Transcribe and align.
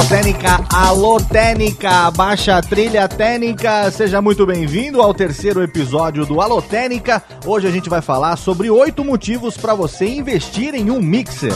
Alô 0.00 0.08
Técnica, 0.08 0.64
alô 0.72 1.20
Técnica, 1.20 2.10
baixa 2.12 2.58
trilha 2.62 3.06
técnica, 3.06 3.90
seja 3.90 4.22
muito 4.22 4.46
bem-vindo 4.46 5.02
ao 5.02 5.12
terceiro 5.12 5.62
episódio 5.62 6.24
do 6.24 6.40
Alô 6.40 6.62
Técnica. 6.62 7.22
Hoje 7.44 7.66
a 7.66 7.70
gente 7.70 7.90
vai 7.90 8.00
falar 8.00 8.36
sobre 8.36 8.70
oito 8.70 9.04
motivos 9.04 9.58
para 9.58 9.74
você 9.74 10.06
investir 10.06 10.74
em 10.74 10.90
um 10.90 11.02
mixer. 11.02 11.52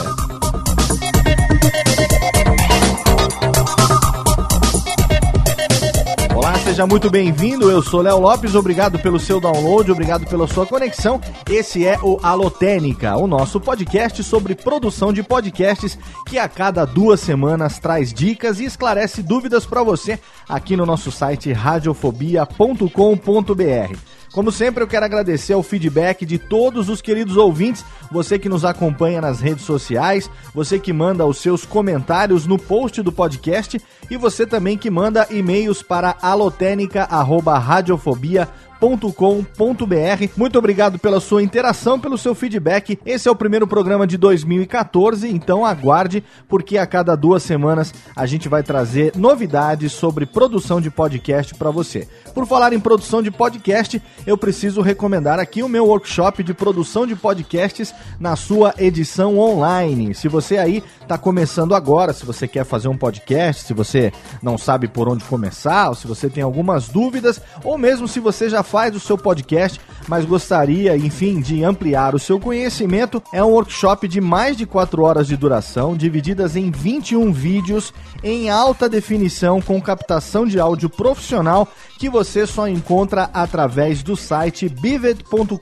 Seja 6.74 6.88
muito 6.88 7.08
bem-vindo. 7.08 7.70
Eu 7.70 7.80
sou 7.80 8.02
Léo 8.02 8.18
Lopes. 8.18 8.56
Obrigado 8.56 8.98
pelo 8.98 9.20
seu 9.20 9.40
download, 9.40 9.92
obrigado 9.92 10.26
pela 10.26 10.48
sua 10.48 10.66
conexão. 10.66 11.20
Esse 11.48 11.86
é 11.86 11.96
o 12.02 12.18
Alotênica, 12.20 13.16
o 13.16 13.28
nosso 13.28 13.60
podcast 13.60 14.24
sobre 14.24 14.56
produção 14.56 15.12
de 15.12 15.22
podcasts 15.22 15.96
que 16.26 16.36
a 16.36 16.48
cada 16.48 16.84
duas 16.84 17.20
semanas 17.20 17.78
traz 17.78 18.12
dicas 18.12 18.58
e 18.58 18.64
esclarece 18.64 19.22
dúvidas 19.22 19.64
para 19.64 19.84
você 19.84 20.18
aqui 20.48 20.76
no 20.76 20.84
nosso 20.84 21.12
site 21.12 21.52
radiofobia.com.br. 21.52 23.96
Como 24.34 24.50
sempre, 24.50 24.82
eu 24.82 24.88
quero 24.88 25.04
agradecer 25.04 25.54
o 25.54 25.62
feedback 25.62 26.26
de 26.26 26.40
todos 26.40 26.88
os 26.88 27.00
queridos 27.00 27.36
ouvintes, 27.36 27.84
você 28.10 28.36
que 28.36 28.48
nos 28.48 28.64
acompanha 28.64 29.20
nas 29.20 29.38
redes 29.38 29.64
sociais, 29.64 30.28
você 30.52 30.76
que 30.76 30.92
manda 30.92 31.24
os 31.24 31.38
seus 31.38 31.64
comentários 31.64 32.44
no 32.44 32.58
post 32.58 33.00
do 33.00 33.12
podcast 33.12 33.80
e 34.10 34.16
você 34.16 34.44
também 34.44 34.76
que 34.76 34.90
manda 34.90 35.28
e-mails 35.30 35.84
para 35.84 36.16
alotenica@radiofobia.com 36.20 38.73
com.br. 38.84 40.28
Muito 40.36 40.58
obrigado 40.58 40.98
pela 40.98 41.18
sua 41.18 41.42
interação, 41.42 41.98
pelo 41.98 42.18
seu 42.18 42.34
feedback. 42.34 42.98
Esse 43.06 43.28
é 43.28 43.30
o 43.30 43.36
primeiro 43.36 43.66
programa 43.66 44.06
de 44.06 44.18
2014, 44.18 45.26
então 45.28 45.64
aguarde, 45.64 46.22
porque 46.46 46.76
a 46.76 46.86
cada 46.86 47.16
duas 47.16 47.42
semanas 47.42 47.94
a 48.14 48.26
gente 48.26 48.46
vai 48.46 48.62
trazer 48.62 49.12
novidades 49.16 49.92
sobre 49.92 50.26
produção 50.26 50.80
de 50.80 50.90
podcast 50.90 51.54
para 51.54 51.70
você. 51.70 52.06
Por 52.34 52.46
falar 52.46 52.72
em 52.74 52.80
produção 52.80 53.22
de 53.22 53.30
podcast, 53.30 54.02
eu 54.26 54.36
preciso 54.36 54.82
recomendar 54.82 55.38
aqui 55.38 55.62
o 55.62 55.68
meu 55.68 55.86
workshop 55.86 56.42
de 56.42 56.52
produção 56.52 57.06
de 57.06 57.16
podcasts 57.16 57.94
na 58.20 58.36
sua 58.36 58.74
edição 58.76 59.38
online. 59.38 60.14
Se 60.14 60.28
você 60.28 60.58
aí 60.58 60.82
está 61.00 61.16
começando 61.16 61.74
agora, 61.74 62.12
se 62.12 62.26
você 62.26 62.46
quer 62.46 62.64
fazer 62.64 62.88
um 62.88 62.98
podcast, 62.98 63.64
se 63.64 63.72
você 63.72 64.12
não 64.42 64.58
sabe 64.58 64.88
por 64.88 65.08
onde 65.08 65.24
começar, 65.24 65.88
ou 65.88 65.94
se 65.94 66.06
você 66.06 66.28
tem 66.28 66.42
algumas 66.42 66.88
dúvidas, 66.88 67.40
ou 67.62 67.78
mesmo 67.78 68.06
se 68.06 68.20
você 68.20 68.48
já 68.48 68.62
faz 68.74 68.96
o 68.96 68.98
seu 68.98 69.16
podcast, 69.16 69.80
mas 70.08 70.24
gostaria, 70.24 70.96
enfim, 70.96 71.40
de 71.40 71.62
ampliar 71.62 72.12
o 72.12 72.18
seu 72.18 72.40
conhecimento, 72.40 73.22
é 73.32 73.40
um 73.40 73.50
workshop 73.50 74.08
de 74.08 74.20
mais 74.20 74.56
de 74.56 74.66
4 74.66 75.00
horas 75.00 75.28
de 75.28 75.36
duração, 75.36 75.96
divididas 75.96 76.56
em 76.56 76.72
21 76.72 77.32
vídeos 77.32 77.94
em 78.20 78.50
alta 78.50 78.88
definição 78.88 79.62
com 79.62 79.80
captação 79.80 80.44
de 80.44 80.58
áudio 80.58 80.90
profissional 80.90 81.68
que 82.00 82.10
você 82.10 82.48
só 82.48 82.66
encontra 82.66 83.30
através 83.32 84.02
do 84.02 84.16
site 84.16 84.68
bivet.com.br, 84.68 85.56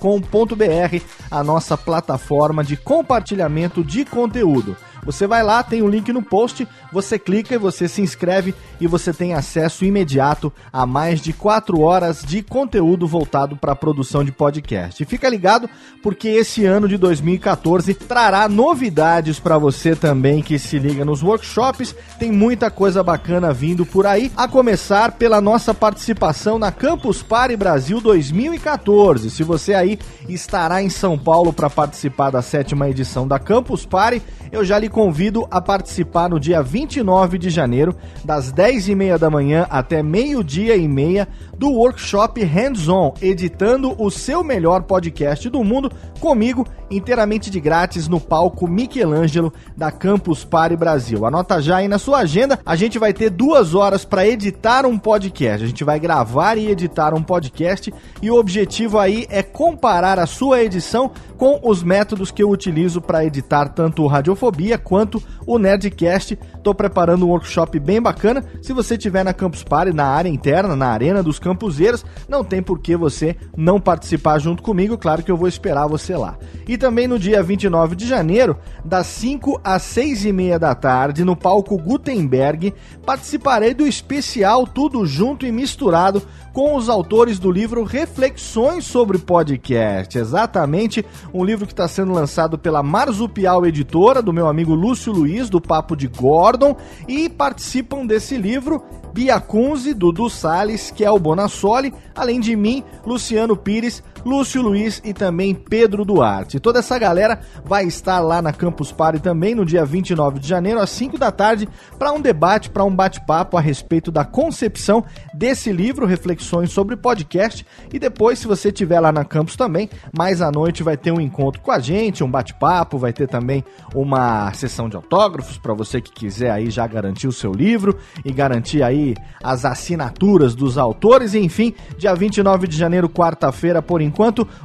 a 1.30 1.44
nossa 1.44 1.76
plataforma 1.76 2.64
de 2.64 2.78
compartilhamento 2.78 3.84
de 3.84 4.06
conteúdo. 4.06 4.74
Você 5.04 5.26
vai 5.26 5.42
lá, 5.42 5.62
tem 5.64 5.82
o 5.82 5.86
um 5.86 5.88
link 5.88 6.12
no 6.12 6.22
post, 6.22 6.66
você 6.92 7.18
clica 7.18 7.54
e 7.54 7.58
você 7.58 7.88
se 7.88 8.00
inscreve 8.00 8.54
e 8.80 8.86
você 8.86 9.12
tem 9.12 9.34
acesso 9.34 9.84
imediato 9.84 10.52
a 10.72 10.86
mais 10.86 11.20
de 11.20 11.32
4 11.32 11.80
horas 11.80 12.22
de 12.22 12.40
conteúdo 12.40 13.06
voltado 13.06 13.56
para 13.56 13.72
a 13.72 13.76
produção 13.76 14.22
de 14.22 14.30
podcast. 14.30 15.02
E 15.02 15.06
fica 15.06 15.28
ligado 15.28 15.68
porque 16.02 16.28
esse 16.28 16.64
ano 16.64 16.86
de 16.86 16.96
2014 16.96 17.94
trará 17.94 18.48
novidades 18.48 19.40
para 19.40 19.58
você 19.58 19.96
também 19.96 20.40
que 20.40 20.56
se 20.58 20.78
liga 20.78 21.04
nos 21.04 21.22
workshops. 21.22 21.96
Tem 22.18 22.30
muita 22.30 22.70
coisa 22.70 23.02
bacana 23.02 23.52
vindo 23.52 23.84
por 23.84 24.06
aí, 24.06 24.30
a 24.36 24.46
começar 24.46 25.12
pela 25.12 25.40
nossa 25.40 25.74
participação 25.74 26.58
na 26.58 26.70
Campus 26.70 27.22
Party 27.22 27.56
Brasil 27.56 28.00
2014. 28.00 29.30
Se 29.30 29.42
você 29.42 29.74
aí 29.74 29.98
estará 30.28 30.80
em 30.80 30.88
São 30.88 31.18
Paulo 31.18 31.52
para 31.52 31.68
participar 31.68 32.30
da 32.30 32.40
sétima 32.40 32.88
edição 32.88 33.26
da 33.26 33.38
Campus 33.38 33.84
Party, 33.84 34.22
eu 34.52 34.64
já 34.64 34.78
lhe 34.78 34.91
convido 34.92 35.48
a 35.50 35.60
participar 35.60 36.28
no 36.28 36.38
dia 36.38 36.62
29 36.62 37.38
de 37.38 37.50
janeiro, 37.50 37.96
das 38.22 38.52
10 38.52 38.90
e 38.90 38.94
meia 38.94 39.18
da 39.18 39.30
manhã 39.30 39.66
até 39.70 40.02
meio-dia 40.02 40.76
e 40.76 40.86
meia, 40.86 41.26
do 41.58 41.70
workshop 41.70 42.44
Hands 42.44 42.88
On, 42.88 43.14
editando 43.22 43.94
o 43.98 44.10
seu 44.10 44.44
melhor 44.44 44.82
podcast 44.82 45.48
do 45.48 45.64
mundo, 45.64 45.90
comigo, 46.20 46.66
inteiramente 46.90 47.50
de 47.50 47.58
grátis, 47.58 48.06
no 48.06 48.20
palco 48.20 48.68
Michelangelo 48.68 49.52
da 49.76 49.90
Campus 49.90 50.44
Party 50.44 50.76
Brasil. 50.76 51.24
Anota 51.24 51.60
já 51.62 51.78
aí 51.78 51.88
na 51.88 51.98
sua 51.98 52.18
agenda, 52.18 52.58
a 52.64 52.76
gente 52.76 52.98
vai 52.98 53.14
ter 53.14 53.30
duas 53.30 53.74
horas 53.74 54.04
para 54.04 54.26
editar 54.26 54.84
um 54.84 54.98
podcast. 54.98 55.64
A 55.64 55.66
gente 55.66 55.84
vai 55.84 55.98
gravar 55.98 56.58
e 56.58 56.68
editar 56.68 57.14
um 57.14 57.22
podcast 57.22 57.92
e 58.20 58.30
o 58.30 58.36
objetivo 58.36 58.98
aí 58.98 59.26
é 59.30 59.42
comparar 59.42 60.18
a 60.18 60.26
sua 60.26 60.62
edição 60.62 61.10
com 61.38 61.58
os 61.62 61.82
métodos 61.82 62.30
que 62.30 62.42
eu 62.42 62.50
utilizo 62.50 63.00
para 63.00 63.24
editar 63.24 63.68
tanto 63.70 64.06
Radiofobia 64.06 64.81
quanto 64.82 65.22
o 65.46 65.58
Nerdcast. 65.58 66.38
Tô 66.62 66.74
preparando 66.74 67.26
um 67.26 67.30
workshop 67.30 67.78
bem 67.78 68.00
bacana. 68.00 68.44
Se 68.60 68.72
você 68.72 68.94
estiver 68.94 69.24
na 69.24 69.32
Campus 69.32 69.62
Party, 69.62 69.92
na 69.92 70.06
área 70.06 70.28
interna, 70.28 70.76
na 70.76 70.88
arena 70.88 71.22
dos 71.22 71.38
campuseiros, 71.38 72.04
não 72.28 72.44
tem 72.44 72.62
por 72.62 72.78
que 72.78 72.96
você 72.96 73.36
não 73.56 73.80
participar 73.80 74.38
junto 74.38 74.62
comigo. 74.62 74.98
Claro 74.98 75.22
que 75.22 75.30
eu 75.30 75.36
vou 75.36 75.48
esperar 75.48 75.86
você 75.86 76.16
lá. 76.16 76.36
E 76.66 76.78
também 76.78 77.08
no 77.08 77.18
dia 77.18 77.42
29 77.42 77.96
de 77.96 78.06
janeiro, 78.06 78.56
das 78.84 79.06
5 79.06 79.60
às 79.64 79.82
6 79.82 80.24
e 80.26 80.32
meia 80.32 80.58
da 80.58 80.74
tarde, 80.74 81.24
no 81.24 81.36
palco 81.36 81.76
Gutenberg, 81.76 82.72
participarei 83.04 83.74
do 83.74 83.86
especial 83.86 84.66
Tudo 84.66 85.04
Junto 85.06 85.46
e 85.46 85.52
Misturado 85.52 86.22
com 86.52 86.76
os 86.76 86.88
autores 86.88 87.38
do 87.38 87.50
livro 87.50 87.82
Reflexões 87.82 88.84
sobre 88.84 89.18
Podcast. 89.18 90.18
Exatamente, 90.18 91.04
um 91.32 91.44
livro 91.44 91.66
que 91.66 91.72
está 91.72 91.88
sendo 91.88 92.12
lançado 92.12 92.58
pela 92.58 92.82
Marzupial 92.82 93.64
Editora, 93.66 94.22
do 94.22 94.32
meu 94.32 94.46
amigo 94.46 94.71
Lúcio 94.74 95.12
Luiz, 95.12 95.48
do 95.48 95.60
Papo 95.60 95.96
de 95.96 96.06
Gordon, 96.06 96.76
e 97.08 97.28
participam 97.28 98.06
desse 98.06 98.36
livro 98.36 98.82
Bia 99.12 99.38
Kunze, 99.38 99.92
Dudu 99.92 100.30
Salles, 100.30 100.90
que 100.90 101.04
é 101.04 101.10
o 101.10 101.18
Bonassoli, 101.18 101.92
além 102.14 102.40
de 102.40 102.56
mim, 102.56 102.82
Luciano 103.04 103.56
Pires, 103.56 104.02
Lúcio 104.24 104.62
Luiz 104.62 105.00
e 105.04 105.12
também 105.12 105.54
Pedro 105.54 106.04
Duarte. 106.04 106.60
Toda 106.60 106.78
essa 106.78 106.98
galera 106.98 107.40
vai 107.64 107.84
estar 107.84 108.20
lá 108.20 108.40
na 108.40 108.52
Campus 108.52 108.92
Party 108.92 109.20
também 109.20 109.54
no 109.54 109.64
dia 109.64 109.84
29 109.84 110.38
de 110.38 110.48
janeiro, 110.48 110.80
às 110.80 110.90
5 110.90 111.18
da 111.18 111.30
tarde, 111.30 111.68
para 111.98 112.12
um 112.12 112.20
debate, 112.20 112.70
para 112.70 112.84
um 112.84 112.94
bate-papo 112.94 113.56
a 113.56 113.60
respeito 113.60 114.10
da 114.10 114.24
concepção 114.24 115.04
desse 115.34 115.72
livro, 115.72 116.06
Reflexões 116.06 116.70
sobre 116.70 116.96
Podcast. 116.96 117.66
E 117.92 117.98
depois, 117.98 118.38
se 118.38 118.46
você 118.46 118.68
estiver 118.68 119.00
lá 119.00 119.12
na 119.12 119.24
campus 119.24 119.56
também, 119.56 119.88
mais 120.16 120.40
à 120.40 120.50
noite 120.50 120.82
vai 120.82 120.96
ter 120.96 121.10
um 121.10 121.20
encontro 121.20 121.60
com 121.60 121.72
a 121.72 121.78
gente, 121.78 122.22
um 122.22 122.30
bate-papo, 122.30 122.98
vai 122.98 123.12
ter 123.12 123.28
também 123.28 123.64
uma 123.94 124.52
sessão 124.52 124.88
de 124.88 124.96
autógrafos 124.96 125.58
para 125.58 125.74
você 125.74 126.00
que 126.00 126.12
quiser 126.12 126.50
aí 126.50 126.70
já 126.70 126.86
garantir 126.86 127.26
o 127.26 127.32
seu 127.32 127.52
livro 127.52 127.98
e 128.24 128.32
garantir 128.32 128.82
aí 128.82 129.14
as 129.42 129.64
assinaturas 129.64 130.54
dos 130.54 130.78
autores. 130.78 131.34
Enfim, 131.34 131.74
dia 131.98 132.14
29 132.14 132.66
de 132.68 132.76
janeiro, 132.76 133.08
quarta-feira, 133.08 133.82
por 133.82 134.00
enquanto, 134.00 134.11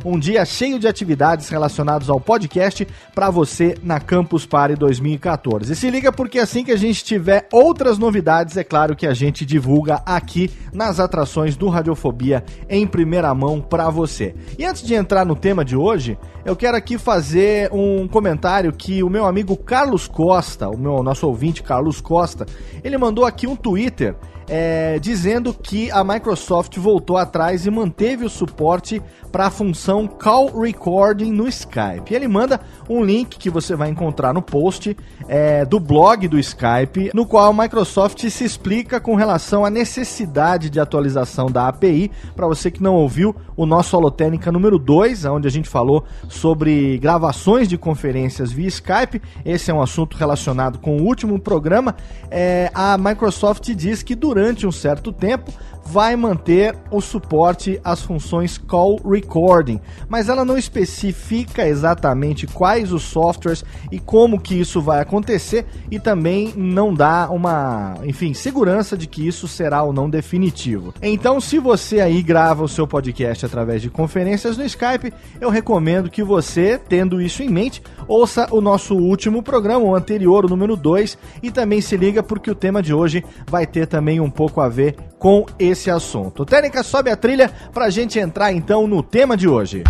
um 0.06 0.20
dia 0.20 0.46
cheio 0.46 0.78
de 0.78 0.88
atividades 0.88 1.50
relacionadas 1.50 2.10
ao 2.10 2.20
podcast 2.20 2.88
para 3.16 3.30
você 3.30 3.76
na 3.82 4.00
Campus 4.00 4.46
Party 4.46 4.76
2014. 4.76 5.72
E 5.72 5.76
se 5.76 5.90
liga 5.90 6.12
porque 6.12 6.40
assim 6.40 6.64
que 6.64 6.72
a 6.72 6.78
gente 6.78 7.04
tiver 7.04 7.48
outras 7.52 7.98
novidades, 7.98 8.58
é 8.58 8.64
claro 8.64 8.96
que 8.96 9.08
a 9.08 9.14
gente 9.14 9.46
divulga 9.46 10.02
aqui 10.06 10.52
nas 10.74 11.00
atrações 11.00 11.56
do 11.56 11.70
Radiofobia 11.70 12.44
em 12.70 12.86
primeira 12.86 13.34
mão 13.34 13.62
para 13.62 13.90
você. 13.90 14.36
E 14.58 14.66
antes 14.66 14.84
de 14.84 14.94
entrar 14.94 15.26
no 15.26 15.36
tema 15.36 15.64
de 15.64 15.76
hoje, 15.76 16.18
eu 16.46 16.56
quero 16.56 16.78
aqui 16.78 16.98
fazer 16.98 17.70
um 17.72 18.08
comentário 18.08 18.72
que 18.72 19.04
o 19.04 19.10
meu 19.10 19.26
amigo 19.26 19.56
Carlos 19.56 20.08
Costa, 20.08 20.70
o 20.70 20.78
meu 20.78 21.02
nosso 21.02 21.28
ouvinte 21.28 21.64
Carlos 21.64 22.02
Costa, 22.02 22.46
ele 22.84 22.98
mandou 22.98 23.26
aqui 23.26 23.48
um 23.48 23.56
Twitter 23.56 24.16
é, 24.48 24.98
dizendo 25.00 25.54
que 25.54 25.92
a 25.92 26.04
Microsoft 26.04 26.78
voltou 26.78 27.18
atrás 27.18 27.66
e 27.66 27.72
manteve 27.72 28.26
o 28.26 28.30
suporte 28.30 29.02
para 29.32 29.48
a 29.48 29.52
função 29.52 30.08
Call 30.08 30.60
Recording 30.60 31.32
no 31.32 31.48
Skype. 31.48 32.14
Ele 32.14 32.28
manda 32.28 32.62
um 32.90 33.04
link 33.04 33.38
que 33.38 33.50
você 33.50 33.76
vai 33.76 33.90
encontrar 33.90 34.34
no 34.34 34.42
post 34.42 34.96
é, 35.28 35.66
do 35.66 35.80
blog 35.80 36.28
do 36.28 36.40
Skype, 36.40 37.12
no 37.14 37.26
qual 37.26 37.52
a 37.52 37.64
Microsoft 37.64 38.26
se 38.30 38.44
explica 38.44 39.00
com 39.00 39.16
relação 39.16 39.66
à 39.66 39.70
necessidade 39.70 40.70
de 40.70 40.80
atualização 40.80 41.48
da 41.48 41.68
API. 41.68 42.10
Para 42.36 42.48
você 42.48 42.72
que 42.72 42.82
não 42.82 42.96
ouviu, 42.96 43.36
o 43.56 43.66
nosso 43.66 43.98
Holotênica 43.98 44.52
número 44.52 44.80
2, 44.80 45.26
onde 45.26 45.48
a 45.48 45.52
gente 45.52 45.68
falou 45.68 46.06
sobre 46.30 46.98
gravações 47.00 47.68
de 47.68 47.78
conferências 47.78 48.52
via 48.52 48.68
Skype. 48.68 49.22
Esse 49.44 49.72
é 49.72 49.74
um 49.74 49.82
assunto 49.82 50.16
relacionado 50.16 50.80
com 50.80 50.98
o 50.98 51.04
último 51.04 51.38
programa. 51.38 51.96
É, 52.32 52.72
a 52.74 52.98
Microsoft 52.98 53.70
diz 53.74 54.02
que 54.02 54.16
durante 54.16 54.37
um 54.66 54.72
certo 54.72 55.12
tempo 55.12 55.52
vai 55.90 56.18
manter 56.18 56.76
o 56.92 57.00
suporte 57.00 57.80
às 57.82 58.02
funções 58.02 58.58
Call 58.58 59.00
Recording, 59.06 59.80
mas 60.10 60.28
ela 60.28 60.44
não 60.44 60.58
especifica 60.58 61.66
exatamente 61.66 62.46
quais 62.46 62.92
os 62.92 63.04
softwares 63.04 63.64
e 63.90 63.98
como 63.98 64.40
que 64.40 64.60
isso 64.60 64.82
vai 64.82 65.00
acontecer 65.00 65.66
e 65.90 65.98
também 65.98 66.54
não 66.58 66.94
dá 66.94 67.30
uma, 67.30 67.96
enfim, 68.04 68.34
segurança 68.34 68.98
de 68.98 69.08
que 69.08 69.26
isso 69.26 69.48
será 69.48 69.82
ou 69.82 69.94
não 69.94 70.10
definitivo. 70.10 70.94
Então, 71.02 71.40
se 71.40 71.58
você 71.58 72.02
aí 72.02 72.22
grava 72.22 72.66
o 72.66 72.68
seu 72.68 72.86
podcast 72.86 73.46
através 73.46 73.82
de 73.82 73.90
conferências 73.90 74.58
no 74.58 74.66
Skype, 74.66 75.14
eu 75.40 75.50
recomendo 75.50 76.10
que 76.10 76.22
você, 76.22 76.78
tendo 76.78 77.22
isso 77.22 77.42
em 77.42 77.50
mente, 77.50 77.82
ouça 78.10 78.48
o 78.52 78.60
nosso 78.60 78.94
último 78.94 79.42
programa, 79.42 79.86
o 79.86 79.96
anterior, 79.96 80.44
o 80.44 80.50
número 80.50 80.76
2, 80.76 81.18
e 81.42 81.50
também 81.50 81.80
se 81.80 81.96
liga 81.96 82.22
porque 82.22 82.52
o 82.52 82.56
tema 82.56 82.84
de 82.84 82.94
hoje 82.94 83.24
vai 83.50 83.66
ter 83.66 83.88
também 83.88 84.20
um 84.20 84.30
pouco 84.30 84.60
a 84.60 84.68
ver 84.68 84.96
com 85.18 85.46
esse 85.58 85.77
assunto. 85.86 86.46
Técnica, 86.46 86.82
sobe 86.82 87.12
a 87.12 87.16
trilha 87.16 87.52
para 87.74 87.86
a 87.86 87.90
gente 87.90 88.18
entrar 88.18 88.52
então 88.52 88.88
no 88.88 89.04
tema 89.04 89.38
de 89.38 89.48
hoje. 89.48 89.84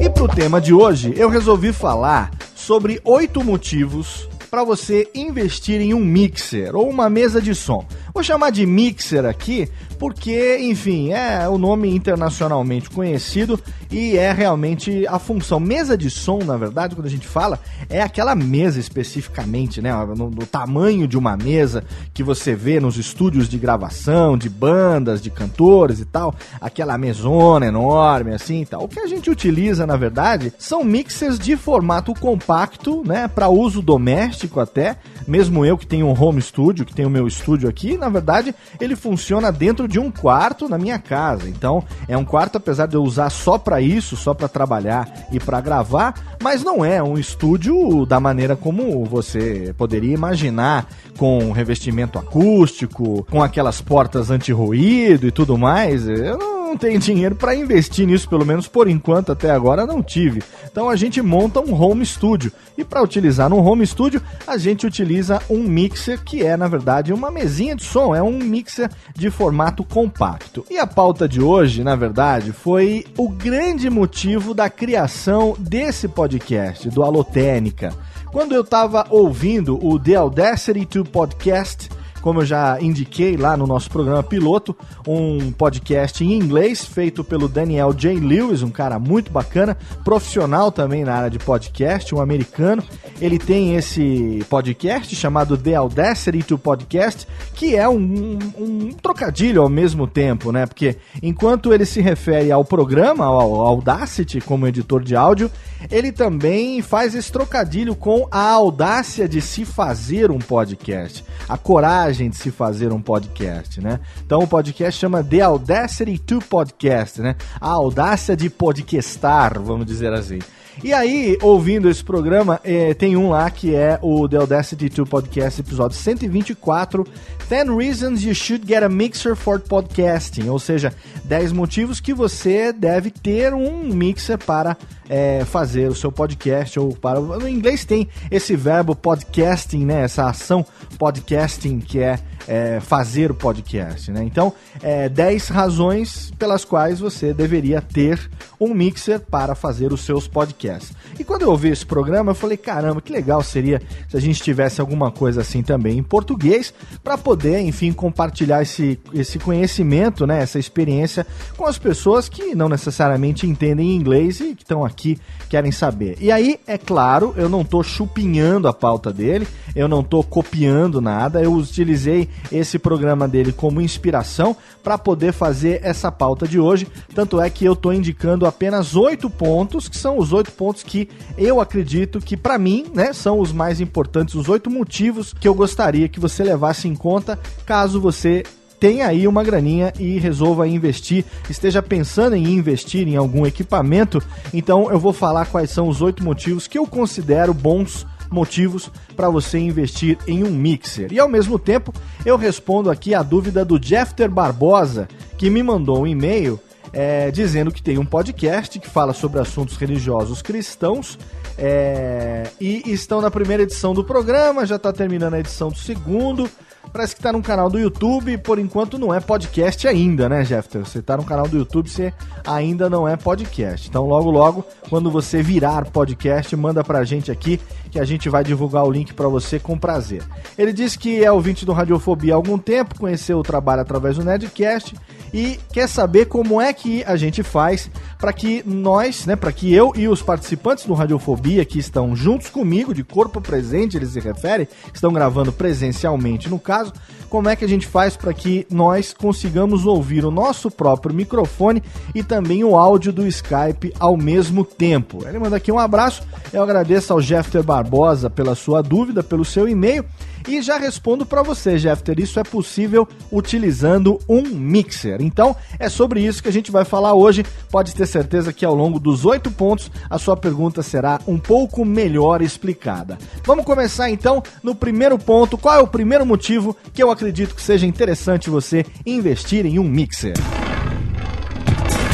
E 0.00 0.08
para 0.10 0.22
o 0.22 0.28
tema 0.28 0.60
de 0.60 0.72
hoje, 0.72 1.12
eu 1.16 1.28
resolvi 1.28 1.72
falar 1.72 2.30
sobre 2.54 3.00
oito 3.04 3.42
motivos 3.42 4.28
para 4.50 4.64
você 4.64 5.08
investir 5.14 5.80
em 5.80 5.94
um 5.94 6.04
mixer 6.04 6.76
ou 6.76 6.88
uma 6.88 7.08
mesa 7.08 7.40
de 7.40 7.54
som. 7.54 7.86
Vou 8.14 8.22
chamar 8.22 8.50
de 8.50 8.66
mixer 8.66 9.24
aqui 9.24 9.68
porque, 9.98 10.58
enfim, 10.58 11.12
é 11.12 11.48
o 11.48 11.56
nome 11.56 11.88
internacionalmente 11.94 12.90
conhecido 12.90 13.58
e 13.88 14.16
é 14.16 14.32
realmente 14.32 15.06
a 15.06 15.18
função. 15.18 15.60
Mesa 15.60 15.96
de 15.96 16.10
som, 16.10 16.38
na 16.38 16.56
verdade, 16.56 16.96
quando 16.96 17.06
a 17.06 17.10
gente 17.10 17.26
fala, 17.26 17.60
é 17.88 18.02
aquela 18.02 18.34
mesa 18.34 18.80
especificamente, 18.80 19.80
né? 19.80 19.94
No, 20.16 20.28
no 20.28 20.44
tamanho 20.44 21.06
de 21.06 21.16
uma 21.16 21.36
mesa 21.36 21.84
que 22.12 22.22
você 22.22 22.54
vê 22.54 22.80
nos 22.80 22.96
estúdios 22.96 23.48
de 23.48 23.58
gravação, 23.58 24.36
de 24.36 24.48
bandas, 24.48 25.22
de 25.22 25.30
cantores 25.30 26.00
e 26.00 26.04
tal. 26.04 26.34
Aquela 26.60 26.98
mesona 26.98 27.66
enorme, 27.66 28.34
assim 28.34 28.62
e 28.62 28.66
tal. 28.66 28.82
O 28.82 28.88
que 28.88 28.98
a 28.98 29.06
gente 29.06 29.30
utiliza, 29.30 29.86
na 29.86 29.96
verdade, 29.96 30.52
são 30.58 30.82
mixers 30.82 31.38
de 31.38 31.56
formato 31.56 32.12
compacto, 32.14 33.02
né? 33.06 33.28
Para 33.28 33.48
uso 33.48 33.80
doméstico 33.80 34.58
até. 34.58 34.96
Mesmo 35.26 35.64
eu 35.64 35.76
que 35.76 35.86
tenho 35.86 36.06
um 36.06 36.20
home 36.20 36.40
studio, 36.40 36.84
que 36.84 36.94
tenho 36.94 37.08
o 37.08 37.10
meu 37.10 37.26
estúdio 37.26 37.68
aqui, 37.68 37.96
na 37.96 38.08
verdade, 38.08 38.54
ele 38.80 38.96
funciona 38.96 39.50
dentro 39.50 39.86
de 39.86 39.98
um 39.98 40.10
quarto 40.10 40.68
na 40.68 40.78
minha 40.78 40.98
casa. 40.98 41.48
Então, 41.48 41.84
é 42.08 42.16
um 42.16 42.24
quarto, 42.24 42.56
apesar 42.56 42.86
de 42.86 42.96
eu 42.96 43.02
usar 43.02 43.30
só 43.30 43.58
para 43.58 43.80
isso, 43.80 44.16
só 44.16 44.34
para 44.34 44.48
trabalhar 44.48 45.08
e 45.30 45.38
para 45.38 45.60
gravar, 45.60 46.14
mas 46.42 46.62
não 46.62 46.84
é 46.84 47.02
um 47.02 47.18
estúdio 47.18 48.04
da 48.06 48.18
maneira 48.18 48.56
como 48.56 49.04
você 49.04 49.74
poderia 49.76 50.14
imaginar, 50.14 50.88
com 51.16 51.52
revestimento 51.52 52.18
acústico, 52.18 53.26
com 53.30 53.42
aquelas 53.42 53.80
portas 53.80 54.30
anti-ruído 54.30 55.26
e 55.26 55.30
tudo 55.30 55.58
mais. 55.58 56.06
Eu 56.08 56.38
não 56.38 56.61
não 56.72 56.78
tenho 56.78 56.98
dinheiro 56.98 57.34
para 57.34 57.54
investir 57.54 58.06
nisso, 58.06 58.26
pelo 58.26 58.46
menos 58.46 58.66
por 58.66 58.88
enquanto 58.88 59.30
até 59.30 59.50
agora 59.50 59.86
não 59.86 60.02
tive. 60.02 60.42
Então 60.64 60.88
a 60.88 60.96
gente 60.96 61.20
monta 61.20 61.60
um 61.60 61.78
home 61.78 62.04
studio 62.04 62.50
e 62.78 62.82
para 62.82 63.02
utilizar 63.02 63.50
no 63.50 63.62
home 63.62 63.86
studio 63.86 64.22
a 64.46 64.56
gente 64.56 64.86
utiliza 64.86 65.42
um 65.50 65.62
mixer 65.62 66.22
que 66.24 66.42
é 66.42 66.56
na 66.56 66.66
verdade 66.68 67.12
uma 67.12 67.30
mesinha 67.30 67.76
de 67.76 67.84
som, 67.84 68.14
é 68.14 68.22
um 68.22 68.38
mixer 68.38 68.90
de 69.14 69.30
formato 69.30 69.84
compacto. 69.84 70.64
E 70.70 70.78
a 70.78 70.86
pauta 70.86 71.28
de 71.28 71.42
hoje, 71.42 71.84
na 71.84 71.94
verdade, 71.94 72.52
foi 72.52 73.04
o 73.18 73.28
grande 73.28 73.90
motivo 73.90 74.54
da 74.54 74.70
criação 74.70 75.54
desse 75.58 76.08
podcast 76.08 76.88
do 76.88 77.02
Alotênica. 77.02 77.92
Quando 78.30 78.54
eu 78.54 78.62
estava 78.62 79.04
ouvindo 79.10 79.78
o 79.86 79.98
The 79.98 80.14
Audacity 80.14 80.86
2 80.86 81.08
Podcast, 81.08 81.90
como 82.22 82.40
eu 82.40 82.46
já 82.46 82.80
indiquei 82.80 83.36
lá 83.36 83.56
no 83.56 83.66
nosso 83.66 83.90
programa 83.90 84.22
piloto, 84.22 84.74
um 85.06 85.50
podcast 85.52 86.24
em 86.24 86.32
inglês 86.32 86.84
feito 86.84 87.24
pelo 87.24 87.48
Daniel 87.48 87.92
J. 87.92 88.14
Lewis, 88.14 88.62
um 88.62 88.70
cara 88.70 88.98
muito 88.98 89.30
bacana, 89.30 89.76
profissional 90.04 90.70
também 90.70 91.04
na 91.04 91.14
área 91.14 91.30
de 91.30 91.38
podcast, 91.40 92.14
um 92.14 92.20
americano. 92.20 92.82
Ele 93.20 93.38
tem 93.38 93.74
esse 93.74 94.44
podcast 94.48 95.14
chamado 95.16 95.58
The 95.58 95.74
Audacity 95.74 96.42
to 96.44 96.56
Podcast, 96.56 97.26
que 97.54 97.74
é 97.74 97.88
um, 97.88 98.38
um, 98.56 98.92
trocadilho 98.92 99.60
ao 99.60 99.68
mesmo 99.68 100.06
tempo, 100.06 100.52
né? 100.52 100.64
Porque 100.64 100.96
enquanto 101.22 101.74
ele 101.74 101.84
se 101.84 102.00
refere 102.00 102.52
ao 102.52 102.64
programa, 102.64 103.24
ao 103.24 103.60
Audacity, 103.62 104.40
como 104.40 104.66
editor 104.66 105.02
de 105.02 105.16
áudio, 105.16 105.50
ele 105.90 106.12
também 106.12 106.80
faz 106.80 107.14
esse 107.14 107.30
trocadilho 107.32 107.96
com 107.96 108.28
a 108.30 108.50
audácia 108.50 109.28
de 109.28 109.40
se 109.40 109.64
fazer 109.64 110.30
um 110.30 110.38
podcast, 110.38 111.24
a 111.48 111.58
coragem 111.58 112.11
de 112.16 112.36
se 112.36 112.50
fazer 112.50 112.92
um 112.92 113.00
podcast, 113.00 113.80
né? 113.80 114.00
Então 114.24 114.40
o 114.40 114.46
podcast 114.46 114.98
chama 114.98 115.22
The 115.22 115.40
Audacity 115.40 116.18
to 116.18 116.40
Podcast, 116.40 117.20
né? 117.20 117.36
A 117.60 117.70
audácia 117.70 118.36
de 118.36 118.50
podcastar, 118.50 119.60
vamos 119.60 119.86
dizer 119.86 120.12
assim. 120.12 120.38
E 120.82 120.92
aí, 120.92 121.38
ouvindo 121.40 121.88
esse 121.88 122.02
programa, 122.02 122.60
é, 122.64 122.92
tem 122.92 123.16
um 123.16 123.30
lá 123.30 123.48
que 123.48 123.72
é 123.72 124.00
o 124.02 124.28
The 124.28 124.38
Audacity 124.38 124.88
2 124.88 125.08
Podcast, 125.08 125.60
episódio 125.60 125.96
124, 125.96 127.06
10 127.48 127.68
Reasons 127.68 128.24
You 128.24 128.34
Should 128.34 128.66
Get 128.66 128.82
a 128.82 128.88
Mixer 128.88 129.36
for 129.36 129.60
Podcasting, 129.60 130.48
ou 130.48 130.58
seja, 130.58 130.92
10 131.24 131.52
motivos 131.52 132.00
que 132.00 132.12
você 132.12 132.72
deve 132.72 133.12
ter 133.12 133.54
um 133.54 133.94
mixer 133.94 134.36
para 134.38 134.76
é, 135.08 135.44
fazer 135.44 135.88
o 135.90 135.94
seu 135.94 136.10
podcast 136.10 136.80
ou 136.80 136.96
para 136.96 137.20
no 137.20 137.48
inglês 137.48 137.84
tem 137.84 138.08
esse 138.30 138.56
verbo 138.56 138.96
podcasting, 138.96 139.84
né? 139.84 140.02
Essa 140.02 140.30
ação 140.30 140.64
podcasting 140.98 141.78
que 141.80 141.98
é, 141.98 142.18
é 142.48 142.80
fazer 142.80 143.30
o 143.30 143.34
podcast, 143.34 144.10
né? 144.10 144.24
Então, 144.24 144.52
é, 144.82 145.08
10 145.08 145.48
razões 145.48 146.32
pelas 146.38 146.64
quais 146.64 146.98
você 146.98 147.34
deveria 147.34 147.82
ter 147.82 148.30
um 148.58 148.72
mixer 148.72 149.20
para 149.20 149.54
fazer 149.54 149.92
os 149.92 150.00
seus 150.00 150.26
podcasts. 150.26 150.71
E 151.18 151.24
quando 151.24 151.42
eu 151.42 151.50
ouvi 151.50 151.68
esse 151.68 151.84
programa, 151.84 152.30
eu 152.30 152.34
falei, 152.34 152.56
caramba, 152.56 153.00
que 153.00 153.12
legal 153.12 153.42
seria 153.42 153.80
se 154.08 154.16
a 154.16 154.20
gente 154.20 154.42
tivesse 154.42 154.80
alguma 154.80 155.10
coisa 155.10 155.40
assim 155.40 155.62
também 155.62 155.98
em 155.98 156.02
português 156.02 156.72
para 157.02 157.18
poder, 157.18 157.60
enfim, 157.60 157.92
compartilhar 157.92 158.62
esse, 158.62 158.98
esse 159.12 159.38
conhecimento, 159.38 160.26
né? 160.26 160.42
Essa 160.42 160.58
experiência 160.58 161.26
com 161.56 161.66
as 161.66 161.78
pessoas 161.78 162.28
que 162.28 162.54
não 162.54 162.68
necessariamente 162.68 163.46
entendem 163.46 163.94
inglês 163.94 164.40
e 164.40 164.54
que 164.54 164.62
estão 164.62 164.84
aqui 164.84 165.18
querem 165.48 165.72
saber. 165.72 166.16
E 166.20 166.30
aí, 166.30 166.58
é 166.66 166.78
claro, 166.78 167.34
eu 167.36 167.48
não 167.48 167.62
estou 167.62 167.82
chupinhando 167.82 168.68
a 168.68 168.72
pauta 168.72 169.12
dele, 169.12 169.46
eu 169.74 169.88
não 169.88 170.00
estou 170.00 170.22
copiando 170.22 171.00
nada, 171.00 171.42
eu 171.42 171.52
utilizei 171.52 172.28
esse 172.50 172.78
programa 172.78 173.28
dele 173.28 173.52
como 173.52 173.80
inspiração 173.80 174.56
para 174.82 174.98
poder 174.98 175.32
fazer 175.32 175.80
essa 175.82 176.10
pauta 176.10 176.46
de 176.46 176.58
hoje. 176.58 176.86
Tanto 177.14 177.40
é 177.40 177.48
que 177.50 177.64
eu 177.64 177.72
estou 177.72 177.92
indicando 177.92 178.46
apenas 178.46 178.94
oito 178.94 179.28
pontos, 179.28 179.88
que 179.88 179.96
são 179.96 180.18
os 180.18 180.32
oito 180.32 180.51
pontos 180.52 180.82
que 180.82 181.08
eu 181.36 181.60
acredito 181.60 182.20
que, 182.20 182.36
para 182.36 182.58
mim, 182.58 182.86
né, 182.94 183.12
são 183.12 183.40
os 183.40 183.52
mais 183.52 183.80
importantes, 183.80 184.34
os 184.34 184.48
oito 184.48 184.70
motivos 184.70 185.32
que 185.32 185.48
eu 185.48 185.54
gostaria 185.54 186.08
que 186.08 186.20
você 186.20 186.44
levasse 186.44 186.86
em 186.86 186.94
conta 186.94 187.38
caso 187.66 188.00
você 188.00 188.44
tenha 188.78 189.06
aí 189.06 189.28
uma 189.28 189.44
graninha 189.44 189.92
e 189.98 190.18
resolva 190.18 190.66
investir, 190.66 191.24
esteja 191.48 191.80
pensando 191.80 192.34
em 192.34 192.44
investir 192.48 193.06
em 193.06 193.14
algum 193.14 193.46
equipamento, 193.46 194.20
então 194.52 194.90
eu 194.90 194.98
vou 194.98 195.12
falar 195.12 195.46
quais 195.46 195.70
são 195.70 195.88
os 195.88 196.02
oito 196.02 196.24
motivos 196.24 196.66
que 196.66 196.76
eu 196.76 196.84
considero 196.84 197.54
bons 197.54 198.04
motivos 198.28 198.90
para 199.14 199.28
você 199.28 199.58
investir 199.58 200.18
em 200.26 200.42
um 200.42 200.50
mixer. 200.50 201.12
E 201.12 201.20
ao 201.20 201.28
mesmo 201.28 201.60
tempo, 201.60 201.92
eu 202.26 202.36
respondo 202.36 202.90
aqui 202.90 203.14
a 203.14 203.22
dúvida 203.22 203.64
do 203.64 203.80
Jeffter 203.80 204.28
Barbosa, 204.28 205.06
que 205.38 205.48
me 205.48 205.62
mandou 205.62 206.00
um 206.00 206.06
e-mail 206.06 206.58
é, 206.92 207.30
dizendo 207.30 207.72
que 207.72 207.82
tem 207.82 207.98
um 207.98 208.04
podcast 208.04 208.78
que 208.78 208.88
fala 208.88 209.12
sobre 209.12 209.40
assuntos 209.40 209.76
religiosos 209.76 210.42
cristãos. 210.42 211.18
É, 211.58 212.44
e 212.60 212.82
estão 212.92 213.20
na 213.20 213.30
primeira 213.30 213.62
edição 213.62 213.92
do 213.92 214.02
programa, 214.02 214.64
já 214.64 214.76
está 214.76 214.92
terminando 214.92 215.34
a 215.34 215.40
edição 215.40 215.68
do 215.68 215.78
segundo 215.78 216.48
Parece 216.92 217.16
que 217.16 217.22
tá 217.22 217.32
no 217.32 217.42
canal 217.42 217.70
do 217.70 217.78
YouTube, 217.78 218.36
por 218.38 218.58
enquanto 218.58 218.98
não 218.98 219.14
é 219.14 219.18
podcast 219.18 219.88
ainda, 219.88 220.28
né, 220.28 220.44
Jeffter? 220.44 220.84
Você 220.84 221.00
tá 221.00 221.16
no 221.16 221.24
canal 221.24 221.48
do 221.48 221.56
YouTube, 221.56 221.88
você 221.88 222.12
ainda 222.46 222.90
não 222.90 223.08
é 223.08 223.16
podcast. 223.16 223.88
Então, 223.88 224.06
logo, 224.06 224.30
logo, 224.30 224.62
quando 224.90 225.10
você 225.10 225.42
virar 225.42 225.86
podcast, 225.86 226.54
manda 226.54 226.84
pra 226.84 227.02
gente 227.02 227.32
aqui 227.32 227.58
que 227.90 227.98
a 227.98 228.04
gente 228.04 228.28
vai 228.28 228.44
divulgar 228.44 228.84
o 228.84 228.90
link 228.90 229.14
para 229.14 229.26
você 229.26 229.58
com 229.58 229.78
prazer. 229.78 230.22
Ele 230.58 230.70
disse 230.70 230.98
que 230.98 231.24
é 231.24 231.32
ouvinte 231.32 231.64
do 231.64 231.72
Radiofobia 231.72 232.34
há 232.34 232.36
algum 232.36 232.58
tempo, 232.58 232.98
conheceu 232.98 233.38
o 233.38 233.42
trabalho 233.42 233.80
através 233.80 234.16
do 234.16 234.24
Nerdcast 234.24 234.94
e 235.32 235.58
quer 235.72 235.88
saber 235.88 236.26
como 236.26 236.60
é 236.60 236.72
que 236.72 237.02
a 237.04 237.16
gente 237.16 237.42
faz 237.42 237.90
para 238.18 238.32
que 238.32 238.62
nós, 238.66 239.26
né, 239.26 239.34
para 239.34 239.52
que 239.52 239.72
eu 239.72 239.92
e 239.96 240.06
os 240.06 240.22
participantes 240.22 240.84
do 240.84 240.94
Radiofobia 240.94 241.64
que 241.64 241.78
estão 241.78 242.14
juntos 242.14 242.48
comigo, 242.48 242.94
de 242.94 243.02
corpo 243.02 243.40
presente, 243.40 243.96
eles 243.96 244.10
se 244.10 244.20
referem, 244.20 244.68
estão 244.92 245.12
gravando 245.12 245.52
presencialmente 245.52 246.48
no 246.48 246.58
caso, 246.58 246.92
como 247.28 247.48
é 247.48 247.56
que 247.56 247.64
a 247.64 247.68
gente 247.68 247.86
faz 247.86 248.14
para 248.14 248.34
que 248.34 248.66
nós 248.70 249.14
consigamos 249.14 249.86
ouvir 249.86 250.24
o 250.24 250.30
nosso 250.30 250.70
próprio 250.70 251.14
microfone 251.14 251.82
e 252.14 252.22
também 252.22 252.62
o 252.62 252.76
áudio 252.76 253.10
do 253.10 253.26
Skype 253.26 253.94
ao 253.98 254.18
mesmo 254.18 254.64
tempo. 254.64 255.26
Ele 255.26 255.38
manda 255.38 255.56
aqui 255.56 255.72
um 255.72 255.78
abraço, 255.78 256.22
eu 256.52 256.62
agradeço 256.62 257.12
ao 257.12 257.22
Jeffter 257.22 257.62
Barbosa 257.62 258.28
pela 258.28 258.54
sua 258.54 258.82
dúvida, 258.82 259.22
pelo 259.22 259.46
seu 259.46 259.66
e-mail. 259.66 260.04
E 260.48 260.60
já 260.60 260.76
respondo 260.76 261.24
para 261.24 261.42
você, 261.42 261.78
Jeffter, 261.78 262.18
isso 262.18 262.38
é 262.38 262.42
possível 262.42 263.08
utilizando 263.30 264.18
um 264.28 264.42
mixer. 264.42 265.20
Então, 265.20 265.56
é 265.78 265.88
sobre 265.88 266.20
isso 266.20 266.42
que 266.42 266.48
a 266.48 266.52
gente 266.52 266.70
vai 266.70 266.84
falar 266.84 267.14
hoje. 267.14 267.44
Pode 267.70 267.94
ter 267.94 268.06
certeza 268.06 268.52
que 268.52 268.64
ao 268.64 268.74
longo 268.74 268.98
dos 268.98 269.24
oito 269.24 269.50
pontos 269.50 269.90
a 270.10 270.18
sua 270.18 270.36
pergunta 270.36 270.82
será 270.82 271.20
um 271.26 271.38
pouco 271.38 271.84
melhor 271.84 272.42
explicada. 272.42 273.18
Vamos 273.44 273.64
começar 273.64 274.10
então 274.10 274.42
no 274.62 274.74
primeiro 274.74 275.18
ponto. 275.18 275.56
Qual 275.56 275.74
é 275.74 275.80
o 275.80 275.86
primeiro 275.86 276.26
motivo 276.26 276.76
que 276.92 277.02
eu 277.02 277.10
acredito 277.10 277.54
que 277.54 277.62
seja 277.62 277.86
interessante 277.86 278.50
você 278.50 278.84
investir 279.06 279.66
em 279.66 279.78
um 279.78 279.84
mixer? 279.84 280.34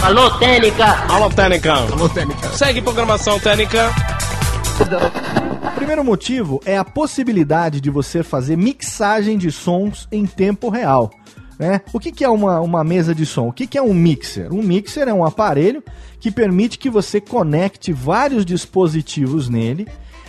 Alô, 0.02 0.30
Técnica! 0.38 0.86
Alô, 1.08 1.28
Técnica! 1.28 1.72
Alô, 1.72 2.08
Técnica! 2.08 2.48
Segue 2.50 2.80
programação 2.80 3.38
Técnica! 3.40 3.90
O 4.80 5.74
primeiro 5.74 6.04
motivo 6.04 6.60
é 6.64 6.78
a 6.78 6.84
possibilidade 6.84 7.80
de 7.80 7.90
você 7.90 8.22
fazer 8.22 8.56
mixagem 8.56 9.36
de 9.36 9.50
sons 9.50 10.06
em 10.10 10.26
tempo 10.26 10.68
real. 10.68 11.10
Né? 11.58 11.80
O 11.92 11.98
que, 11.98 12.12
que 12.12 12.24
é 12.24 12.28
uma, 12.28 12.60
uma 12.60 12.84
mesa 12.84 13.14
de 13.14 13.26
som? 13.26 13.48
O 13.48 13.52
que, 13.52 13.66
que 13.66 13.76
é 13.76 13.82
um 13.82 13.92
mixer? 13.92 14.52
Um 14.52 14.62
mixer 14.62 15.08
é 15.08 15.12
um 15.12 15.24
aparelho 15.24 15.82
que 16.20 16.30
permite 16.30 16.78
que 16.78 16.88
você 16.88 17.20
conecte 17.20 17.92
vários 17.92 18.46
dispositivos 18.46 19.48
nele 19.48 19.86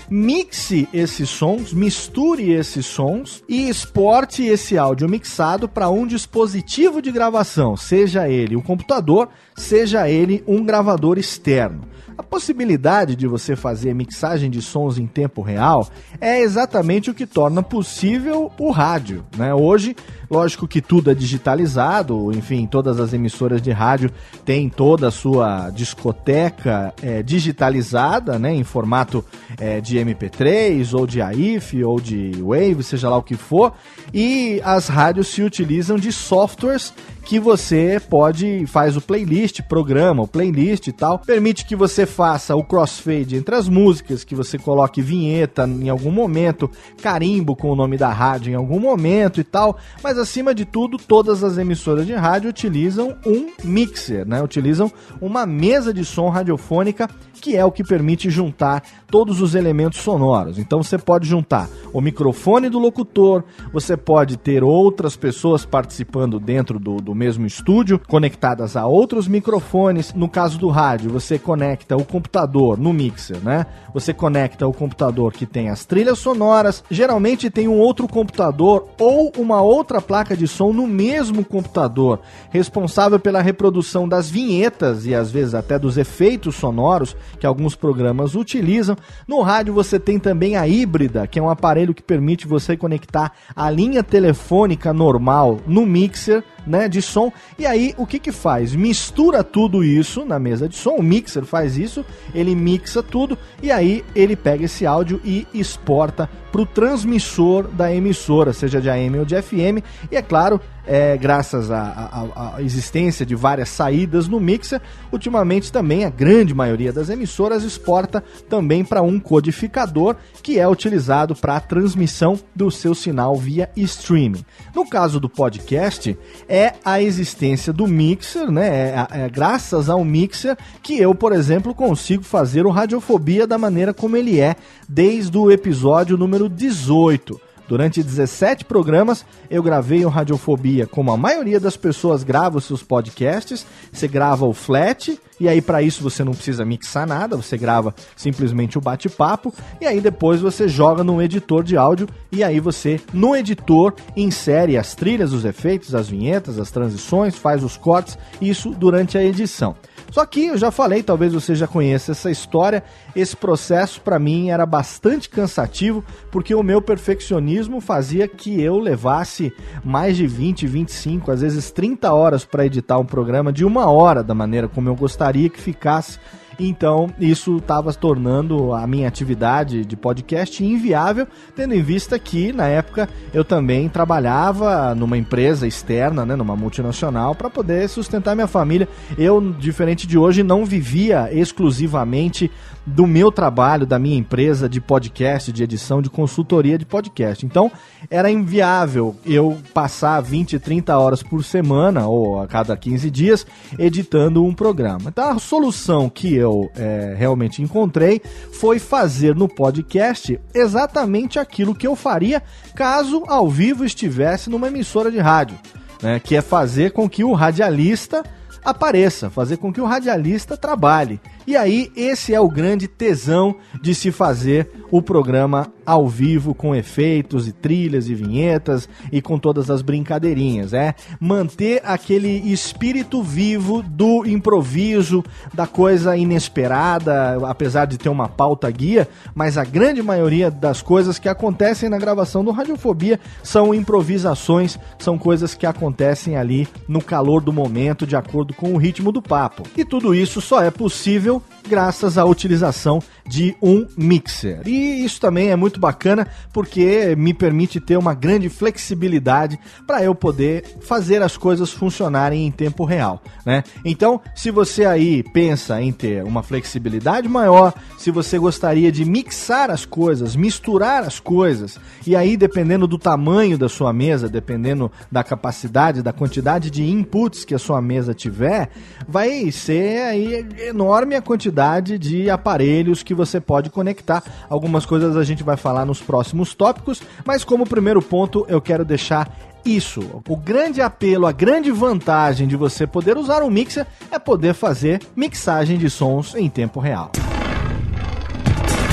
mixe 0.10 0.88
esses 0.92 1.30
sons, 1.30 1.72
misture 1.72 2.52
esses 2.52 2.86
sons 2.86 3.44
e 3.48 3.70
exporte 3.70 4.44
esse 4.44 4.78
áudio 4.78 5.08
mixado 5.08 5.70
para 5.70 5.90
um 5.90 6.08
dispositivo 6.08 7.02
de 7.02 7.12
gravação, 7.12 7.78
seja 7.78 8.28
ele 8.28 8.56
um 8.56 8.62
computador, 8.62 9.30
seja 9.56 10.10
ele 10.10 10.44
um 10.48 10.66
gravador 10.66 11.20
externo. 11.20 11.84
A 12.20 12.24
possibilidade 12.24 13.16
de 13.16 13.26
você 13.26 13.56
fazer 13.56 13.96
mixagem 13.96 14.52
de 14.52 14.62
sons 14.62 14.98
em 14.98 15.08
tempo 15.08 15.42
real 15.42 15.88
é 16.20 16.42
exatamente 16.42 17.10
o 17.10 17.14
que 17.14 17.26
torna 17.26 17.64
possível 17.64 18.52
o 18.60 18.72
rádio. 18.72 19.24
Né? 19.38 19.54
Hoje, 19.54 19.96
lógico 20.30 20.68
que 20.68 20.82
tudo 20.82 21.10
é 21.10 21.16
digitalizado, 21.16 22.32
enfim, 22.32 22.68
todas 22.68 23.00
as 23.00 23.14
emissoras 23.14 23.62
de 23.62 23.72
rádio 23.72 24.12
têm 24.46 24.70
toda 24.70 25.08
a 25.08 25.12
sua 25.12 25.70
discoteca 25.70 26.94
é, 27.02 27.24
digitalizada, 27.24 28.38
né, 28.38 28.54
em 28.54 28.64
formato 28.64 29.24
é, 29.58 29.82
de 29.82 29.98
MP3 29.98 30.94
ou 30.94 31.08
de 31.08 31.22
AIF 31.22 31.84
ou 31.84 32.00
de 32.00 32.32
Wave, 32.42 32.84
seja 32.84 33.10
lá 33.10 33.18
o 33.18 33.24
que 33.24 33.36
for, 33.36 33.74
e 34.14 34.62
as 34.64 34.88
rádios 34.88 35.28
se 35.28 35.42
utilizam 35.42 35.98
de 35.98 36.12
softwares 36.12 36.94
que 37.30 37.40
você 37.40 38.02
pode 38.10 38.66
faz 38.66 38.98
o 38.98 39.02
playlist, 39.02 39.62
programa 39.62 40.24
o 40.24 40.28
playlist 40.28 40.88
e 40.88 40.92
tal, 40.92 41.20
permite 41.20 41.64
que 41.64 41.76
você 41.76 42.06
faça 42.06 42.56
o 42.56 42.64
crossfade 42.64 43.36
entre 43.36 43.54
as 43.54 43.70
músicas, 43.70 44.24
que 44.24 44.34
você 44.34 44.58
coloque 44.58 45.00
vinheta 45.00 45.68
em 45.68 45.90
algum 45.90 46.10
momento, 46.10 46.72
carimbo 47.02 47.56
com 47.56 47.70
o 47.70 47.76
nome 47.76 47.98
da 47.98 48.10
rádio 48.12 48.52
em 48.52 48.56
algum 48.56 48.80
momento 48.80 49.40
e 49.40 49.44
tal, 49.44 49.78
mas 50.04 50.18
acima 50.20 50.54
de 50.54 50.66
tudo, 50.66 50.98
todas 50.98 51.44
as 51.44 51.58
emissoras 51.58 52.06
de 52.06 52.14
rádio 52.14 52.50
utilizam 52.50 53.18
um 53.26 53.50
mixer, 53.64 54.28
né? 54.28 54.42
Utilizam 54.42 54.92
uma 55.20 55.46
mesa 55.46 55.94
de 55.94 56.06
som 56.06 56.30
radiofônica 56.30 57.10
que 57.40 57.56
é 57.56 57.66
o 57.66 57.72
que 57.72 57.84
permite 57.84 58.30
juntar 58.30 58.84
todos 59.08 59.42
os 59.42 59.56
elementos 59.56 60.00
sonoros. 60.02 60.60
Então 60.60 60.84
você 60.84 60.98
pode 60.98 61.28
juntar 61.28 61.68
o 61.92 62.02
microfone 62.02 62.70
do 62.70 62.78
locutor, 62.78 63.44
você 63.74 63.98
pode 63.98 64.38
ter 64.38 64.64
outras 64.64 65.16
pessoas 65.16 65.66
participando 65.66 66.40
dentro 66.40 66.80
do, 66.80 66.98
do 66.98 67.16
mesmo 67.16 67.46
estúdio, 67.46 68.00
conectadas 68.08 68.76
a 68.76 68.86
outros 68.86 69.28
microfones. 69.28 70.14
No 70.14 70.30
caso 70.30 70.60
do 70.60 70.68
rádio, 70.68 71.10
você 71.10 71.40
conecta 71.40 71.96
o 71.96 72.06
computador 72.06 72.78
no 72.78 72.94
mixer, 72.94 73.38
né? 73.44 73.66
Você 73.94 74.14
conecta 74.14 74.68
o 74.68 74.74
computador 74.74 75.34
que 75.34 75.46
tem 75.46 75.70
as 75.70 75.86
trilhas 75.86 76.20
sonoras, 76.20 76.84
geralmente 76.92 77.50
tem 77.50 77.68
um 77.68 77.80
outro 77.80 78.08
computador 78.08 78.90
ou 79.00 79.32
uma 79.38 79.62
outra 79.62 80.02
placa 80.10 80.36
de 80.36 80.48
som 80.48 80.74
no 80.74 80.88
mesmo 80.88 81.46
computador, 81.46 82.22
responsável 82.50 83.20
pela 83.20 83.44
reprodução 83.44 84.10
das 84.10 84.28
vinhetas 84.28 85.06
e 85.06 85.14
às 85.14 85.30
vezes 85.30 85.54
até 85.54 85.78
dos 85.78 86.00
efeitos 86.00 86.56
sonoros 86.56 87.16
que 87.40 87.46
alguns 87.46 87.76
programas 87.76 88.34
utilizam. 88.34 88.98
No 89.28 89.44
rádio 89.44 89.72
você 89.72 90.00
tem 90.00 90.18
também 90.18 90.56
a 90.56 90.68
híbrida, 90.68 91.28
que 91.28 91.38
é 91.38 91.42
um 91.44 91.50
aparelho 91.50 91.94
que 91.94 92.02
permite 92.02 92.48
você 92.48 92.76
conectar 92.76 93.34
a 93.56 93.70
linha 93.70 94.02
telefônica 94.02 94.92
normal 94.92 95.60
no 95.68 95.86
mixer 95.86 96.44
né, 96.70 96.88
de 96.88 97.02
som. 97.02 97.34
E 97.58 97.66
aí, 97.66 97.96
o 97.98 98.06
que 98.06 98.20
que 98.20 98.32
faz? 98.32 98.76
Mistura 98.76 99.44
tudo 99.44 99.84
isso 99.84 100.24
na 100.24 100.38
mesa 100.38 100.70
de 100.70 100.76
som, 100.76 100.92
o 100.92 101.04
mixer 101.04 101.44
faz 101.44 101.78
isso, 101.78 102.06
ele 102.34 102.54
mixa 102.54 103.02
tudo 103.02 103.38
e 103.62 103.72
aí 103.72 104.06
ele 104.16 104.36
pega 104.36 104.66
esse 104.66 104.86
áudio 104.86 105.20
e 105.26 105.48
exporta 105.54 106.30
para 106.52 106.62
o 106.62 106.66
transmissor 106.66 107.68
da 107.68 107.94
emissora, 107.94 108.54
seja 108.54 108.80
de 108.80 108.90
AM 108.90 109.20
ou 109.20 109.26
de 109.26 109.40
FM. 109.42 109.84
E 110.12 110.16
é 110.16 110.22
claro, 110.22 110.62
é, 110.90 111.16
graças 111.16 111.70
à 111.70 112.56
existência 112.58 113.24
de 113.24 113.36
várias 113.36 113.70
saídas 113.70 114.28
no 114.28 114.40
mixer, 114.40 114.82
ultimamente 115.12 115.72
também 115.72 116.04
a 116.04 116.10
grande 116.10 116.52
maioria 116.52 116.92
das 116.92 117.10
emissoras 117.10 117.64
exporta 117.64 118.24
também 118.50 118.84
para 118.84 119.04
um 119.04 119.20
codificador 119.20 120.16
que 120.42 120.58
é 120.58 120.68
utilizado 120.68 121.36
para 121.36 121.58
a 121.58 121.60
transmissão 121.60 122.40
do 122.56 122.72
seu 122.72 122.96
sinal 122.96 123.36
via 123.36 123.70
streaming. 123.76 124.44
No 124.74 124.90
caso 124.90 125.20
do 125.20 125.30
podcast, 125.30 126.18
é 126.48 126.74
a 126.84 127.00
existência 127.00 127.72
do 127.72 127.86
mixer, 127.86 128.50
né? 128.50 128.68
É, 128.68 129.08
é 129.12 129.30
graças 129.30 129.92
ao 129.92 130.04
mixer 130.04 130.58
que 130.82 131.00
eu, 131.00 131.14
por 131.14 131.34
exemplo, 131.34 131.76
consigo 131.76 132.24
fazer 132.24 132.66
o 132.66 132.72
Radiofobia 132.72 133.46
da 133.46 133.60
maneira 133.60 133.94
como 133.94 134.18
ele 134.18 134.40
é 134.40 134.56
desde 134.88 135.38
o 135.38 135.52
episódio 135.52 136.18
número 136.18 136.50
18. 136.50 137.49
Durante 137.70 138.02
17 138.02 138.66
programas, 138.66 139.24
eu 139.48 139.62
gravei 139.62 140.04
o 140.04 140.10
Radiofobia, 140.10 140.88
como 140.88 141.12
a 141.12 141.18
maioria 141.18 141.60
das 141.60 141.78
pessoas 141.78 142.24
grava 142.24 142.58
os 142.58 142.66
seus 142.66 142.82
podcasts. 142.82 143.64
Você 143.94 144.08
grava 144.08 144.44
o 144.48 144.54
flat, 144.54 145.20
e 145.40 145.48
aí 145.48 145.62
para 145.62 145.84
isso 145.84 146.02
você 146.02 146.24
não 146.24 146.34
precisa 146.34 146.66
mixar 146.66 147.06
nada, 147.06 147.38
você 147.38 147.60
grava 147.60 147.94
simplesmente 148.16 148.80
o 148.80 148.82
bate-papo, 148.82 149.54
e 149.80 149.86
aí 149.86 150.02
depois 150.02 150.42
você 150.42 150.68
joga 150.68 151.04
no 151.04 151.22
editor 151.22 151.64
de 151.64 151.78
áudio, 151.78 152.10
e 152.32 152.44
aí 152.44 152.60
você, 152.60 153.00
no 153.14 153.36
editor, 153.36 153.94
insere 154.18 154.76
as 154.76 154.96
trilhas, 154.96 155.32
os 155.32 155.46
efeitos, 155.46 155.94
as 155.94 156.10
vinhetas, 156.10 156.58
as 156.58 156.72
transições, 156.72 157.36
faz 157.36 157.64
os 157.64 157.78
cortes, 157.78 158.18
isso 158.42 158.72
durante 158.72 159.16
a 159.16 159.24
edição. 159.24 159.76
Só 160.12 160.26
que 160.26 160.48
eu 160.48 160.58
já 160.58 160.72
falei, 160.72 161.04
talvez 161.04 161.34
você 161.34 161.54
já 161.56 161.68
conheça 161.68 162.12
essa 162.12 162.32
história. 162.32 162.84
Esse 163.16 163.36
processo 163.36 164.02
para 164.02 164.20
mim 164.20 164.50
era 164.50 164.66
bastante 164.66 165.30
cansativo, 165.30 166.04
porque 166.32 166.54
o 166.54 166.64
meu 166.64 166.82
perfeccionismo 166.82 167.80
fazia 167.80 168.28
que 168.28 168.62
eu 168.62 168.80
levasse 168.80 169.54
mais 169.84 170.18
de 170.18 170.26
20, 170.26 170.68
25, 170.68 171.32
às 171.32 171.42
vezes 171.42 171.72
30 171.72 172.12
horas 172.14 172.46
para 172.46 172.66
editar 172.66 172.98
um 172.98 173.06
programa 173.06 173.54
de 173.54 173.64
uma 173.64 173.90
hora 173.90 174.24
da 174.24 174.34
maneira 174.34 174.68
como 174.68 174.90
eu 174.90 174.96
gostaria 174.96 175.50
que 175.50 175.60
ficasse 175.60 176.20
então, 176.60 177.10
isso 177.20 177.58
estava 177.58 177.94
tornando 177.94 178.74
a 178.74 178.86
minha 178.86 179.08
atividade 179.08 179.86
de 179.86 179.96
podcast 179.96 180.64
inviável, 180.64 181.28
tendo 181.56 181.74
em 181.74 181.82
vista 181.82 182.20
que, 182.20 182.52
na 182.52 182.68
época, 182.68 183.08
eu 183.34 183.46
também 183.46 183.88
trabalhava 183.88 184.94
numa 184.94 185.18
empresa 185.18 185.66
externa, 185.66 186.26
né, 186.26 186.36
numa 186.36 186.56
multinacional, 186.56 187.34
para 187.34 187.50
poder 187.50 187.88
sustentar 187.88 188.36
minha 188.36 188.48
família. 188.48 188.90
Eu, 189.18 189.40
diferente 189.58 190.06
de 190.06 190.18
hoje, 190.18 190.44
não 190.44 190.66
vivia 190.66 191.30
exclusivamente 191.32 192.52
do 192.86 193.06
meu 193.06 193.32
trabalho, 193.32 193.86
da 193.86 194.00
minha 194.00 194.18
empresa 194.18 194.68
de 194.68 194.82
podcast, 194.82 195.52
de 195.52 195.64
edição, 195.64 196.02
de 196.02 196.10
consultoria 196.10 196.78
de 196.78 196.86
podcast. 196.86 197.46
Então, 197.46 197.72
era 198.10 198.32
inviável 198.32 199.16
eu 199.26 199.58
passar 199.74 200.22
20, 200.22 200.60
30 200.60 200.98
horas 200.98 201.22
por 201.22 201.44
semana, 201.44 202.08
ou 202.08 202.42
a 202.42 202.48
cada 202.48 202.76
15 202.76 203.12
dias, 203.12 203.46
editando 203.78 204.44
um 204.44 204.54
programa. 204.54 205.10
Então, 205.10 205.30
a 205.30 205.40
solução 205.40 206.10
que 206.10 206.34
eu 206.34 206.72
é, 206.76 207.16
realmente 207.18 207.62
encontrei 207.62 208.22
foi 208.54 208.80
fazer 208.80 209.36
no 209.36 209.48
podcast 209.48 210.40
exatamente 210.54 211.40
aquilo 211.40 211.76
que 211.76 211.88
eu 211.88 211.96
faria 211.96 212.42
caso 212.76 213.24
ao 213.28 213.50
vivo 213.50 213.86
estivesse 213.86 214.50
numa 214.50 214.68
emissora 214.68 215.12
de 215.12 215.20
rádio, 215.20 215.58
né? 216.02 216.20
Que 216.20 216.36
é 216.36 216.42
fazer 216.42 216.92
com 216.92 217.10
que 217.10 217.24
o 217.24 217.34
radialista 217.34 218.24
apareça, 218.64 219.30
fazer 219.30 219.58
com 219.58 219.72
que 219.72 219.82
o 219.82 219.86
radialista 219.86 220.58
trabalhe. 220.58 221.20
E 221.50 221.58
aí, 221.58 221.92
esse 221.96 222.32
é 222.32 222.40
o 222.40 222.48
grande 222.48 222.88
tesão 222.88 223.56
de 223.82 223.96
se 223.96 224.12
fazer 224.12 224.70
o 224.92 225.02
programa 225.02 225.74
ao 225.90 226.08
vivo 226.08 226.54
com 226.54 226.76
efeitos 226.76 227.48
e 227.48 227.52
trilhas 227.52 228.08
e 228.08 228.14
vinhetas 228.14 228.88
e 229.12 229.24
com 229.24 229.40
todas 229.40 229.72
as 229.72 229.82
brincadeirinhas, 229.82 230.72
é 230.72 230.94
manter 231.20 231.82
aquele 231.84 232.30
espírito 232.52 233.24
vivo 233.24 233.82
do 233.82 234.24
improviso, 234.24 235.24
da 235.52 235.66
coisa 235.66 236.16
inesperada, 236.16 237.40
apesar 237.48 237.86
de 237.86 237.98
ter 237.98 238.10
uma 238.10 238.28
pauta 238.28 238.70
guia, 238.70 239.08
mas 239.34 239.58
a 239.58 239.64
grande 239.64 240.04
maioria 240.04 240.52
das 240.52 240.84
coisas 240.84 241.18
que 241.18 241.28
acontecem 241.28 241.90
na 241.90 241.98
gravação 241.98 242.44
do 242.44 242.52
Radiofobia 242.52 243.20
são 243.42 243.74
improvisações, 243.74 244.78
são 245.00 245.18
coisas 245.18 245.56
que 245.56 245.66
acontecem 245.66 246.38
ali 246.38 246.68
no 246.88 247.02
calor 247.02 247.42
do 247.42 247.52
momento, 247.52 248.06
de 248.06 248.16
acordo 248.16 248.54
com 248.54 248.76
o 248.76 248.78
ritmo 248.78 249.12
do 249.12 249.24
papo. 249.24 249.64
E 249.76 249.84
tudo 249.84 250.14
isso 250.14 250.40
só 250.40 250.62
é 250.62 250.70
possível 250.70 251.39
graças 251.68 252.18
à 252.18 252.26
utilização 252.26 253.02
de 253.28 253.56
um 253.62 253.86
mixer. 253.96 254.68
E 254.68 255.06
isso 255.06 255.22
também 255.22 255.52
é 255.52 255.56
muito 255.56 255.80
bacana 255.80 256.28
porque 256.52 257.16
me 257.16 257.34
permite 257.34 257.80
ter 257.80 257.96
uma 257.96 258.16
grande 258.16 258.50
flexibilidade 258.50 259.60
para 259.86 260.04
eu 260.04 260.16
poder 260.16 260.64
fazer 260.82 261.22
as 261.22 261.38
coisas 261.38 261.72
funcionarem 261.72 262.48
em 262.48 262.52
tempo 262.52 262.84
real, 262.84 263.22
né? 263.46 263.64
Então, 263.86 264.20
se 264.36 264.50
você 264.50 264.86
aí 264.86 265.22
pensa 265.22 265.80
em 265.80 265.92
ter 265.92 266.24
uma 266.24 266.42
flexibilidade 266.42 267.28
maior, 267.30 267.74
se 267.98 268.10
você 268.10 268.40
gostaria 268.40 268.92
de 268.92 269.06
mixar 269.06 269.70
as 269.70 269.86
coisas, 269.86 270.36
misturar 270.36 271.04
as 271.04 271.20
coisas, 271.20 271.80
e 272.08 272.16
aí 272.16 272.36
dependendo 272.36 272.88
do 272.88 272.98
tamanho 272.98 273.58
da 273.58 273.70
sua 273.70 273.94
mesa, 273.94 274.28
dependendo 274.28 274.92
da 275.12 275.24
capacidade, 275.24 276.02
da 276.02 276.12
quantidade 276.12 276.72
de 276.72 276.90
inputs 276.90 277.46
que 277.46 277.54
a 277.54 277.60
sua 277.60 277.80
mesa 277.80 278.14
tiver, 278.14 278.70
vai 279.08 279.52
ser 279.52 280.02
aí 280.02 280.48
enorme 280.68 281.16
a 281.20 281.22
quantidade 281.22 281.98
de 281.98 282.30
aparelhos 282.30 283.04
que 283.04 283.14
você 283.14 283.40
pode 283.40 283.70
conectar. 283.70 284.24
Algumas 284.50 284.86
coisas 284.86 285.16
a 285.16 285.24
gente 285.24 285.44
vai 285.44 285.56
falar 285.56 285.86
nos 285.86 286.02
próximos 286.02 286.54
tópicos, 286.54 287.02
mas 287.24 287.44
como 287.44 287.68
primeiro 287.68 288.02
ponto 288.02 288.46
eu 288.50 288.60
quero 288.60 288.84
deixar 288.84 289.30
isso. 289.64 290.22
O 290.28 290.36
grande 290.36 290.82
apelo, 290.82 291.28
a 291.28 291.32
grande 291.32 291.72
vantagem 291.72 292.48
de 292.48 292.56
você 292.56 292.88
poder 292.88 293.18
usar 293.18 293.44
um 293.44 293.50
mixer 293.50 293.86
é 294.10 294.18
poder 294.18 294.54
fazer 294.54 295.02
mixagem 295.16 295.78
de 295.78 295.90
sons 295.90 296.34
em 296.36 296.50
tempo 296.50 296.80
real. 296.80 297.12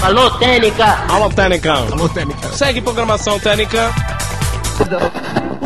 Alô, 0.03 0.31
Técnica! 0.39 0.85
Alô, 1.09 1.31
Técnica! 1.31 1.73
Alô, 1.73 2.09
Técnica! 2.09 2.49
Segue 2.53 2.81
programação 2.81 3.41
Técnica! 3.41 3.91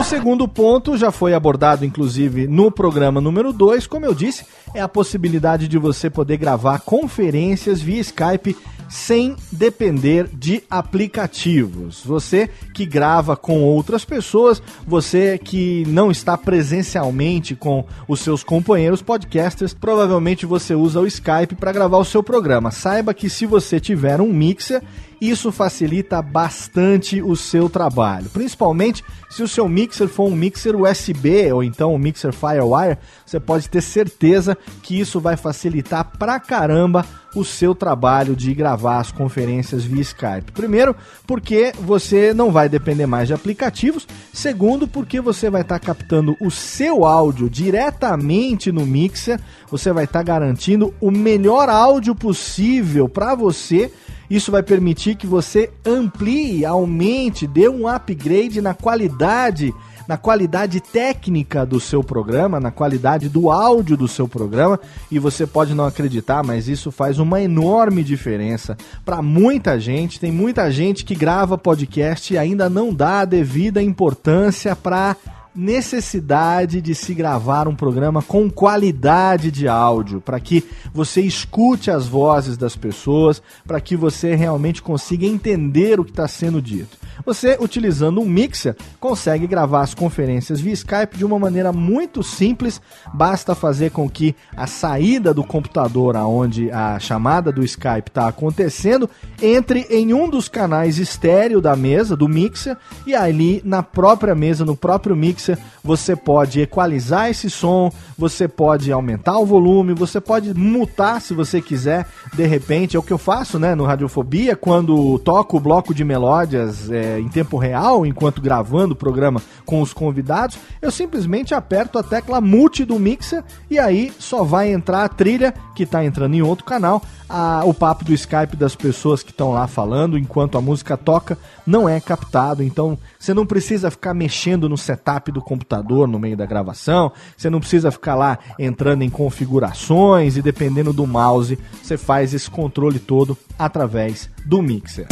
O 0.01 0.03
segundo 0.03 0.49
ponto 0.49 0.97
já 0.97 1.11
foi 1.11 1.35
abordado, 1.35 1.85
inclusive, 1.85 2.47
no 2.47 2.71
programa 2.71 3.21
número 3.21 3.53
2. 3.53 3.87
Como 3.87 4.07
eu 4.07 4.15
disse, 4.15 4.47
é 4.75 4.81
a 4.81 4.89
possibilidade 4.89 5.69
de 5.69 5.77
você 5.77 6.09
poder 6.09 6.39
gravar 6.39 6.81
conferências 6.81 7.83
via 7.83 8.01
Skype 8.01 8.57
sem 8.91 9.37
depender 9.53 10.29
de 10.33 10.65
aplicativos. 10.69 12.03
Você 12.05 12.51
que 12.75 12.85
grava 12.85 13.37
com 13.37 13.63
outras 13.63 14.05
pessoas, 14.05 14.61
você 14.85 15.39
que 15.39 15.85
não 15.87 16.11
está 16.11 16.37
presencialmente 16.37 17.55
com 17.55 17.85
os 18.09 18.21
seus 18.21 18.43
companheiros 18.43 19.01
podcasters, 19.01 19.73
provavelmente 19.73 20.45
você 20.45 20.75
usa 20.75 21.01
o 21.01 21.07
Skype 21.07 21.55
para 21.55 21.73
gravar 21.73 21.99
o 21.99 22.05
seu 22.05 22.23
programa. 22.23 22.73
Saiba 22.73 23.15
que 23.15 23.31
se 23.31 23.47
você 23.47 23.79
tiver 23.79 24.21
um 24.21 24.33
mixer, 24.33 24.83
isso 25.21 25.53
facilita 25.53 26.21
bastante 26.21 27.23
o 27.23 27.37
seu 27.37 27.69
trabalho, 27.69 28.31
principalmente 28.31 29.05
se 29.29 29.43
o 29.43 29.49
seu 29.49 29.69
mixer 29.69 30.09
for 30.09 30.29
um 30.29 30.35
mixer 30.35 30.75
USB 30.75 31.53
ou 31.53 31.63
então 31.63 31.95
um 31.95 31.99
mixer 31.99 32.33
Firewire, 32.33 32.99
você 33.25 33.39
pode 33.39 33.69
ter 33.69 33.83
certeza 33.83 34.57
que 34.83 34.99
isso 34.99 35.21
vai 35.21 35.37
facilitar 35.37 36.05
pra 36.19 36.41
caramba 36.41 37.05
o 37.35 37.45
seu 37.45 37.75
trabalho 37.75 38.35
de 38.35 38.53
gravar 38.55 38.99
as 38.99 39.13
conferências 39.13 39.85
via 39.85 40.03
Skype. 40.03 40.53
Primeiro, 40.53 40.95
porque 41.27 41.73
você 41.81 42.35
não 42.35 42.51
vai 42.51 42.69
depender 42.69 43.07
mais 43.07 43.29
de 43.29 43.35
aplicativos. 43.35 44.07
Segundo, 44.33 44.89
porque 44.89 45.21
você 45.21 45.49
vai 45.49 45.63
estar 45.63 45.79
tá 45.79 45.87
captando 45.87 46.37
o 46.41 46.51
seu 46.51 47.05
áudio 47.05 47.49
diretamente 47.49 48.73
no 48.73 48.87
mixer. 48.87 49.41
Você 49.71 49.93
vai 49.93 50.05
estar 50.05 50.21
tá 50.21 50.25
garantindo 50.25 50.95
o 51.01 51.11
melhor 51.11 51.69
áudio 51.69 52.15
possível 52.15 53.09
para 53.09 53.35
você 53.35 53.91
isso 54.31 54.53
vai 54.53 54.63
permitir 54.63 55.17
que 55.17 55.27
você 55.27 55.73
amplie, 55.85 56.65
aumente, 56.65 57.49
dê 57.49 57.69
um 57.69 57.89
upgrade 57.89 58.61
na 58.61 58.73
qualidade 58.73 59.75
na 60.11 60.17
qualidade 60.17 60.81
técnica 60.81 61.65
do 61.65 61.79
seu 61.79 62.03
programa, 62.03 62.59
na 62.59 62.73
qualidade 62.73 63.29
do 63.29 63.49
áudio 63.49 63.97
do 63.97 64.09
seu 64.09 64.27
programa, 64.27 64.81
e 65.09 65.21
você 65.21 65.47
pode 65.47 65.73
não 65.73 65.85
acreditar, 65.85 66.43
mas 66.43 66.67
isso 66.67 66.91
faz 66.91 67.21
uma 67.21 67.41
enorme 67.41 68.03
diferença 68.03 68.77
para 69.05 69.23
muita 69.23 69.79
gente. 69.79 70.19
Tem 70.19 70.33
muita 70.33 70.69
gente 70.69 71.05
que 71.05 71.15
grava 71.15 71.57
podcast 71.57 72.35
e 72.35 72.37
ainda 72.37 72.69
não 72.69 72.93
dá 72.93 73.21
a 73.21 73.25
devida 73.25 73.81
importância 73.81 74.75
para 74.75 75.17
necessidade 75.55 76.81
de 76.81 76.93
se 76.93 77.15
gravar 77.15 77.69
um 77.69 77.77
programa 77.77 78.21
com 78.21 78.51
qualidade 78.51 79.53
de 79.53 79.69
áudio, 79.69 80.21
para 80.21 80.41
que 80.41 80.65
você 80.93 81.21
escute 81.21 81.89
as 81.89 82.09
vozes 82.09 82.57
das 82.57 82.75
pessoas, 82.75 83.41
para 83.65 83.81
que 83.81 83.95
você 83.95 84.35
realmente 84.35 84.83
consiga 84.83 85.25
entender 85.25 86.01
o 86.01 86.05
que 86.05 86.11
está 86.11 86.27
sendo 86.27 86.61
dito. 86.61 86.99
Você, 87.25 87.57
utilizando 87.61 88.21
um 88.21 88.25
mixer, 88.25 88.77
consegue 88.99 89.47
gravar 89.47 89.83
as 89.83 89.95
conferências 89.95 90.61
via 90.61 90.73
Skype 90.73 91.17
de 91.17 91.25
uma 91.25 91.39
maneira 91.39 91.73
muito 91.73 92.23
simples. 92.23 92.81
Basta 93.13 93.55
fazer 93.55 93.91
com 93.91 94.09
que 94.09 94.35
a 94.57 94.67
saída 94.67 95.33
do 95.35 95.45
computador 95.45 96.17
aonde 96.17 96.71
a 96.71 96.99
chamada 96.99 97.53
do 97.53 97.65
Skype 97.65 98.09
está 98.09 98.29
acontecendo 98.29 99.09
entre 99.43 99.87
em 99.91 100.13
um 100.13 100.29
dos 100.29 100.49
canais 100.49 100.99
estéreo 100.99 101.61
da 101.61 101.77
mesa, 101.77 102.17
do 102.17 102.29
mixer, 102.29 102.77
e 103.07 103.15
ali 103.15 103.61
na 103.65 103.83
própria 103.83 104.35
mesa, 104.35 104.65
no 104.65 104.77
próprio 104.77 105.17
mixer, 105.17 105.59
você 105.83 106.15
pode 106.15 106.61
equalizar 106.61 107.31
esse 107.31 107.49
som, 107.51 107.93
você 108.17 108.47
pode 108.47 108.93
aumentar 108.93 109.39
o 109.39 109.47
volume, 109.47 109.95
você 109.95 110.21
pode 110.21 110.53
mutar 110.55 111.21
se 111.21 111.35
você 111.35 111.61
quiser. 111.61 112.07
De 112.35 112.47
repente, 112.47 112.97
é 112.97 112.99
o 112.99 113.03
que 113.03 113.13
eu 113.13 113.19
faço 113.19 113.59
né, 113.59 113.75
no 113.75 113.85
Radiofobia, 113.85 114.55
quando 114.55 115.19
toco 115.21 115.57
o 115.57 115.61
bloco 115.61 115.95
de 115.95 116.05
melódias. 116.05 116.91
É, 116.91 117.10
em 117.19 117.29
tempo 117.29 117.57
real, 117.57 118.05
enquanto 118.05 118.41
gravando 118.41 118.93
o 118.93 118.97
programa 118.97 119.43
com 119.65 119.81
os 119.81 119.93
convidados, 119.93 120.59
eu 120.81 120.91
simplesmente 120.91 121.55
aperto 121.55 121.99
a 121.99 122.03
tecla 122.03 122.41
multi 122.41 122.85
do 122.85 122.99
mixer 122.99 123.43
e 123.71 123.79
aí 123.79 124.13
só 124.19 124.45
vai 124.45 124.73
entrar 124.73 125.05
a 125.05 125.09
trilha 125.09 125.55
que 125.75 125.85
está 125.85 126.05
entrando 126.05 126.35
em 126.35 126.43
outro 126.43 126.65
canal. 126.65 127.03
A, 127.29 127.63
o 127.65 127.73
papo 127.73 128.05
do 128.05 128.13
Skype 128.13 128.57
das 128.57 128.75
pessoas 128.75 129.23
que 129.23 129.31
estão 129.31 129.53
lá 129.53 129.67
falando 129.67 130.19
enquanto 130.19 130.59
a 130.59 130.61
música 130.61 130.97
toca 130.97 131.39
não 131.65 131.89
é 131.89 132.01
captado, 132.01 132.63
então 132.63 132.99
você 133.19 133.33
não 133.33 133.47
precisa 133.47 133.91
ficar 133.91 134.13
mexendo 134.13 134.69
no 134.69 134.77
setup 134.77 135.31
do 135.31 135.41
computador 135.41 136.09
no 136.09 136.19
meio 136.19 136.37
da 136.37 136.45
gravação, 136.45 137.13
você 137.37 137.49
não 137.49 137.61
precisa 137.61 137.91
ficar 137.91 138.17
lá 138.17 138.39
entrando 138.59 139.03
em 139.03 139.11
configurações 139.11 140.37
e 140.37 140.43
dependendo 140.43 140.93
do 140.93 141.07
mouse, 141.07 141.59
você 141.81 141.97
faz 141.97 142.35
esse 142.35 142.51
controle 142.51 142.99
todo 142.99 143.39
através 143.57 144.29
do 144.45 144.61
mixer. 144.61 145.07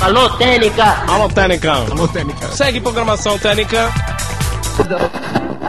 Alô, 0.00 0.30
Técnica! 0.30 1.04
Alô, 1.06 1.28
Técnica! 1.28 1.72
Alô, 1.72 2.08
Técnica! 2.08 2.48
Segue 2.52 2.80
programação 2.80 3.38
Técnica! 3.38 3.90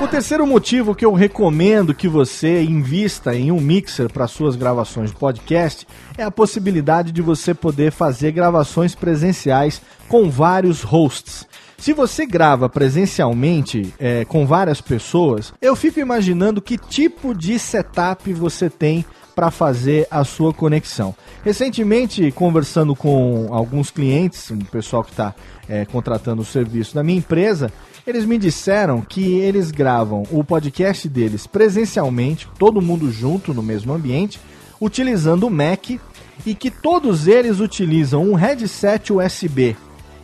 O 0.01 0.07
terceiro 0.07 0.47
motivo 0.47 0.95
que 0.95 1.03
eu 1.03 1.13
recomendo 1.13 1.93
que 1.93 2.07
você 2.07 2.63
invista 2.63 3.35
em 3.35 3.51
um 3.51 3.59
mixer 3.59 4.09
para 4.09 4.27
suas 4.27 4.55
gravações 4.55 5.11
de 5.11 5.17
podcast 5.17 5.85
é 6.17 6.23
a 6.23 6.31
possibilidade 6.31 7.11
de 7.11 7.21
você 7.21 7.53
poder 7.53 7.91
fazer 7.91 8.31
gravações 8.31 8.95
presenciais 8.95 9.81
com 10.07 10.29
vários 10.29 10.81
hosts. 10.81 11.45
Se 11.77 11.91
você 11.91 12.25
grava 12.25 12.69
presencialmente 12.69 13.93
é, 13.99 14.23
com 14.23 14.45
várias 14.45 14.79
pessoas, 14.79 15.53
eu 15.61 15.75
fico 15.75 15.99
imaginando 15.99 16.61
que 16.61 16.77
tipo 16.77 17.35
de 17.35 17.59
setup 17.59 18.31
você 18.31 18.69
tem 18.69 19.05
para 19.35 19.51
fazer 19.51 20.07
a 20.09 20.23
sua 20.23 20.53
conexão. 20.53 21.15
Recentemente, 21.43 22.31
conversando 22.31 22.95
com 22.95 23.47
alguns 23.51 23.89
clientes, 23.89 24.51
um 24.51 24.59
pessoal 24.59 25.03
que 25.03 25.09
está 25.09 25.33
é, 25.67 25.85
contratando 25.85 26.43
o 26.43 26.45
serviço 26.45 26.93
da 26.93 27.03
minha 27.03 27.17
empresa, 27.17 27.71
eles 28.05 28.25
me 28.25 28.37
disseram 28.37 29.01
que 29.01 29.39
eles 29.39 29.71
gravam 29.71 30.23
o 30.31 30.43
podcast 30.43 31.09
deles 31.09 31.47
presencialmente, 31.47 32.47
todo 32.59 32.81
mundo 32.81 33.11
junto 33.11 33.53
no 33.53 33.63
mesmo 33.63 33.91
ambiente, 33.91 34.39
utilizando 34.79 35.47
o 35.47 35.49
Mac 35.49 35.89
e 36.45 36.55
que 36.55 36.69
todos 36.69 37.27
eles 37.27 37.59
utilizam 37.59 38.23
um 38.23 38.35
headset 38.35 39.11
USB 39.11 39.75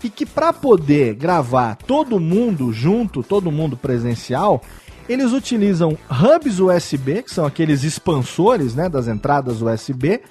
e 0.03 0.09
que 0.09 0.25
para 0.25 0.53
poder 0.53 1.15
gravar 1.15 1.75
todo 1.75 2.19
mundo 2.19 2.71
junto, 2.71 3.23
todo 3.23 3.51
mundo 3.51 3.75
presencial, 3.75 4.61
eles 5.09 5.31
utilizam 5.31 5.97
hubs 6.09 6.59
USB, 6.59 7.23
que 7.23 7.31
são 7.31 7.45
aqueles 7.45 7.83
expansores 7.83 8.75
né, 8.75 8.87
das 8.87 9.07
entradas 9.07 9.61
USB, 9.61 10.21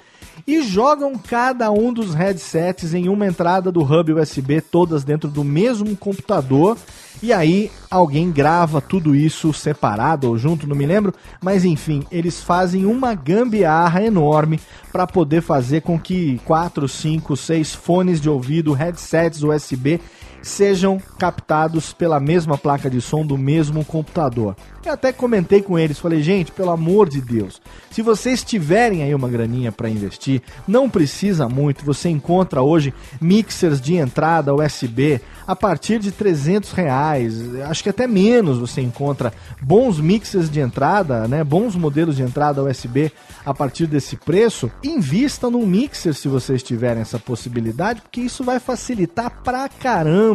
e 0.47 0.63
jogam 0.63 1.17
cada 1.17 1.69
um 1.69 1.91
dos 1.91 2.13
headsets 2.13 2.93
em 2.93 3.09
uma 3.09 3.27
entrada 3.27 3.69
do 3.69 3.81
hub 3.81 4.13
USB, 4.13 4.61
todas 4.61 5.03
dentro 5.03 5.29
do 5.29 5.43
mesmo 5.43 5.93
computador. 5.97 6.77
E 7.21 7.33
aí 7.33 7.69
alguém 7.91 8.31
grava 8.31 8.79
tudo 8.79 9.13
isso 9.13 9.51
separado 9.51 10.29
ou 10.29 10.37
junto, 10.37 10.65
não 10.67 10.75
me 10.75 10.85
lembro, 10.85 11.13
mas 11.41 11.65
enfim, 11.65 12.05
eles 12.09 12.41
fazem 12.41 12.85
uma 12.85 13.13
gambiarra 13.13 14.03
enorme 14.03 14.59
para 14.91 15.05
poder 15.05 15.41
fazer 15.41 15.81
com 15.81 15.99
que 15.99 16.39
4, 16.45 16.87
5, 16.87 17.35
6 17.35 17.75
fones 17.75 18.21
de 18.21 18.29
ouvido, 18.29 18.71
headsets 18.71 19.43
USB 19.43 19.99
sejam 20.41 21.01
captados 21.17 21.93
pela 21.93 22.19
mesma 22.19 22.57
placa 22.57 22.89
de 22.89 23.01
som 23.01 23.25
do 23.25 23.37
mesmo 23.37 23.83
computador. 23.83 24.55
Eu 24.85 24.93
até 24.93 25.11
comentei 25.11 25.61
com 25.61 25.77
eles, 25.77 25.99
falei, 25.99 26.21
gente, 26.21 26.51
pelo 26.51 26.71
amor 26.71 27.09
de 27.09 27.19
Deus, 27.19 27.61
se 27.91 28.01
vocês 28.01 28.41
tiverem 28.41 29.03
aí 29.03 29.13
uma 29.13 29.27
graninha 29.27 29.69
para 29.69 29.89
investir, 29.89 30.41
não 30.65 30.89
precisa 30.89 31.49
muito, 31.49 31.83
você 31.83 32.07
encontra 32.07 32.61
hoje 32.61 32.93
mixers 33.19 33.81
de 33.81 33.95
entrada 33.95 34.55
USB 34.55 35.19
a 35.45 35.55
partir 35.55 35.99
de 35.99 36.11
300 36.11 36.71
reais, 36.71 37.55
acho 37.65 37.83
que 37.83 37.89
até 37.89 38.07
menos 38.07 38.59
você 38.59 38.79
encontra 38.79 39.33
bons 39.61 39.99
mixers 39.99 40.49
de 40.49 40.61
entrada, 40.61 41.27
né, 41.27 41.43
bons 41.43 41.75
modelos 41.75 42.15
de 42.15 42.23
entrada 42.23 42.63
USB 42.63 43.11
a 43.45 43.53
partir 43.53 43.87
desse 43.87 44.15
preço, 44.15 44.71
invista 44.83 45.49
num 45.49 45.65
mixer 45.65 46.13
se 46.13 46.29
vocês 46.29 46.63
tiverem 46.63 47.01
essa 47.01 47.19
possibilidade, 47.19 48.01
porque 48.01 48.21
isso 48.21 48.43
vai 48.43 48.59
facilitar 48.59 49.41
pra 49.43 49.67
caramba 49.67 50.26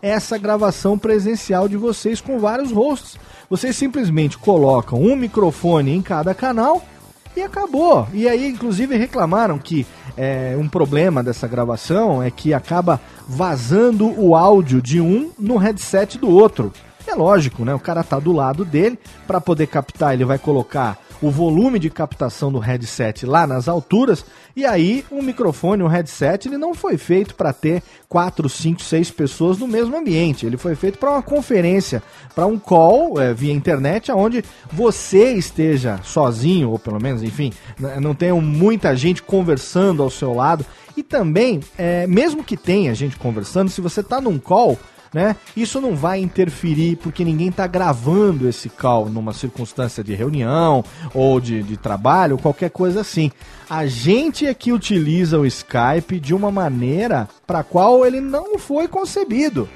essa 0.00 0.38
gravação 0.38 0.98
presencial 0.98 1.68
de 1.68 1.76
vocês 1.76 2.20
com 2.20 2.38
vários 2.38 2.70
hosts. 2.70 3.18
Vocês 3.48 3.76
simplesmente 3.76 4.38
colocam 4.38 5.00
um 5.00 5.16
microfone 5.16 5.94
em 5.94 6.02
cada 6.02 6.34
canal 6.34 6.82
e 7.36 7.42
acabou. 7.42 8.08
E 8.12 8.28
aí, 8.28 8.48
inclusive, 8.48 8.96
reclamaram 8.96 9.58
que 9.58 9.86
é, 10.16 10.56
um 10.58 10.68
problema 10.68 11.22
dessa 11.22 11.46
gravação 11.46 12.22
é 12.22 12.30
que 12.30 12.54
acaba 12.54 13.00
vazando 13.28 14.08
o 14.18 14.34
áudio 14.34 14.80
de 14.80 15.00
um 15.00 15.30
no 15.38 15.56
headset 15.56 16.18
do 16.18 16.30
outro. 16.30 16.72
É 17.06 17.14
lógico, 17.14 17.64
né? 17.64 17.72
O 17.74 17.78
cara 17.78 18.02
tá 18.02 18.18
do 18.18 18.32
lado 18.32 18.64
dele, 18.64 18.98
para 19.26 19.40
poder 19.40 19.68
captar, 19.68 20.14
ele 20.14 20.24
vai 20.24 20.38
colocar 20.38 20.98
o 21.22 21.30
volume 21.30 21.78
de 21.78 21.90
captação 21.90 22.52
do 22.52 22.58
headset 22.58 23.24
lá 23.24 23.46
nas 23.46 23.68
alturas, 23.68 24.24
e 24.54 24.64
aí 24.64 25.04
um 25.10 25.22
microfone, 25.22 25.82
um 25.82 25.88
headset, 25.88 26.48
ele 26.48 26.58
não 26.58 26.74
foi 26.74 26.96
feito 26.96 27.34
para 27.34 27.52
ter 27.52 27.82
4, 28.08 28.48
5, 28.48 28.82
6 28.82 29.10
pessoas 29.10 29.58
no 29.58 29.66
mesmo 29.66 29.96
ambiente. 29.96 30.46
Ele 30.46 30.56
foi 30.56 30.74
feito 30.74 30.98
para 30.98 31.10
uma 31.10 31.22
conferência, 31.22 32.02
para 32.34 32.46
um 32.46 32.58
call 32.58 33.20
é, 33.20 33.34
via 33.34 33.52
internet, 33.52 34.10
onde 34.12 34.44
você 34.72 35.32
esteja 35.32 36.00
sozinho, 36.02 36.70
ou 36.70 36.78
pelo 36.78 37.00
menos, 37.00 37.22
enfim, 37.22 37.52
não 38.00 38.14
tenha 38.14 38.34
muita 38.34 38.96
gente 38.96 39.22
conversando 39.22 40.02
ao 40.02 40.10
seu 40.10 40.32
lado. 40.32 40.64
E 40.96 41.02
também, 41.02 41.60
é, 41.76 42.06
mesmo 42.06 42.42
que 42.42 42.56
tenha 42.56 42.94
gente 42.94 43.16
conversando, 43.16 43.70
se 43.70 43.80
você 43.80 44.00
está 44.00 44.20
num 44.20 44.38
call, 44.38 44.78
né? 45.16 45.34
Isso 45.56 45.80
não 45.80 45.96
vai 45.96 46.20
interferir 46.20 46.96
porque 46.96 47.24
ninguém 47.24 47.48
está 47.48 47.66
gravando 47.66 48.46
esse 48.46 48.68
call 48.68 49.08
numa 49.08 49.32
circunstância 49.32 50.04
de 50.04 50.14
reunião 50.14 50.84
ou 51.14 51.40
de, 51.40 51.62
de 51.62 51.74
trabalho, 51.78 52.36
qualquer 52.36 52.68
coisa 52.68 53.00
assim. 53.00 53.32
A 53.68 53.86
gente 53.86 54.46
é 54.46 54.52
que 54.52 54.72
utiliza 54.72 55.38
o 55.38 55.46
Skype 55.46 56.20
de 56.20 56.34
uma 56.34 56.52
maneira 56.52 57.26
para 57.46 57.64
qual 57.64 58.04
ele 58.04 58.20
não 58.20 58.58
foi 58.58 58.86
concebido. 58.86 59.66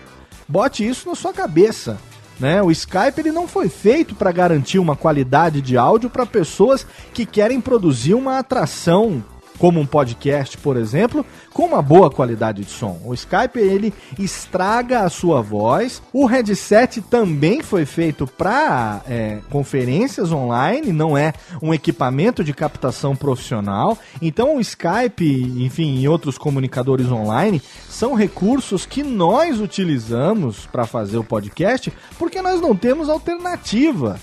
Bote 0.46 0.86
isso 0.86 1.08
na 1.08 1.14
sua 1.14 1.32
cabeça. 1.32 1.96
Né? 2.38 2.60
O 2.60 2.70
Skype 2.70 3.18
ele 3.18 3.32
não 3.32 3.48
foi 3.48 3.70
feito 3.70 4.14
para 4.14 4.30
garantir 4.32 4.78
uma 4.78 4.94
qualidade 4.94 5.62
de 5.62 5.78
áudio 5.78 6.10
para 6.10 6.26
pessoas 6.26 6.86
que 7.14 7.24
querem 7.24 7.62
produzir 7.62 8.12
uma 8.12 8.38
atração 8.38 9.24
como 9.60 9.78
um 9.78 9.84
podcast, 9.84 10.56
por 10.56 10.78
exemplo, 10.78 11.24
com 11.52 11.66
uma 11.66 11.82
boa 11.82 12.10
qualidade 12.10 12.64
de 12.64 12.70
som. 12.70 12.98
O 13.04 13.12
Skype 13.12 13.58
ele 13.58 13.92
estraga 14.18 15.00
a 15.00 15.10
sua 15.10 15.42
voz. 15.42 16.02
O 16.14 16.24
headset 16.24 17.02
também 17.02 17.62
foi 17.62 17.84
feito 17.84 18.26
para 18.26 19.02
é, 19.06 19.38
conferências 19.50 20.32
online, 20.32 20.92
não 20.92 21.16
é 21.16 21.34
um 21.60 21.74
equipamento 21.74 22.42
de 22.42 22.54
captação 22.54 23.14
profissional. 23.14 23.98
Então 24.22 24.56
o 24.56 24.60
Skype, 24.60 25.62
enfim, 25.62 26.00
e 26.00 26.08
outros 26.08 26.38
comunicadores 26.38 27.12
online 27.12 27.60
são 27.86 28.14
recursos 28.14 28.86
que 28.86 29.02
nós 29.02 29.60
utilizamos 29.60 30.66
para 30.66 30.86
fazer 30.86 31.18
o 31.18 31.24
podcast 31.24 31.92
porque 32.18 32.40
nós 32.40 32.62
não 32.62 32.74
temos 32.74 33.10
alternativa. 33.10 34.18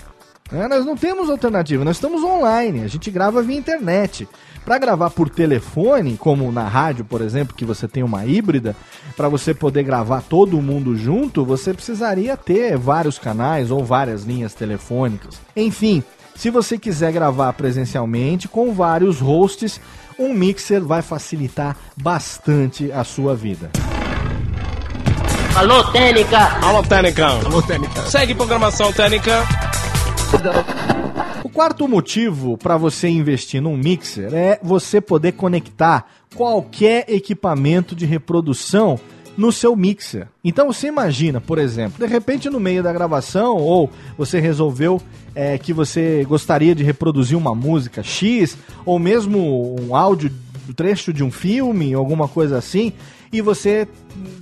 Né? 0.50 0.66
Nós 0.66 0.84
não 0.84 0.96
temos 0.96 1.30
alternativa, 1.30 1.84
nós 1.84 1.96
estamos 1.96 2.24
online, 2.24 2.82
a 2.82 2.88
gente 2.88 3.10
grava 3.10 3.42
via 3.42 3.56
internet. 3.56 4.26
Para 4.68 4.76
gravar 4.76 5.08
por 5.08 5.30
telefone, 5.30 6.18
como 6.18 6.52
na 6.52 6.68
rádio, 6.68 7.02
por 7.02 7.22
exemplo, 7.22 7.56
que 7.56 7.64
você 7.64 7.88
tem 7.88 8.02
uma 8.02 8.26
híbrida, 8.26 8.76
para 9.16 9.26
você 9.26 9.54
poder 9.54 9.82
gravar 9.82 10.20
todo 10.20 10.60
mundo 10.60 10.94
junto, 10.94 11.42
você 11.42 11.72
precisaria 11.72 12.36
ter 12.36 12.76
vários 12.76 13.18
canais 13.18 13.70
ou 13.70 13.82
várias 13.82 14.24
linhas 14.24 14.52
telefônicas. 14.52 15.40
Enfim, 15.56 16.04
se 16.36 16.50
você 16.50 16.76
quiser 16.76 17.12
gravar 17.12 17.54
presencialmente 17.54 18.46
com 18.46 18.74
vários 18.74 19.20
hosts, 19.20 19.80
um 20.18 20.34
mixer 20.34 20.82
vai 20.82 21.00
facilitar 21.00 21.74
bastante 21.96 22.92
a 22.92 23.04
sua 23.04 23.34
vida. 23.34 23.70
Alô, 25.56 25.82
Técnica! 25.84 26.58
Alô, 26.62 26.82
Técnica! 26.82 27.26
Alô, 27.26 27.62
Técnica! 27.62 28.02
Segue 28.02 28.34
programação 28.34 28.92
Técnica! 28.92 29.46
O 31.48 31.50
quarto 31.50 31.88
motivo 31.88 32.58
para 32.58 32.76
você 32.76 33.08
investir 33.08 33.62
num 33.62 33.74
mixer 33.74 34.34
é 34.34 34.60
você 34.62 35.00
poder 35.00 35.32
conectar 35.32 36.06
qualquer 36.36 37.06
equipamento 37.08 37.96
de 37.96 38.04
reprodução 38.04 39.00
no 39.34 39.50
seu 39.50 39.74
mixer. 39.74 40.28
Então 40.44 40.70
você 40.70 40.88
imagina, 40.88 41.40
por 41.40 41.56
exemplo, 41.56 42.06
de 42.06 42.12
repente 42.12 42.50
no 42.50 42.60
meio 42.60 42.82
da 42.82 42.92
gravação 42.92 43.56
ou 43.56 43.90
você 44.18 44.38
resolveu 44.38 45.00
é, 45.34 45.56
que 45.56 45.72
você 45.72 46.22
gostaria 46.28 46.74
de 46.74 46.84
reproduzir 46.84 47.36
uma 47.36 47.54
música 47.54 48.02
X 48.02 48.58
ou 48.84 48.98
mesmo 48.98 49.74
um 49.80 49.96
áudio 49.96 50.30
trecho 50.76 51.14
de 51.14 51.24
um 51.24 51.30
filme, 51.30 51.94
alguma 51.94 52.28
coisa 52.28 52.58
assim, 52.58 52.92
e 53.32 53.40
você 53.40 53.86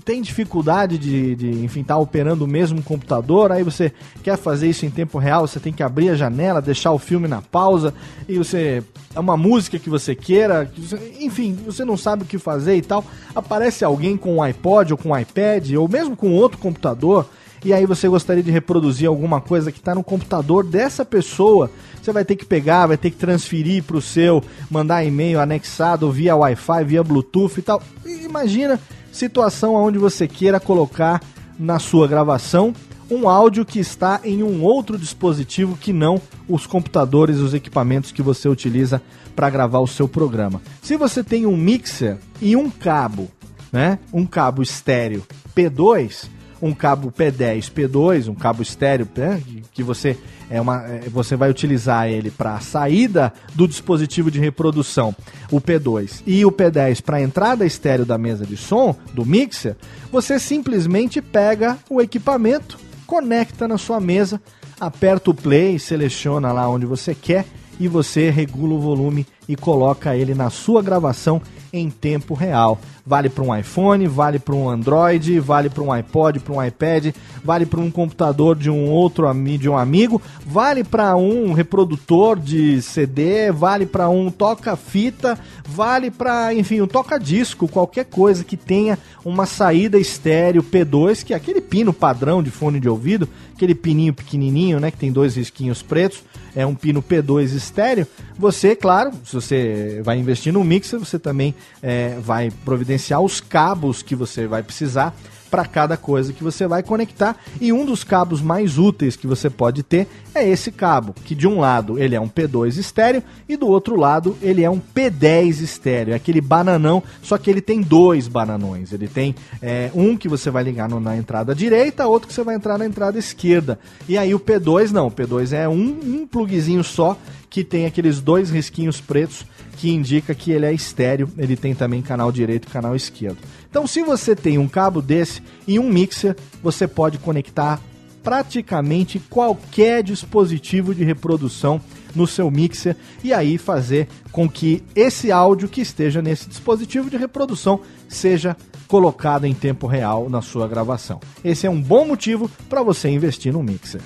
tem 0.04 0.22
dificuldade 0.22 0.96
de, 0.98 1.34
de 1.34 1.50
enfim, 1.64 1.80
estar 1.80 1.94
tá 1.94 2.00
operando 2.00 2.44
o 2.44 2.48
mesmo 2.48 2.82
computador, 2.82 3.50
aí 3.50 3.62
você 3.62 3.92
quer 4.22 4.36
fazer 4.36 4.68
isso 4.68 4.86
em 4.86 4.90
tempo 4.90 5.18
real, 5.18 5.46
você 5.46 5.58
tem 5.58 5.72
que 5.72 5.82
abrir 5.82 6.10
a 6.10 6.14
janela, 6.14 6.62
deixar 6.62 6.92
o 6.92 6.98
filme 6.98 7.28
na 7.28 7.42
pausa, 7.42 7.92
e 8.28 8.38
você. 8.38 8.82
É 9.14 9.20
uma 9.20 9.36
música 9.36 9.78
que 9.78 9.88
você 9.88 10.14
queira, 10.14 10.66
que 10.66 10.80
você, 10.80 11.16
enfim, 11.20 11.56
você 11.64 11.84
não 11.86 11.96
sabe 11.96 12.22
o 12.22 12.26
que 12.26 12.38
fazer 12.38 12.76
e 12.76 12.82
tal. 12.82 13.02
Aparece 13.34 13.82
alguém 13.82 14.14
com 14.14 14.36
um 14.36 14.42
iPod 14.42 14.92
ou 14.92 14.98
com 14.98 15.10
um 15.10 15.18
iPad, 15.18 15.72
ou 15.72 15.88
mesmo 15.88 16.14
com 16.14 16.32
outro 16.32 16.58
computador, 16.58 17.26
e 17.66 17.72
aí 17.72 17.84
você 17.84 18.08
gostaria 18.08 18.44
de 18.44 18.50
reproduzir 18.52 19.08
alguma 19.08 19.40
coisa 19.40 19.72
que 19.72 19.78
está 19.78 19.92
no 19.92 20.04
computador 20.04 20.64
dessa 20.64 21.04
pessoa, 21.04 21.68
você 22.00 22.12
vai 22.12 22.24
ter 22.24 22.36
que 22.36 22.44
pegar, 22.44 22.86
vai 22.86 22.96
ter 22.96 23.10
que 23.10 23.16
transferir 23.16 23.82
para 23.82 23.96
o 23.96 24.00
seu, 24.00 24.40
mandar 24.70 25.04
e-mail 25.04 25.40
anexado 25.40 26.08
via 26.12 26.36
Wi-Fi, 26.36 26.84
via 26.84 27.02
Bluetooth 27.02 27.58
e 27.58 27.62
tal. 27.62 27.82
Imagina 28.04 28.78
situação 29.10 29.74
onde 29.74 29.98
você 29.98 30.28
queira 30.28 30.60
colocar 30.60 31.20
na 31.58 31.80
sua 31.80 32.06
gravação 32.06 32.72
um 33.10 33.28
áudio 33.28 33.66
que 33.66 33.80
está 33.80 34.20
em 34.22 34.44
um 34.44 34.62
outro 34.62 34.96
dispositivo 34.96 35.76
que 35.76 35.92
não 35.92 36.22
os 36.48 36.68
computadores, 36.68 37.38
os 37.38 37.52
equipamentos 37.52 38.12
que 38.12 38.22
você 38.22 38.48
utiliza 38.48 39.02
para 39.34 39.50
gravar 39.50 39.80
o 39.80 39.88
seu 39.88 40.06
programa. 40.06 40.62
Se 40.80 40.96
você 40.96 41.24
tem 41.24 41.46
um 41.46 41.56
mixer 41.56 42.16
e 42.40 42.54
um 42.54 42.70
cabo, 42.70 43.28
né, 43.72 43.98
um 44.12 44.24
cabo 44.24 44.62
estéreo 44.62 45.24
P2, 45.52 46.35
um 46.60 46.72
cabo 46.72 47.12
P10, 47.12 47.70
P2, 47.70 48.28
um 48.28 48.34
cabo 48.34 48.62
estéreo, 48.62 49.08
né, 49.16 49.42
que 49.72 49.82
você 49.82 50.16
é 50.48 50.60
uma, 50.60 50.84
é, 50.86 51.08
você 51.08 51.36
vai 51.36 51.50
utilizar 51.50 52.08
ele 52.08 52.30
para 52.30 52.60
saída 52.60 53.32
do 53.54 53.66
dispositivo 53.66 54.30
de 54.30 54.38
reprodução, 54.38 55.14
o 55.50 55.60
P2, 55.60 56.22
e 56.26 56.44
o 56.44 56.52
P10 56.52 57.02
para 57.02 57.20
entrada 57.20 57.66
estéreo 57.66 58.06
da 58.06 58.16
mesa 58.16 58.46
de 58.46 58.56
som, 58.56 58.94
do 59.12 59.24
mixer, 59.24 59.76
você 60.10 60.38
simplesmente 60.38 61.20
pega 61.20 61.78
o 61.90 62.00
equipamento, 62.00 62.78
conecta 63.06 63.68
na 63.68 63.78
sua 63.78 64.00
mesa, 64.00 64.40
aperta 64.80 65.30
o 65.30 65.34
play, 65.34 65.78
seleciona 65.78 66.52
lá 66.52 66.68
onde 66.68 66.86
você 66.86 67.14
quer 67.14 67.44
e 67.78 67.88
você 67.88 68.30
regula 68.30 68.74
o 68.74 68.80
volume 68.80 69.26
e 69.48 69.54
coloca 69.54 70.16
ele 70.16 70.34
na 70.34 70.50
sua 70.50 70.82
gravação 70.82 71.40
em 71.78 71.90
tempo 71.90 72.34
real. 72.34 72.78
Vale 73.04 73.28
para 73.28 73.44
um 73.44 73.56
iPhone, 73.56 74.06
vale 74.08 74.38
para 74.38 74.54
um 74.54 74.68
Android, 74.68 75.38
vale 75.38 75.70
para 75.70 75.82
um 75.82 75.92
iPod, 75.92 76.40
para 76.40 76.52
um 76.52 76.64
iPad, 76.64 77.14
vale 77.44 77.64
para 77.64 77.80
um 77.80 77.90
computador 77.90 78.56
de 78.56 78.68
um 78.68 78.90
outro 78.90 79.26
de 79.58 79.68
um 79.68 79.78
amigo, 79.78 80.20
vale 80.44 80.82
para 80.82 81.14
um 81.14 81.52
reprodutor 81.52 82.38
de 82.38 82.82
CD, 82.82 83.52
vale 83.52 83.86
para 83.86 84.08
um 84.08 84.30
toca-fita, 84.30 85.38
vale 85.68 86.10
para, 86.10 86.52
enfim, 86.52 86.80
um 86.80 86.86
toca-disco, 86.86 87.68
qualquer 87.68 88.06
coisa 88.06 88.42
que 88.42 88.56
tenha 88.56 88.98
uma 89.24 89.46
saída 89.46 89.98
estéreo 89.98 90.62
P2, 90.62 91.24
que 91.24 91.32
é 91.32 91.36
aquele 91.36 91.60
pino 91.60 91.92
padrão 91.92 92.42
de 92.42 92.50
fone 92.50 92.80
de 92.80 92.88
ouvido, 92.88 93.28
aquele 93.54 93.74
pininho 93.74 94.12
pequenininho, 94.12 94.80
né, 94.80 94.90
que 94.90 94.98
tem 94.98 95.12
dois 95.12 95.36
risquinhos 95.36 95.82
pretos 95.82 96.24
é 96.56 96.64
um 96.64 96.74
pino 96.74 97.02
P2 97.02 97.54
estéreo, 97.54 98.06
você, 98.38 98.74
claro, 98.74 99.12
se 99.22 99.34
você 99.34 100.00
vai 100.02 100.18
investir 100.18 100.54
no 100.54 100.64
mixer, 100.64 100.98
você 100.98 101.18
também 101.18 101.54
é, 101.82 102.18
vai 102.20 102.50
providenciar 102.64 103.20
os 103.20 103.40
cabos 103.40 104.02
que 104.02 104.14
você 104.14 104.46
vai 104.46 104.62
precisar 104.62 105.14
para 105.50 105.64
cada 105.64 105.96
coisa 105.96 106.32
que 106.32 106.44
você 106.44 106.66
vai 106.66 106.82
conectar. 106.82 107.36
E 107.60 107.72
um 107.72 107.84
dos 107.84 108.04
cabos 108.04 108.40
mais 108.40 108.78
úteis 108.78 109.16
que 109.16 109.26
você 109.26 109.48
pode 109.48 109.82
ter 109.82 110.06
é 110.34 110.46
esse 110.46 110.70
cabo, 110.70 111.14
que 111.24 111.34
de 111.34 111.46
um 111.46 111.60
lado 111.60 111.98
ele 111.98 112.14
é 112.14 112.20
um 112.20 112.28
P2 112.28 112.76
estéreo 112.76 113.22
e 113.48 113.56
do 113.56 113.66
outro 113.66 113.96
lado 113.96 114.36
ele 114.42 114.62
é 114.62 114.70
um 114.70 114.80
P10 114.80 115.62
estéreo, 115.62 116.12
é 116.12 116.16
aquele 116.16 116.40
bananão, 116.40 117.02
só 117.22 117.38
que 117.38 117.50
ele 117.50 117.60
tem 117.60 117.80
dois 117.80 118.28
bananões. 118.28 118.92
Ele 118.92 119.08
tem 119.08 119.34
é, 119.62 119.90
um 119.94 120.16
que 120.16 120.28
você 120.28 120.50
vai 120.50 120.62
ligar 120.62 120.88
no, 120.88 121.00
na 121.00 121.16
entrada 121.16 121.54
direita, 121.54 122.06
outro 122.06 122.28
que 122.28 122.34
você 122.34 122.42
vai 122.42 122.54
entrar 122.54 122.76
na 122.76 122.84
entrada 122.84 123.18
esquerda. 123.18 123.78
E 124.08 124.18
aí 124.18 124.34
o 124.34 124.40
P2 124.40 124.90
não, 124.90 125.06
o 125.06 125.10
P2 125.10 125.52
é 125.52 125.68
um, 125.68 125.98
um 126.04 126.26
plugzinho 126.26 126.84
só 126.84 127.16
que 127.48 127.64
tem 127.64 127.86
aqueles 127.86 128.20
dois 128.20 128.50
risquinhos 128.50 129.00
pretos 129.00 129.44
que 129.76 129.90
indica 129.90 130.34
que 130.34 130.50
ele 130.50 130.66
é 130.66 130.72
estéreo, 130.72 131.28
ele 131.36 131.56
tem 131.56 131.74
também 131.74 132.02
canal 132.02 132.32
direito 132.32 132.66
e 132.66 132.70
canal 132.70 132.96
esquerdo. 132.96 133.38
Então, 133.68 133.86
se 133.86 134.02
você 134.02 134.34
tem 134.34 134.58
um 134.58 134.68
cabo 134.68 135.02
desse 135.02 135.42
e 135.66 135.78
um 135.78 135.88
mixer, 135.88 136.36
você 136.62 136.88
pode 136.88 137.18
conectar 137.18 137.80
praticamente 138.22 139.20
qualquer 139.20 140.02
dispositivo 140.02 140.92
de 140.92 141.04
reprodução 141.04 141.80
no 142.12 142.26
seu 142.26 142.50
mixer 142.50 142.96
e 143.22 143.32
aí 143.32 143.56
fazer 143.56 144.08
com 144.32 144.48
que 144.48 144.82
esse 144.96 145.30
áudio 145.30 145.68
que 145.68 145.80
esteja 145.80 146.20
nesse 146.20 146.48
dispositivo 146.48 147.08
de 147.08 147.16
reprodução 147.16 147.80
seja 148.08 148.56
colocado 148.88 149.44
em 149.44 149.54
tempo 149.54 149.86
real 149.86 150.28
na 150.28 150.42
sua 150.42 150.66
gravação. 150.66 151.20
Esse 151.44 151.66
é 151.66 151.70
um 151.70 151.80
bom 151.80 152.04
motivo 152.04 152.50
para 152.68 152.82
você 152.82 153.08
investir 153.08 153.52
no 153.52 153.62
mixer. 153.62 154.00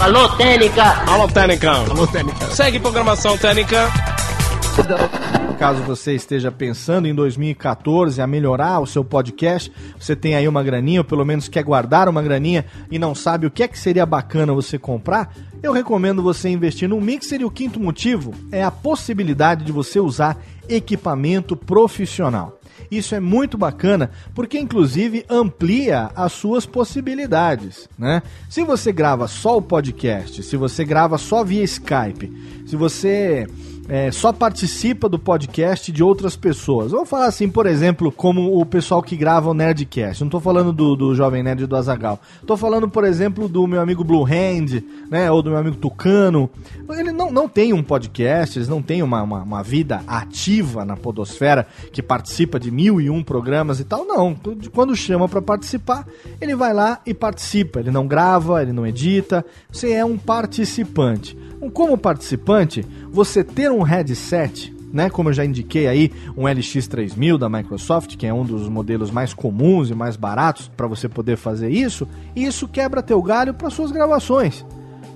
Alô, 0.00 0.28
Técnica! 0.36 0.84
Alô, 1.10 1.26
Técnica! 1.26 1.70
Alô, 1.72 2.06
Técnica! 2.06 2.46
Segue 2.50 2.78
programação 2.78 3.36
Técnica! 3.36 3.88
Caso 5.58 5.82
você 5.82 6.14
esteja 6.14 6.52
pensando 6.52 7.08
em 7.08 7.14
2014 7.14 8.22
a 8.22 8.26
melhorar 8.26 8.78
o 8.78 8.86
seu 8.86 9.04
podcast, 9.04 9.72
você 9.98 10.14
tem 10.14 10.36
aí 10.36 10.46
uma 10.46 10.62
graninha, 10.62 11.00
ou 11.00 11.04
pelo 11.04 11.24
menos 11.24 11.48
quer 11.48 11.64
guardar 11.64 12.08
uma 12.08 12.22
graninha 12.22 12.64
e 12.88 12.96
não 12.96 13.12
sabe 13.12 13.44
o 13.44 13.50
que 13.50 13.64
é 13.64 13.68
que 13.68 13.76
seria 13.76 14.06
bacana 14.06 14.52
você 14.52 14.78
comprar, 14.78 15.34
eu 15.60 15.72
recomendo 15.72 16.22
você 16.22 16.48
investir 16.48 16.88
no 16.88 17.00
Mixer 17.00 17.40
e 17.40 17.44
o 17.44 17.50
quinto 17.50 17.80
motivo 17.80 18.32
é 18.52 18.62
a 18.62 18.70
possibilidade 18.70 19.64
de 19.64 19.72
você 19.72 19.98
usar 19.98 20.38
equipamento 20.68 21.56
profissional. 21.56 22.57
Isso 22.90 23.14
é 23.14 23.20
muito 23.20 23.58
bacana 23.58 24.10
porque, 24.34 24.58
inclusive, 24.58 25.24
amplia 25.28 26.10
as 26.14 26.32
suas 26.32 26.64
possibilidades. 26.64 27.88
Né? 27.98 28.22
Se 28.48 28.62
você 28.62 28.92
grava 28.92 29.28
só 29.28 29.56
o 29.56 29.62
podcast, 29.62 30.42
se 30.42 30.56
você 30.56 30.84
grava 30.84 31.18
só 31.18 31.44
via 31.44 31.62
Skype, 31.64 32.32
se 32.66 32.76
você 32.76 33.46
é, 33.88 34.10
só 34.12 34.32
participa 34.32 35.08
do 35.08 35.18
podcast 35.18 35.90
de 35.90 36.02
outras 36.02 36.36
pessoas. 36.36 36.92
Vamos 36.92 37.08
falar 37.08 37.26
assim, 37.26 37.48
por 37.48 37.66
exemplo, 37.66 38.12
como 38.12 38.60
o 38.60 38.66
pessoal 38.66 39.02
que 39.02 39.16
grava 39.16 39.48
o 39.48 39.54
Nerdcast. 39.54 40.20
Não 40.20 40.28
estou 40.28 40.40
falando 40.40 40.72
do, 40.72 40.94
do 40.94 41.14
Jovem 41.14 41.42
Nerd 41.42 41.66
do 41.66 41.74
Azagal. 41.74 42.20
Estou 42.40 42.56
falando, 42.56 42.88
por 42.88 43.04
exemplo, 43.04 43.48
do 43.48 43.66
meu 43.66 43.80
amigo 43.80 44.04
Blue 44.04 44.24
Hand, 44.24 44.82
né? 45.10 45.30
Ou 45.30 45.42
do 45.42 45.50
meu 45.50 45.58
amigo 45.58 45.76
Tucano. 45.76 46.50
Ele 46.90 47.12
não, 47.12 47.30
não 47.30 47.48
tem 47.48 47.72
um 47.72 47.82
podcast, 47.82 48.58
eles 48.58 48.68
não 48.68 48.82
têm 48.82 49.02
uma, 49.02 49.22
uma, 49.22 49.42
uma 49.42 49.62
vida 49.62 50.02
ativa 50.06 50.84
na 50.84 50.96
podosfera 50.96 51.66
que 51.90 52.02
participa 52.02 52.60
de 52.60 52.70
mil 52.70 53.00
e 53.00 53.08
um 53.08 53.24
programas 53.24 53.80
e 53.80 53.84
tal. 53.84 54.04
Não. 54.04 54.36
Quando 54.74 54.94
chama 54.94 55.28
para 55.28 55.40
participar, 55.40 56.06
ele 56.40 56.54
vai 56.54 56.74
lá 56.74 57.00
e 57.06 57.14
participa. 57.14 57.80
Ele 57.80 57.90
não 57.90 58.06
grava, 58.06 58.60
ele 58.60 58.72
não 58.72 58.86
edita. 58.86 59.44
Você 59.72 59.92
é 59.92 60.04
um 60.04 60.18
participante. 60.18 61.36
Como 61.72 61.98
participante, 61.98 62.84
você 63.10 63.42
ter 63.44 63.70
um 63.70 63.82
headset 63.82 64.76
né, 64.92 65.10
como 65.10 65.28
eu 65.28 65.32
já 65.32 65.44
indiquei 65.44 65.86
aí, 65.86 66.10
um 66.36 66.44
LX3000 66.44 67.38
da 67.38 67.48
Microsoft, 67.48 68.16
que 68.16 68.26
é 68.26 68.32
um 68.32 68.44
dos 68.44 68.68
modelos 68.68 69.10
mais 69.10 69.34
comuns 69.34 69.90
e 69.90 69.94
mais 69.94 70.16
baratos 70.16 70.70
para 70.76 70.86
você 70.86 71.08
poder 71.08 71.36
fazer 71.36 71.70
isso, 71.70 72.08
e 72.34 72.44
isso 72.44 72.66
quebra 72.66 73.02
teu 73.02 73.22
galho 73.22 73.54
para 73.54 73.70
suas 73.70 73.90
gravações. 73.90 74.64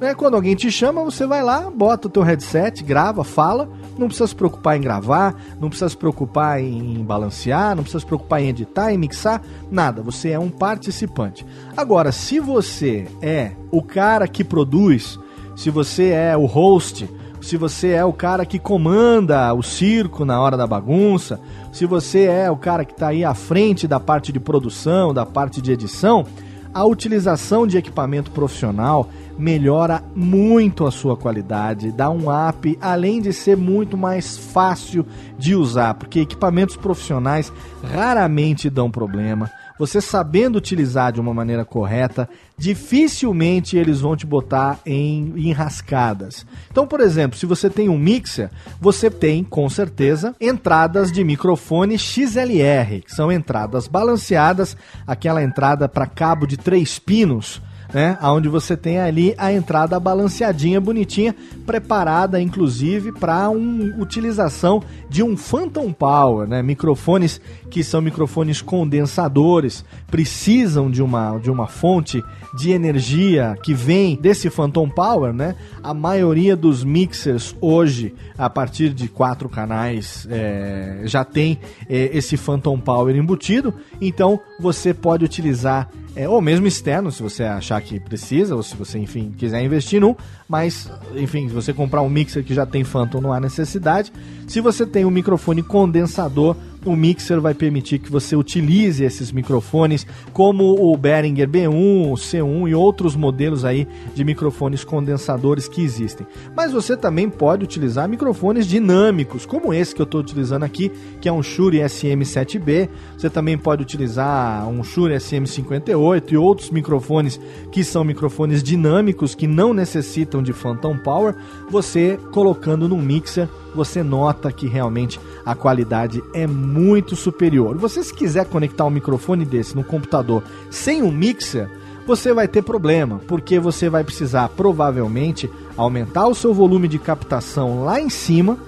Né? 0.01 0.15
Quando 0.15 0.35
alguém 0.35 0.55
te 0.55 0.71
chama, 0.71 1.05
você 1.05 1.27
vai 1.27 1.43
lá, 1.43 1.71
bota 1.71 2.09
o 2.09 2.11
teu 2.11 2.23
headset, 2.23 2.83
grava, 2.83 3.23
fala, 3.23 3.69
não 3.97 4.09
precisa 4.09 4.27
se 4.27 4.35
preocupar 4.35 4.77
em 4.77 4.81
gravar, 4.81 5.41
não 5.61 5.69
precisa 5.69 5.89
se 5.89 5.97
preocupar 5.97 6.61
em 6.61 7.03
balancear, 7.05 7.77
não 7.77 7.83
precisa 7.83 8.01
se 8.01 8.07
preocupar 8.07 8.43
em 8.43 8.49
editar, 8.49 8.93
em 8.93 8.99
mixar, 8.99 9.41
nada, 9.71 10.03
você 10.03 10.31
é 10.31 10.39
um 10.39 10.51
participante. 10.51 11.47
Agora, 11.77 12.11
se 12.11 12.41
você 12.41 13.07
é 13.21 13.53
o 13.71 13.83
cara 13.83 14.27
que 14.27 14.43
produz 14.43 15.19
se 15.55 15.71
você 15.71 16.11
é 16.11 16.37
o 16.37 16.47
host, 16.47 17.09
se 17.41 17.57
você 17.57 17.89
é 17.91 18.05
o 18.05 18.13
cara 18.13 18.47
que 18.47 18.59
comanda 18.59 19.53
o 19.53 19.63
circo 19.63 20.25
na 20.25 20.41
hora 20.41 20.57
da 20.57 20.67
bagunça, 20.67 21.41
se 21.73 21.87
você 21.87 22.25
é 22.25 22.51
o 22.51 22.57
cara 22.57 22.85
que 22.85 22.93
está 22.93 23.09
aí 23.09 23.25
à 23.25 23.35
frente 23.35 23.89
da 23.89 23.99
parte 23.99 24.33
de 24.33 24.39
produção, 24.39 25.13
da 25.13 25.27
parte 25.27 25.61
de 25.61 25.73
edição, 25.73 26.25
a 26.73 26.85
utilização 26.85 27.67
de 27.67 27.77
equipamento 27.77 28.31
profissional 28.31 29.09
melhora 29.39 30.03
muito 30.15 30.87
a 30.87 30.91
sua 30.91 31.17
qualidade, 31.17 31.91
dá 31.93 32.09
um 32.09 32.27
up, 32.49 32.79
além 32.81 33.21
de 33.21 33.33
ser 33.33 33.57
muito 33.57 33.97
mais 33.97 34.37
fácil 34.37 35.05
de 35.39 35.55
usar, 35.55 35.95
porque 35.95 36.21
equipamentos 36.21 36.77
profissionais 36.77 37.53
raramente 37.83 38.71
dão 38.71 38.91
problema. 38.91 39.51
Você 39.79 40.01
sabendo 40.01 40.57
utilizar 40.57 41.13
de 41.13 41.21
uma 41.21 41.35
maneira 41.35 41.65
correta, 41.65 42.29
dificilmente 42.63 43.77
eles 43.77 44.01
vão 44.01 44.15
te 44.15 44.25
botar 44.25 44.79
em 44.87 45.33
enrascadas. 45.37 46.47
Então, 46.71 46.87
por 46.87 47.01
exemplo, 47.01 47.37
se 47.37 47.45
você 47.45 47.69
tem 47.69 47.89
um 47.89 47.99
mixer, 47.99 48.53
você 48.81 49.11
tem 49.11 49.43
com 49.43 49.69
certeza 49.69 50.33
entradas 50.41 51.11
de 51.11 51.25
microfone 51.25 51.99
XLR, 51.99 53.01
que 53.05 53.13
são 53.13 53.33
entradas 53.33 53.89
balanceadas, 53.89 54.77
aquela 55.05 55.43
entrada 55.43 55.89
para 55.89 56.07
cabo 56.07 56.47
de 56.47 56.57
três 56.57 57.01
pinos 57.01 57.61
né? 57.93 58.17
Onde 58.23 58.49
você 58.49 58.77
tem 58.77 58.99
ali 58.99 59.35
a 59.37 59.53
entrada 59.53 60.01
balanceadinha, 60.01 60.81
bonitinha, 60.81 61.35
preparada 61.67 62.41
inclusive 62.41 63.13
para 63.13 63.49
uma 63.51 64.03
utilização 64.03 64.83
de 65.09 65.23
um 65.23 65.37
Phantom 65.37 65.93
Power, 65.93 66.49
né? 66.49 66.63
Microfones 66.63 67.41
que 67.73 67.83
são 67.83 68.03
microfones 68.03 68.61
condensadores, 68.61 69.83
precisam 70.11 70.91
de 70.91 71.03
uma, 71.03 71.39
de 71.39 71.51
uma 71.51 71.67
fonte 71.67 72.23
de 72.55 72.71
energia 72.71 73.57
que 73.63 73.73
vem 73.73 74.15
desse 74.15 74.51
Phantom 74.51 74.91
Power, 74.91 75.33
né? 75.33 75.57
A 75.83 75.95
maioria 75.95 76.55
dos 76.55 76.85
mixers 76.85 77.57
hoje, 77.63 78.15
a 78.37 78.51
partir 78.51 78.91
de 78.91 79.09
quatro 79.09 79.49
canais, 79.49 80.29
é, 80.31 81.01
já 81.05 81.25
tem 81.25 81.59
é, 81.89 82.11
esse 82.13 82.37
Phantom 82.37 82.79
Power 82.79 83.17
embutido, 83.17 83.73
então 84.03 84.39
você 84.61 84.93
pode 84.93 85.25
utilizar 85.25 85.89
é, 86.15 86.29
ou 86.29 86.43
mesmo 86.43 86.67
externo, 86.67 87.11
se 87.11 87.23
você 87.23 87.43
achar 87.43 87.81
que 87.81 87.99
precisa, 87.99 88.55
ou 88.55 88.63
se 88.63 88.77
você, 88.77 88.99
enfim, 88.99 89.33
quiser 89.39 89.65
investir 89.65 89.99
num, 89.99 90.15
mas, 90.47 90.91
enfim, 91.17 91.49
se 91.49 91.55
você 91.55 91.73
comprar 91.73 92.03
um 92.03 92.09
mixer 92.11 92.45
que 92.45 92.53
já 92.53 92.67
tem 92.67 92.85
Phantom, 92.85 93.23
não 93.23 93.33
há 93.33 93.41
necessidade. 93.41 94.13
Se 94.47 94.61
você 94.61 94.85
tem 94.85 95.07
um 95.07 95.11
microfone 95.11 95.63
condensador, 95.63 96.55
o 96.85 96.97
mixer 96.97 97.41
vai 97.41 97.55
permitir 97.55 97.99
que 97.99 98.11
você 98.11 98.35
utilize 98.35 99.05
esses 99.05 99.33
microfones, 99.33 100.07
como 100.33 100.93
o 100.93 100.97
Behringer 100.97 101.49
B1, 101.49 102.11
o 102.11 102.15
C1 102.15 102.69
e 102.69 102.75
outros 102.75 103.15
modelos 103.15 103.65
aí 103.65 103.87
de 104.15 104.25
microfones 104.25 104.85
condensadores 104.85 105.69
que 105.69 105.83
existem. 105.83 106.27
Mas 106.57 106.73
você 106.73 106.97
também 106.97 107.29
pode 107.29 107.65
utilizar 107.65 108.09
microfones 108.09 108.67
dinâmicos, 108.67 109.47
como 109.47 109.73
esse 109.73 109.95
que 109.95 110.01
eu 110.01 110.05
estou 110.05 110.21
utilizando 110.21 110.65
aqui, 110.65 110.91
que 111.21 111.29
é 111.29 111.33
um 111.33 111.43
Shure 111.43 111.79
SM7B. 111.79 112.89
Você 113.17 113.31
também 113.31 113.57
pode 113.57 113.83
utilizar 113.83 114.69
um 114.69 114.83
Shure 114.83 115.15
SM58 115.15 116.33
e 116.33 116.37
outros 116.37 116.71
microfones 116.71 117.41
que 117.71 117.85
são 117.85 118.05
microfones 118.05 118.63
dinâmicos 118.63 119.35
que 119.35 119.47
não 119.47 119.73
necessitam 119.73 120.43
de 120.43 120.53
phantom 120.53 120.97
power. 120.97 121.35
Você 121.71 122.19
colocando 122.33 122.89
no 122.89 122.97
mixer 122.97 123.49
você 123.75 124.03
nota 124.03 124.53
que 124.53 124.67
realmente 124.67 125.21
a 125.45 125.55
qualidade 125.55 126.23
é 126.35 126.47
muito 126.47 127.17
superior. 127.17 127.77
Você 127.77 128.03
se 128.03 128.15
quiser 128.15 128.47
conectar 128.47 128.85
um 128.85 128.91
microfone 128.91 129.45
desse 129.45 129.75
no 129.75 129.85
computador 129.85 130.43
sem 130.71 131.03
um 131.03 131.11
mixer, 131.11 131.69
você 132.07 132.33
vai 132.33 132.49
ter 132.49 132.63
problema, 132.63 133.21
porque 133.27 133.59
você 133.59 133.89
vai 133.89 134.03
precisar 134.03 134.49
provavelmente 134.51 135.49
aumentar 135.77 136.27
o 136.27 136.35
seu 136.35 136.53
volume 136.53 136.89
de 136.89 136.99
captação 136.99 137.85
lá 137.85 138.01
em 138.01 138.11
cima 138.11 138.59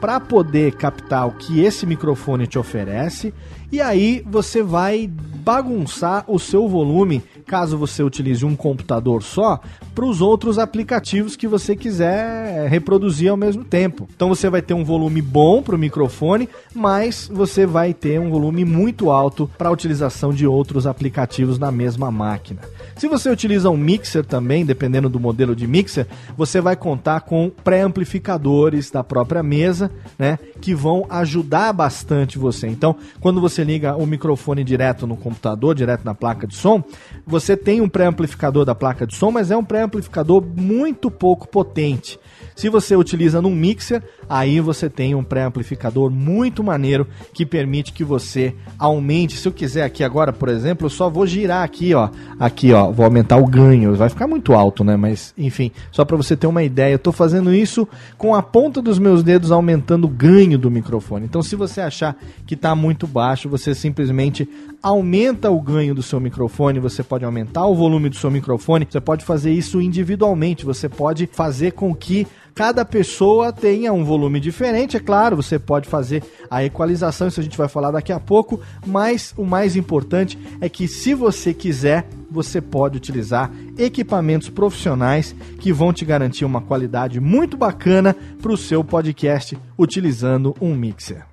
para 0.00 0.18
poder 0.18 0.74
captar 0.74 1.26
o 1.28 1.32
que 1.32 1.60
esse 1.60 1.86
microfone 1.86 2.46
te 2.46 2.58
oferece 2.58 3.32
e 3.70 3.80
aí 3.80 4.22
você 4.28 4.62
vai 4.62 5.08
bagunçar 5.08 6.24
o 6.28 6.38
seu 6.38 6.68
volume, 6.68 7.22
caso 7.52 7.76
você 7.76 8.02
utilize 8.02 8.46
um 8.46 8.56
computador 8.56 9.22
só, 9.22 9.60
para 9.94 10.06
os 10.06 10.22
outros 10.22 10.58
aplicativos 10.58 11.36
que 11.36 11.46
você 11.46 11.76
quiser 11.76 12.66
reproduzir 12.70 13.30
ao 13.30 13.36
mesmo 13.36 13.62
tempo. 13.62 14.08
Então 14.16 14.30
você 14.30 14.48
vai 14.48 14.62
ter 14.62 14.72
um 14.72 14.82
volume 14.82 15.20
bom 15.20 15.62
para 15.62 15.74
o 15.74 15.78
microfone, 15.78 16.48
mas 16.74 17.28
você 17.30 17.66
vai 17.66 17.92
ter 17.92 18.18
um 18.18 18.30
volume 18.30 18.64
muito 18.64 19.10
alto 19.10 19.50
para 19.58 19.68
a 19.68 19.72
utilização 19.72 20.32
de 20.32 20.46
outros 20.46 20.86
aplicativos 20.86 21.58
na 21.58 21.70
mesma 21.70 22.10
máquina. 22.10 22.62
Se 22.96 23.06
você 23.06 23.28
utiliza 23.28 23.68
um 23.68 23.76
mixer 23.76 24.24
também, 24.24 24.64
dependendo 24.64 25.10
do 25.10 25.20
modelo 25.20 25.54
de 25.54 25.66
mixer, 25.66 26.06
você 26.34 26.58
vai 26.58 26.74
contar 26.74 27.20
com 27.20 27.50
pré-amplificadores 27.62 28.90
da 28.90 29.04
própria 29.04 29.42
mesa, 29.42 29.90
né, 30.18 30.38
que 30.60 30.74
vão 30.74 31.04
ajudar 31.10 31.72
bastante 31.74 32.38
você. 32.38 32.66
Então, 32.66 32.96
quando 33.20 33.42
você 33.42 33.62
liga 33.62 33.94
o 33.94 34.06
microfone 34.06 34.64
direto 34.64 35.06
no 35.06 35.16
computador, 35.16 35.74
direto 35.74 36.04
na 36.04 36.14
placa 36.14 36.46
de 36.46 36.54
som, 36.54 36.82
você 37.26 37.41
tem 37.56 37.80
um 37.80 37.88
pré-amplificador 37.88 38.64
da 38.64 38.74
placa 38.74 39.06
de 39.06 39.16
som, 39.16 39.30
mas 39.30 39.50
é 39.50 39.56
um 39.56 39.64
pré-amplificador 39.64 40.42
muito 40.42 41.10
pouco 41.10 41.48
potente. 41.48 42.18
Se 42.54 42.68
você 42.68 42.96
utiliza 42.96 43.40
num 43.40 43.54
mixer, 43.54 44.02
aí 44.28 44.60
você 44.60 44.88
tem 44.88 45.14
um 45.14 45.24
pré-amplificador 45.24 46.10
muito 46.10 46.62
maneiro 46.62 47.06
que 47.32 47.44
permite 47.44 47.92
que 47.92 48.04
você 48.04 48.54
aumente. 48.78 49.36
Se 49.36 49.48
eu 49.48 49.52
quiser 49.52 49.84
aqui 49.84 50.04
agora, 50.04 50.32
por 50.32 50.48
exemplo, 50.48 50.86
eu 50.86 50.90
só 50.90 51.08
vou 51.08 51.26
girar 51.26 51.64
aqui, 51.64 51.94
ó, 51.94 52.08
aqui, 52.38 52.72
ó, 52.72 52.90
vou 52.90 53.04
aumentar 53.04 53.36
o 53.36 53.46
ganho. 53.46 53.94
Vai 53.94 54.08
ficar 54.08 54.26
muito 54.26 54.52
alto, 54.52 54.84
né? 54.84 54.96
Mas 54.96 55.34
enfim, 55.36 55.70
só 55.90 56.04
para 56.04 56.16
você 56.16 56.36
ter 56.36 56.46
uma 56.46 56.62
ideia, 56.62 56.92
eu 56.92 56.96
estou 56.96 57.12
fazendo 57.12 57.52
isso 57.52 57.86
com 58.16 58.34
a 58.34 58.42
ponta 58.42 58.80
dos 58.80 58.98
meus 58.98 59.22
dedos 59.22 59.50
aumentando 59.50 60.04
o 60.06 60.10
ganho 60.10 60.58
do 60.58 60.70
microfone. 60.70 61.24
Então, 61.24 61.42
se 61.42 61.56
você 61.56 61.80
achar 61.80 62.16
que 62.46 62.54
está 62.54 62.74
muito 62.74 63.06
baixo, 63.06 63.48
você 63.48 63.74
simplesmente 63.74 64.48
aumenta 64.82 65.50
o 65.50 65.60
ganho 65.60 65.94
do 65.94 66.02
seu 66.02 66.18
microfone, 66.18 66.80
você 66.80 67.02
pode 67.02 67.24
aumentar 67.24 67.66
o 67.66 67.74
volume 67.74 68.08
do 68.08 68.16
seu 68.16 68.30
microfone, 68.30 68.86
você 68.88 69.00
pode 69.00 69.24
fazer 69.24 69.52
isso 69.52 69.80
individualmente, 69.80 70.64
você 70.64 70.88
pode 70.88 71.28
fazer 71.32 71.72
com 71.72 71.94
que 71.94 72.26
cada 72.54 72.84
pessoa 72.84 73.52
tenha 73.52 73.92
um 73.92 74.04
volume 74.04 74.38
diferente, 74.40 74.96
é 74.96 75.00
claro, 75.00 75.36
você 75.36 75.58
pode 75.58 75.88
fazer 75.88 76.22
a 76.50 76.62
equalização, 76.64 77.28
isso 77.28 77.40
a 77.40 77.42
gente 77.42 77.56
vai 77.56 77.68
falar 77.68 77.90
daqui 77.90 78.12
a 78.12 78.20
pouco, 78.20 78.60
mas 78.86 79.32
o 79.36 79.44
mais 79.44 79.76
importante 79.76 80.38
é 80.60 80.68
que 80.68 80.86
se 80.86 81.14
você 81.14 81.54
quiser, 81.54 82.06
você 82.30 82.60
pode 82.60 82.96
utilizar 82.96 83.50
equipamentos 83.78 84.48
profissionais 84.48 85.34
que 85.60 85.72
vão 85.72 85.92
te 85.92 86.04
garantir 86.04 86.44
uma 86.44 86.60
qualidade 86.60 87.20
muito 87.20 87.56
bacana 87.56 88.16
para 88.40 88.52
o 88.52 88.56
seu 88.56 88.82
podcast 88.82 89.58
utilizando 89.78 90.54
um 90.60 90.74
mixer. 90.74 91.24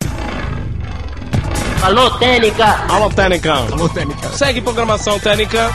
Alô, 1.81 2.11
Técnica! 2.17 2.65
Alô, 2.89 3.09
Técnica! 3.09 3.53
Alô, 3.53 3.87
Técnica! 3.87 4.29
Segue 4.29 4.61
programação 4.61 5.17
Técnica! 5.17 5.69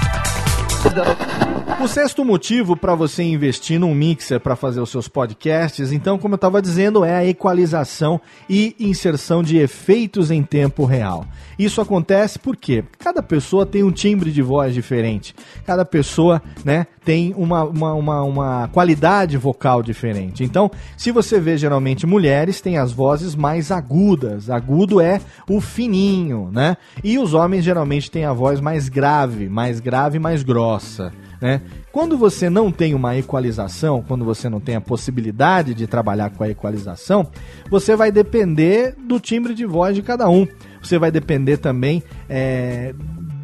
O 1.80 1.88
sexto 1.88 2.24
motivo 2.24 2.76
para 2.76 2.94
você 2.94 3.22
investir 3.24 3.78
num 3.78 3.94
mixer 3.94 4.40
para 4.40 4.56
fazer 4.56 4.80
os 4.80 4.90
seus 4.90 5.08
podcasts, 5.08 5.92
então, 5.92 6.16
como 6.16 6.34
eu 6.34 6.36
estava 6.36 6.62
dizendo, 6.62 7.04
é 7.04 7.16
a 7.16 7.26
equalização 7.26 8.20
e 8.48 8.74
inserção 8.78 9.42
de 9.42 9.58
efeitos 9.58 10.30
em 10.30 10.42
tempo 10.42 10.84
real. 10.84 11.26
Isso 11.58 11.80
acontece 11.80 12.38
porque 12.38 12.84
cada 12.98 13.22
pessoa 13.22 13.66
tem 13.66 13.82
um 13.82 13.90
timbre 13.90 14.30
de 14.30 14.40
voz 14.40 14.72
diferente, 14.72 15.34
cada 15.66 15.84
pessoa 15.84 16.40
né, 16.64 16.86
tem 17.04 17.34
uma, 17.36 17.64
uma, 17.64 17.92
uma, 17.92 18.22
uma 18.22 18.68
qualidade 18.68 19.36
vocal 19.36 19.82
diferente. 19.82 20.42
Então, 20.42 20.70
se 20.96 21.10
você 21.10 21.38
vê 21.38 21.58
geralmente 21.58 22.06
mulheres, 22.06 22.60
tem 22.60 22.78
as 22.78 22.92
vozes 22.92 23.34
mais 23.34 23.70
agudas. 23.70 24.48
Agudo 24.48 25.00
é 25.00 25.20
o 25.48 25.60
fininho, 25.60 26.50
né? 26.50 26.76
E 27.02 27.18
os 27.18 27.34
homens 27.34 27.64
geralmente 27.64 28.10
têm 28.10 28.24
a 28.24 28.32
voz 28.32 28.60
mais 28.60 28.88
grave, 28.88 29.48
mais 29.48 29.80
grave 29.80 30.18
mais 30.18 30.42
grossa. 30.42 31.12
Né? 31.40 31.60
Quando 31.92 32.16
você 32.16 32.48
não 32.48 32.70
tem 32.70 32.94
uma 32.94 33.16
equalização, 33.16 34.02
quando 34.06 34.24
você 34.24 34.48
não 34.48 34.60
tem 34.60 34.76
a 34.76 34.80
possibilidade 34.80 35.74
de 35.74 35.86
trabalhar 35.86 36.30
com 36.30 36.44
a 36.44 36.48
equalização, 36.48 37.28
você 37.70 37.94
vai 37.96 38.10
depender 38.10 38.94
do 38.98 39.20
timbre 39.20 39.54
de 39.54 39.64
voz 39.64 39.94
de 39.94 40.02
cada 40.02 40.28
um. 40.28 40.46
Você 40.82 40.98
vai 40.98 41.10
depender 41.10 41.56
também 41.56 42.02
é, 42.28 42.94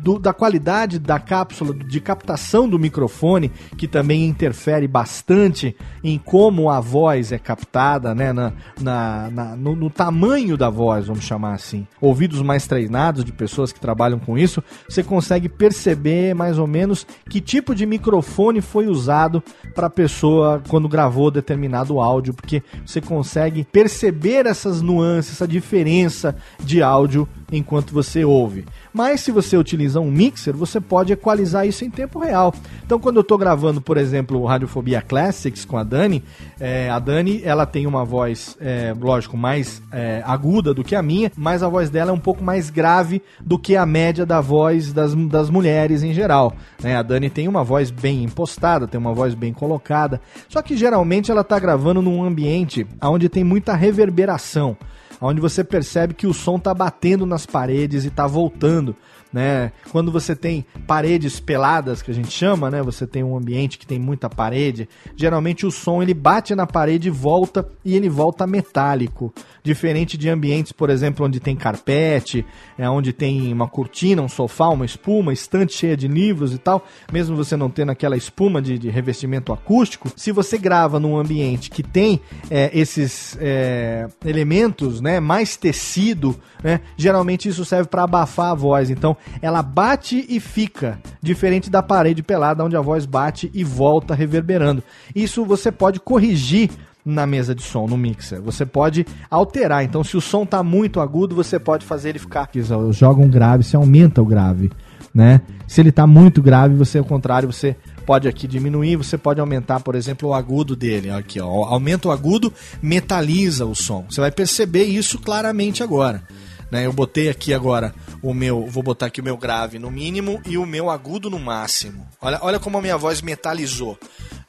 do, 0.03 0.19
da 0.19 0.33
qualidade 0.33 0.99
da 0.99 1.19
cápsula 1.19 1.75
de 1.75 2.01
captação 2.01 2.69
do 2.69 2.79
microfone, 2.79 3.51
que 3.77 3.87
também 3.87 4.27
interfere 4.27 4.87
bastante 4.89 5.77
em 6.03 6.19
como 6.19 6.71
a 6.71 6.81
voz 6.81 7.33
é 7.33 7.39
captada, 7.39 8.15
né? 8.15 8.33
Na, 8.33 8.53
na, 8.81 9.31
na 9.31 9.57
no, 9.57 9.77
no, 9.77 9.91
tamanho 9.91 10.57
da 10.57 10.71
voz, 10.71 11.07
vamos 11.07 11.25
chamar 11.25 11.55
assim. 11.55 11.87
Ouvidos 12.01 12.43
mais 12.43 12.67
treinados 12.67 13.25
de 13.25 13.33
pessoas 13.33 13.73
que 13.73 13.81
trabalham 13.81 14.19
com 14.19 14.39
isso, 14.39 14.63
você 14.89 15.03
consegue 15.03 15.49
perceber 15.49 16.35
mais 16.35 16.59
ou 16.59 16.67
menos 16.67 17.07
que 17.29 17.41
tipo 17.41 17.75
de 17.75 17.85
microfone 17.85 18.61
foi 18.61 18.87
usado 18.87 19.43
para 19.75 19.87
a 19.89 19.91
pessoa 19.91 20.63
quando 20.69 20.89
gravou 20.89 21.31
determinado 21.31 22.01
áudio, 22.01 22.35
porque 22.35 22.63
você 22.85 23.01
consegue 23.01 23.65
perceber 23.65 24.47
essas 24.47 24.81
nuances, 24.81 25.35
essa 25.35 25.47
diferença 25.47 26.37
de 26.59 26.83
áudio 26.83 27.29
enquanto 27.53 27.93
você 27.93 28.25
ouve. 28.25 28.65
Mas 28.93 29.21
se 29.21 29.31
você 29.31 29.57
utiliza 29.57 30.01
um 30.01 30.11
mixer, 30.11 30.55
você 30.55 30.81
pode 30.81 31.13
equalizar 31.13 31.67
isso 31.67 31.85
em 31.85 31.91
tempo 31.91 32.19
real. 32.19 32.55
Então, 32.85 32.99
quando 32.99 33.17
eu 33.17 33.23
estou 33.23 33.39
gravando, 33.39 33.81
por 33.81 33.97
exemplo, 33.97 34.41
o 34.41 34.47
Radiofobia 34.47 35.01
Classics 35.01 35.65
com 35.65 35.77
a 35.77 35.85
Dani, 35.85 36.23
é, 36.59 36.91
a 36.91 36.99
Dani 36.99 37.41
ela 37.45 37.67
tem 37.67 37.87
uma 37.87 38.05
voz, 38.05 38.57
é, 38.61 38.95
lógico, 38.99 39.37
mais 39.37 39.81
é, 39.93 40.23
aguda 40.27 40.75
do 40.75 40.83
que 40.83 40.95
a 40.95 41.03
minha, 41.03 41.31
mas 41.37 41.63
a 41.63 41.69
voz 41.69 41.89
dela 41.91 42.11
é 42.11 42.15
um 42.15 42.19
pouco 42.19 42.43
mais 42.43 42.71
grave 42.71 43.23
do 43.41 43.59
que 43.59 43.77
a 43.77 43.87
média 43.87 44.27
da 44.27 44.41
voz 44.41 44.93
das, 44.93 45.15
das 45.15 45.51
mulheres 45.51 46.03
em 46.03 46.13
geral. 46.13 46.55
Né? 46.83 46.97
A 46.97 47.03
Dani 47.03 47.31
tem 47.31 47.47
uma 47.47 47.63
voz 47.63 47.91
bem 47.91 48.25
impostada, 48.25 48.89
tem 48.89 48.99
uma 48.99 49.15
voz 49.15 49.35
bem 49.35 49.53
colocada, 49.53 50.21
só 50.49 50.61
que 50.63 50.77
geralmente 50.77 51.31
ela 51.31 51.43
está 51.43 51.59
gravando 51.59 52.03
num 52.03 52.25
ambiente 52.25 52.87
onde 53.03 53.29
tem 53.29 53.45
muita 53.45 53.75
reverberação 53.75 54.77
onde 55.21 55.41
você 55.41 55.63
percebe 55.63 56.15
que 56.15 56.27
o 56.27 56.35
som 56.35 56.59
tá 56.59 56.73
batendo 56.73 57.27
nas 57.27 57.47
paredes 57.47 58.05
e 58.05 58.11
tá 58.11 58.27
voltando 58.27 58.97
né? 59.33 59.73
Quando 59.91 60.11
você 60.11 60.35
tem 60.35 60.65
paredes 60.87 61.39
peladas, 61.39 62.03
que 62.03 62.11
a 62.11 62.15
gente 62.15 62.31
chama, 62.31 62.71
né? 62.71 62.83
Você 62.83 63.07
tem 63.07 63.23
um 63.23 63.37
ambiente 63.37 63.79
que 63.79 63.87
tem 63.87 63.99
muita 63.99 64.29
parede, 64.29 64.89
geralmente 65.17 65.65
o 65.65 65.71
som 65.71 66.03
ele 66.03 66.15
bate 66.15 66.55
na 66.55 66.67
parede 66.67 67.09
e 67.09 67.11
volta 67.11 67.69
e 67.85 67.97
ele 67.97 68.09
volta 68.09 68.47
metálico, 68.47 69.33
diferente 69.63 70.17
de 70.17 70.29
ambientes, 70.29 70.73
por 70.73 70.91
exemplo, 70.91 71.27
onde 71.27 71.41
tem 71.41 71.57
carpete, 71.57 72.45
é 72.79 72.89
onde 72.89 73.13
tem 73.13 73.53
uma 73.53 73.69
cortina, 73.69 74.23
um 74.23 74.29
sofá, 74.29 74.69
uma 74.69 74.85
espuma, 74.85 75.33
estante 75.33 75.73
cheia 75.75 75.97
de 75.97 76.09
livros 76.09 76.53
e 76.55 76.59
tal, 76.59 76.85
mesmo 77.13 77.37
você 77.37 77.57
não 77.57 77.71
tendo 77.71 77.91
aquela 77.91 78.17
espuma 78.17 78.61
de, 78.61 78.79
de 78.79 78.89
revestimento 78.89 79.53
acústico, 79.53 80.11
se 80.17 80.33
você 80.33 80.59
grava 80.59 80.99
num 80.99 81.17
ambiente 81.17 81.71
que 81.71 81.83
tem 81.83 82.21
é, 82.51 82.71
esses 82.73 83.37
é, 83.41 84.09
elementos, 84.25 85.01
né? 85.01 85.21
Mais 85.21 85.57
tecido, 85.57 86.39
né? 86.63 86.81
Geralmente 86.97 87.49
isso 87.49 87.65
serve 87.65 87.89
para 87.89 88.05
abafar 88.05 88.53
a 88.53 88.55
voz. 88.55 88.91
Então 88.91 89.17
ela 89.43 89.63
bate 89.63 90.25
e 90.29 90.41
fica, 90.41 90.99
diferente 91.23 91.71
da 91.71 91.83
parede 91.83 92.23
pelada 92.23 92.65
onde 92.65 92.77
a 92.77 92.81
voz 92.81 93.07
bate 93.07 93.51
e 93.53 93.65
volta 93.65 94.15
reverberando. 94.15 94.83
Isso 95.15 95.45
você 95.45 95.71
pode 95.71 96.01
corrigir 96.01 96.71
na 97.05 97.27
mesa 97.27 97.55
de 97.55 97.63
som, 97.63 97.87
no 97.87 97.97
mixer. 97.97 98.41
Você 98.41 98.67
pode 98.67 99.07
alterar. 99.31 99.85
Então, 99.85 100.05
se 100.05 100.17
o 100.17 100.21
som 100.21 100.43
está 100.43 100.63
muito 100.63 101.01
agudo, 101.01 101.35
você 101.35 101.59
pode 101.59 101.85
fazer 101.85 102.11
ele 102.11 102.19
ficar. 102.19 102.49
Joga 102.93 103.21
um 103.21 103.29
grave, 103.29 103.65
você 103.65 103.77
aumenta 103.77 104.21
o 104.23 104.27
grave. 104.27 104.71
Né? 105.13 105.41
Se 105.67 105.81
ele 105.81 105.89
está 105.89 106.07
muito 106.07 106.41
grave, 106.41 106.75
você 106.75 106.99
ao 106.99 107.05
contrário, 107.05 107.51
você 107.51 107.75
pode 108.07 108.29
aqui 108.29 108.47
diminuir, 108.47 108.97
você 108.97 109.19
pode 109.19 109.41
aumentar, 109.41 109.81
por 109.81 109.95
exemplo, 109.95 110.29
o 110.29 110.35
agudo 110.35 110.77
dele. 110.77 111.11
Aqui, 111.11 111.41
ó, 111.41 111.65
aumenta 111.65 112.09
o 112.09 112.11
agudo, 112.13 112.53
metaliza 112.81 113.67
o 113.67 113.75
som. 113.75 114.05
Você 114.09 114.21
vai 114.21 114.31
perceber 114.31 114.85
isso 114.85 115.19
claramente 115.19 115.83
agora. 115.83 116.23
Né? 116.71 116.87
Eu 116.87 116.93
botei 116.93 117.29
aqui 117.29 117.53
agora 117.53 117.93
o 118.23 118.33
meu, 118.33 118.67
vou 118.67 118.83
botar 118.83 119.07
aqui 119.07 119.21
o 119.21 119.25
meu 119.25 119.37
grave 119.37 119.79
no 119.79 119.91
mínimo 119.91 120.41
e 120.47 120.57
o 120.57 120.65
meu 120.65 120.89
agudo 120.89 121.29
no 121.29 121.39
máximo. 121.39 122.07
Olha, 122.21 122.39
olha 122.43 122.61
como 122.61 122.79
a 122.79 122.83
minha 122.83 122.97
voz 122.97 123.21
metalizou. 123.21 123.99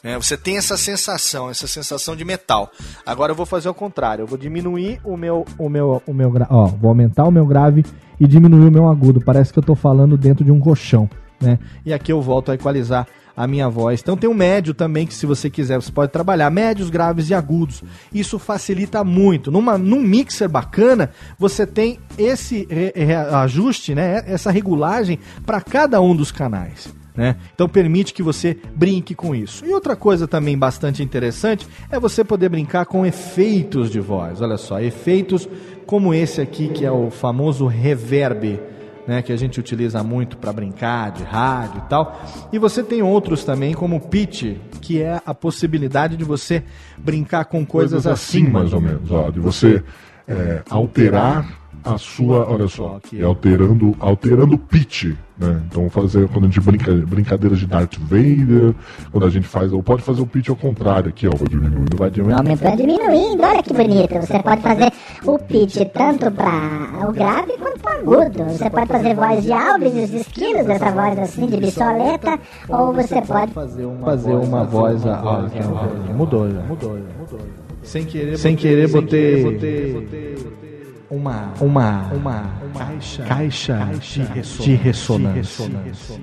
Né? 0.03 0.17
Você 0.17 0.35
tem 0.35 0.57
essa 0.57 0.77
sensação, 0.77 1.49
essa 1.49 1.67
sensação 1.67 2.15
de 2.15 2.25
metal. 2.25 2.71
Agora 3.05 3.31
eu 3.31 3.35
vou 3.35 3.45
fazer 3.45 3.69
o 3.69 3.73
contrário. 3.73 4.23
Eu 4.23 4.27
vou 4.27 4.37
diminuir 4.37 4.99
o 5.03 5.15
meu, 5.15 5.45
o 5.57 5.69
meu, 5.69 6.01
o 6.05 6.13
meu, 6.13 6.33
ó, 6.49 6.67
vou 6.67 6.89
aumentar 6.89 7.25
o 7.25 7.31
meu 7.31 7.45
grave 7.45 7.85
e 8.19 8.27
diminuir 8.27 8.67
o 8.67 8.71
meu 8.71 8.87
agudo. 8.87 9.21
Parece 9.21 9.51
que 9.53 9.59
eu 9.59 9.61
estou 9.61 9.75
falando 9.75 10.17
dentro 10.17 10.43
de 10.43 10.51
um 10.51 10.59
colchão, 10.59 11.09
né? 11.39 11.59
E 11.85 11.93
aqui 11.93 12.11
eu 12.11 12.21
volto 12.21 12.51
a 12.51 12.55
equalizar 12.55 13.07
a 13.35 13.47
minha 13.47 13.69
voz. 13.69 14.01
Então 14.01 14.17
tem 14.17 14.29
o 14.29 14.33
médio 14.33 14.73
também, 14.73 15.07
que 15.07 15.13
se 15.13 15.25
você 15.25 15.49
quiser, 15.49 15.81
você 15.81 15.91
pode 15.91 16.11
trabalhar 16.11 16.49
médios, 16.49 16.89
graves 16.89 17.29
e 17.29 17.33
agudos. 17.33 17.83
Isso 18.13 18.37
facilita 18.37 19.03
muito. 19.03 19.51
Numa, 19.51 19.77
num 19.77 20.01
mixer 20.01 20.49
bacana, 20.49 21.11
você 21.39 21.65
tem 21.65 21.99
esse 22.17 22.67
re, 22.69 22.91
re, 22.95 23.15
ajuste, 23.15 23.95
né, 23.95 24.23
essa 24.27 24.51
regulagem 24.51 25.19
para 25.45 25.61
cada 25.61 26.01
um 26.01 26.15
dos 26.15 26.31
canais. 26.31 26.93
Né? 27.15 27.35
Então 27.53 27.67
permite 27.67 28.13
que 28.13 28.23
você 28.23 28.57
brinque 28.75 29.13
com 29.13 29.35
isso. 29.35 29.65
E 29.65 29.73
outra 29.73 29.95
coisa 29.95 30.27
também 30.27 30.57
bastante 30.57 31.03
interessante 31.03 31.67
é 31.89 31.99
você 31.99 32.23
poder 32.23 32.49
brincar 32.49 32.85
com 32.85 33.05
efeitos 33.05 33.89
de 33.89 33.99
voz. 33.99 34.41
Olha 34.41 34.57
só, 34.57 34.79
efeitos 34.79 35.47
como 35.85 36.13
esse 36.13 36.39
aqui 36.39 36.69
que 36.69 36.85
é 36.85 36.91
o 36.91 37.09
famoso 37.11 37.67
reverb. 37.67 38.59
Né, 39.07 39.23
que 39.23 39.33
a 39.33 39.35
gente 39.35 39.59
utiliza 39.59 40.03
muito 40.03 40.37
para 40.37 40.53
brincar 40.53 41.11
de 41.11 41.23
rádio 41.23 41.81
e 41.83 41.89
tal. 41.89 42.21
E 42.53 42.59
você 42.59 42.83
tem 42.83 43.01
outros 43.01 43.43
também, 43.43 43.73
como 43.73 43.95
o 43.95 43.99
pitch, 43.99 44.57
que 44.79 45.01
é 45.01 45.19
a 45.25 45.33
possibilidade 45.33 46.15
de 46.15 46.23
você 46.23 46.63
brincar 46.99 47.45
com 47.45 47.65
coisas, 47.65 48.03
coisas 48.03 48.05
assim, 48.05 48.43
assim, 48.43 48.51
mais 48.51 48.71
ou 48.71 48.79
menos. 48.79 49.09
Ó, 49.09 49.31
de 49.31 49.39
você 49.39 49.83
é, 50.27 50.61
alterar 50.69 51.60
a 51.83 51.97
sua, 51.97 52.47
olha 52.49 52.67
só, 52.67 52.99
é 53.13 53.23
alterando, 53.23 53.95
alterando 53.99 54.55
o 54.55 54.57
pitch, 54.57 55.05
né? 55.37 55.61
Então 55.67 55.89
fazer 55.89 56.27
quando 56.27 56.45
a 56.45 56.47
gente 56.47 56.61
brinca 56.61 56.93
brincadeiras 56.93 57.59
de 57.59 57.65
Darth 57.65 57.97
Vader, 57.97 58.75
quando 59.11 59.25
a 59.25 59.29
gente 59.29 59.47
faz, 59.47 59.73
ou 59.73 59.81
pode 59.81 60.03
fazer 60.03 60.21
o 60.21 60.27
pitch 60.27 60.49
ao 60.49 60.55
contrário 60.55 61.09
aqui, 61.09 61.27
ó, 61.27 61.31
vai 61.31 61.47
diminuindo, 61.47 61.97
vai 61.97 62.09
diminuindo. 62.11 62.39
Aumentando, 62.39 62.77
diminuindo, 62.77 63.43
olha 63.43 63.63
que 63.63 63.73
bonito. 63.73 64.13
Você 64.15 64.39
pode 64.43 64.61
fazer 64.61 64.91
o 65.25 65.39
pitch 65.39 65.77
tanto 65.93 66.31
para 66.31 67.07
o 67.07 67.11
grave 67.11 67.53
quanto 67.57 67.79
para 67.79 68.05
o 68.05 68.13
agudo. 68.13 68.43
Você 68.43 68.69
pode 68.69 68.87
fazer 68.87 69.15
voz 69.15 69.43
de 69.43 69.51
Alves, 69.51 69.93
os 69.93 70.13
esquilos, 70.13 70.69
essa 70.69 70.91
voz 70.91 71.19
assim 71.19 71.47
de 71.47 71.57
bissoleta, 71.57 72.39
ou 72.69 72.93
você 72.93 73.21
pode 73.21 73.51
fazer 73.53 73.85
uma, 73.85 74.05
fazer 74.05 74.33
uma 74.33 74.63
voz, 74.65 75.05
a, 75.05 75.21
ó, 75.23 76.13
mudou 76.13 76.49
já, 76.51 76.61
mudou 76.61 76.97
já, 76.97 77.03
mudou. 77.17 77.39
Sem 77.83 78.05
querer, 78.05 78.37
sem 78.37 78.55
querer, 78.55 78.87
botei, 78.87 80.70
botei 81.11 81.17
uma, 81.17 81.53
uma, 81.59 82.13
uma, 82.13 82.53
caixa, 82.77 83.23
caixa, 83.23 83.77
caixa 83.77 84.23
de, 84.23 84.33
ressonância. 84.33 84.63
de 84.63 84.75
ressonância. 84.75 86.15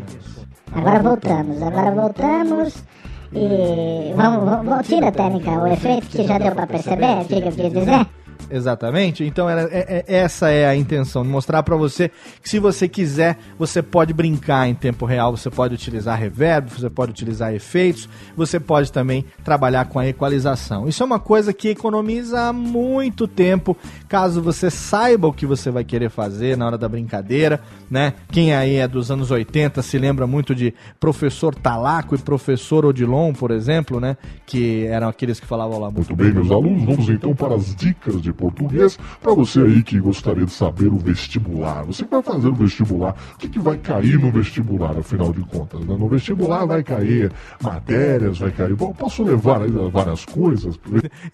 Agora 0.72 1.02
voltamos, 1.02 1.62
agora 1.62 1.90
voltamos. 1.90 2.84
E 3.32 4.14
vamos, 4.16 4.44
vamos, 4.44 4.86
tira 4.86 5.08
a 5.08 5.12
técnica, 5.12 5.50
o 5.50 5.66
efeito 5.66 6.06
que 6.06 6.26
já 6.26 6.38
deu 6.38 6.54
para 6.54 6.66
perceber, 6.66 7.20
o 7.20 7.24
que 7.26 7.70
dizer? 7.70 8.06
Exatamente. 8.50 9.24
Então 9.24 9.48
é, 9.48 9.68
é, 9.70 10.04
essa 10.06 10.50
é 10.50 10.66
a 10.66 10.74
intenção, 10.74 11.24
mostrar 11.24 11.62
para 11.62 11.76
você 11.76 12.10
que 12.42 12.48
se 12.48 12.58
você 12.58 12.88
quiser, 12.88 13.38
você 13.58 13.82
pode 13.82 14.12
brincar 14.12 14.68
em 14.68 14.74
tempo 14.74 15.04
real, 15.04 15.36
você 15.36 15.50
pode 15.50 15.74
utilizar 15.74 16.18
reverb, 16.18 16.70
você 16.70 16.90
pode 16.90 17.10
utilizar 17.12 17.54
efeitos, 17.54 18.08
você 18.36 18.58
pode 18.58 18.92
também 18.92 19.24
trabalhar 19.44 19.86
com 19.86 19.98
a 19.98 20.06
equalização. 20.06 20.88
Isso 20.88 21.02
é 21.02 21.06
uma 21.06 21.18
coisa 21.18 21.52
que 21.52 21.68
economiza 21.68 22.52
muito 22.52 23.26
tempo, 23.26 23.76
caso 24.08 24.40
você 24.42 24.70
saiba 24.70 25.28
o 25.28 25.32
que 25.32 25.46
você 25.46 25.70
vai 25.70 25.84
querer 25.84 26.10
fazer 26.10 26.56
na 26.56 26.66
hora 26.66 26.78
da 26.78 26.88
brincadeira, 26.88 27.60
né? 27.90 28.14
Quem 28.30 28.54
aí 28.54 28.76
é 28.76 28.88
dos 28.88 29.10
anos 29.10 29.30
80 29.30 29.82
se 29.82 29.98
lembra 29.98 30.26
muito 30.26 30.54
de 30.54 30.74
professor 30.98 31.54
Talaco 31.54 32.14
e 32.14 32.18
professor 32.18 32.84
Odilon, 32.84 33.32
por 33.32 33.50
exemplo, 33.50 34.00
né? 34.00 34.16
Que 34.46 34.86
eram 34.86 35.08
aqueles 35.08 35.40
que 35.40 35.46
falavam 35.46 35.78
lá 35.78 35.90
muito, 35.90 36.08
muito 36.08 36.16
bem, 36.16 36.32
meus 36.32 36.50
alunos. 36.50 36.84
Vamos 36.84 37.08
então 37.08 37.34
para 37.34 37.54
as 37.54 37.74
dicas 37.74 38.20
de 38.20 38.32
português. 38.38 38.98
Para 39.20 39.34
você 39.34 39.60
aí 39.60 39.82
que 39.82 39.98
gostaria 39.98 40.46
de 40.46 40.52
saber 40.52 40.86
o 40.86 40.96
vestibular, 40.96 41.84
você 41.84 42.04
vai 42.04 42.22
fazer 42.22 42.48
o 42.48 42.54
vestibular, 42.54 43.14
o 43.34 43.38
que, 43.38 43.48
que 43.48 43.58
vai 43.58 43.76
cair 43.76 44.18
no 44.18 44.30
vestibular, 44.30 44.96
afinal 44.96 45.32
de 45.32 45.40
contas? 45.42 45.80
Né? 45.80 45.96
No 45.98 46.08
vestibular 46.08 46.64
vai 46.64 46.82
cair 46.82 47.30
matérias, 47.60 48.38
vai 48.38 48.50
cair. 48.52 48.74
Bom, 48.74 48.92
posso 48.92 49.22
levar 49.22 49.62
aí 49.62 49.70
várias 49.92 50.24
coisas. 50.24 50.78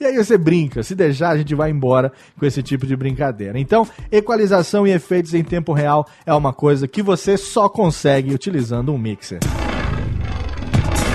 E 0.00 0.04
aí 0.04 0.16
você 0.16 0.38
brinca, 0.38 0.82
se 0.82 0.94
deixar, 0.94 1.30
a 1.30 1.38
gente 1.38 1.54
vai 1.54 1.70
embora 1.70 2.10
com 2.38 2.46
esse 2.46 2.62
tipo 2.62 2.86
de 2.86 2.96
brincadeira. 2.96 3.58
Então, 3.58 3.86
equalização 4.10 4.86
e 4.86 4.90
efeitos 4.90 5.34
em 5.34 5.44
tempo 5.44 5.72
real 5.72 6.06
é 6.24 6.32
uma 6.32 6.52
coisa 6.52 6.88
que 6.88 7.02
você 7.02 7.36
só 7.36 7.68
consegue 7.68 8.34
utilizando 8.34 8.92
um 8.92 8.98
mixer. 8.98 9.40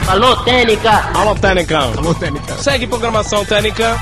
Alô, 0.08 0.36
Técnica! 0.38 0.92
Alô, 1.14 1.36
Técnica! 1.36 1.80
Alô, 1.80 2.16
Técnica! 2.16 2.56
Segue 2.56 2.88
programação 2.88 3.46
Técnica! 3.46 3.96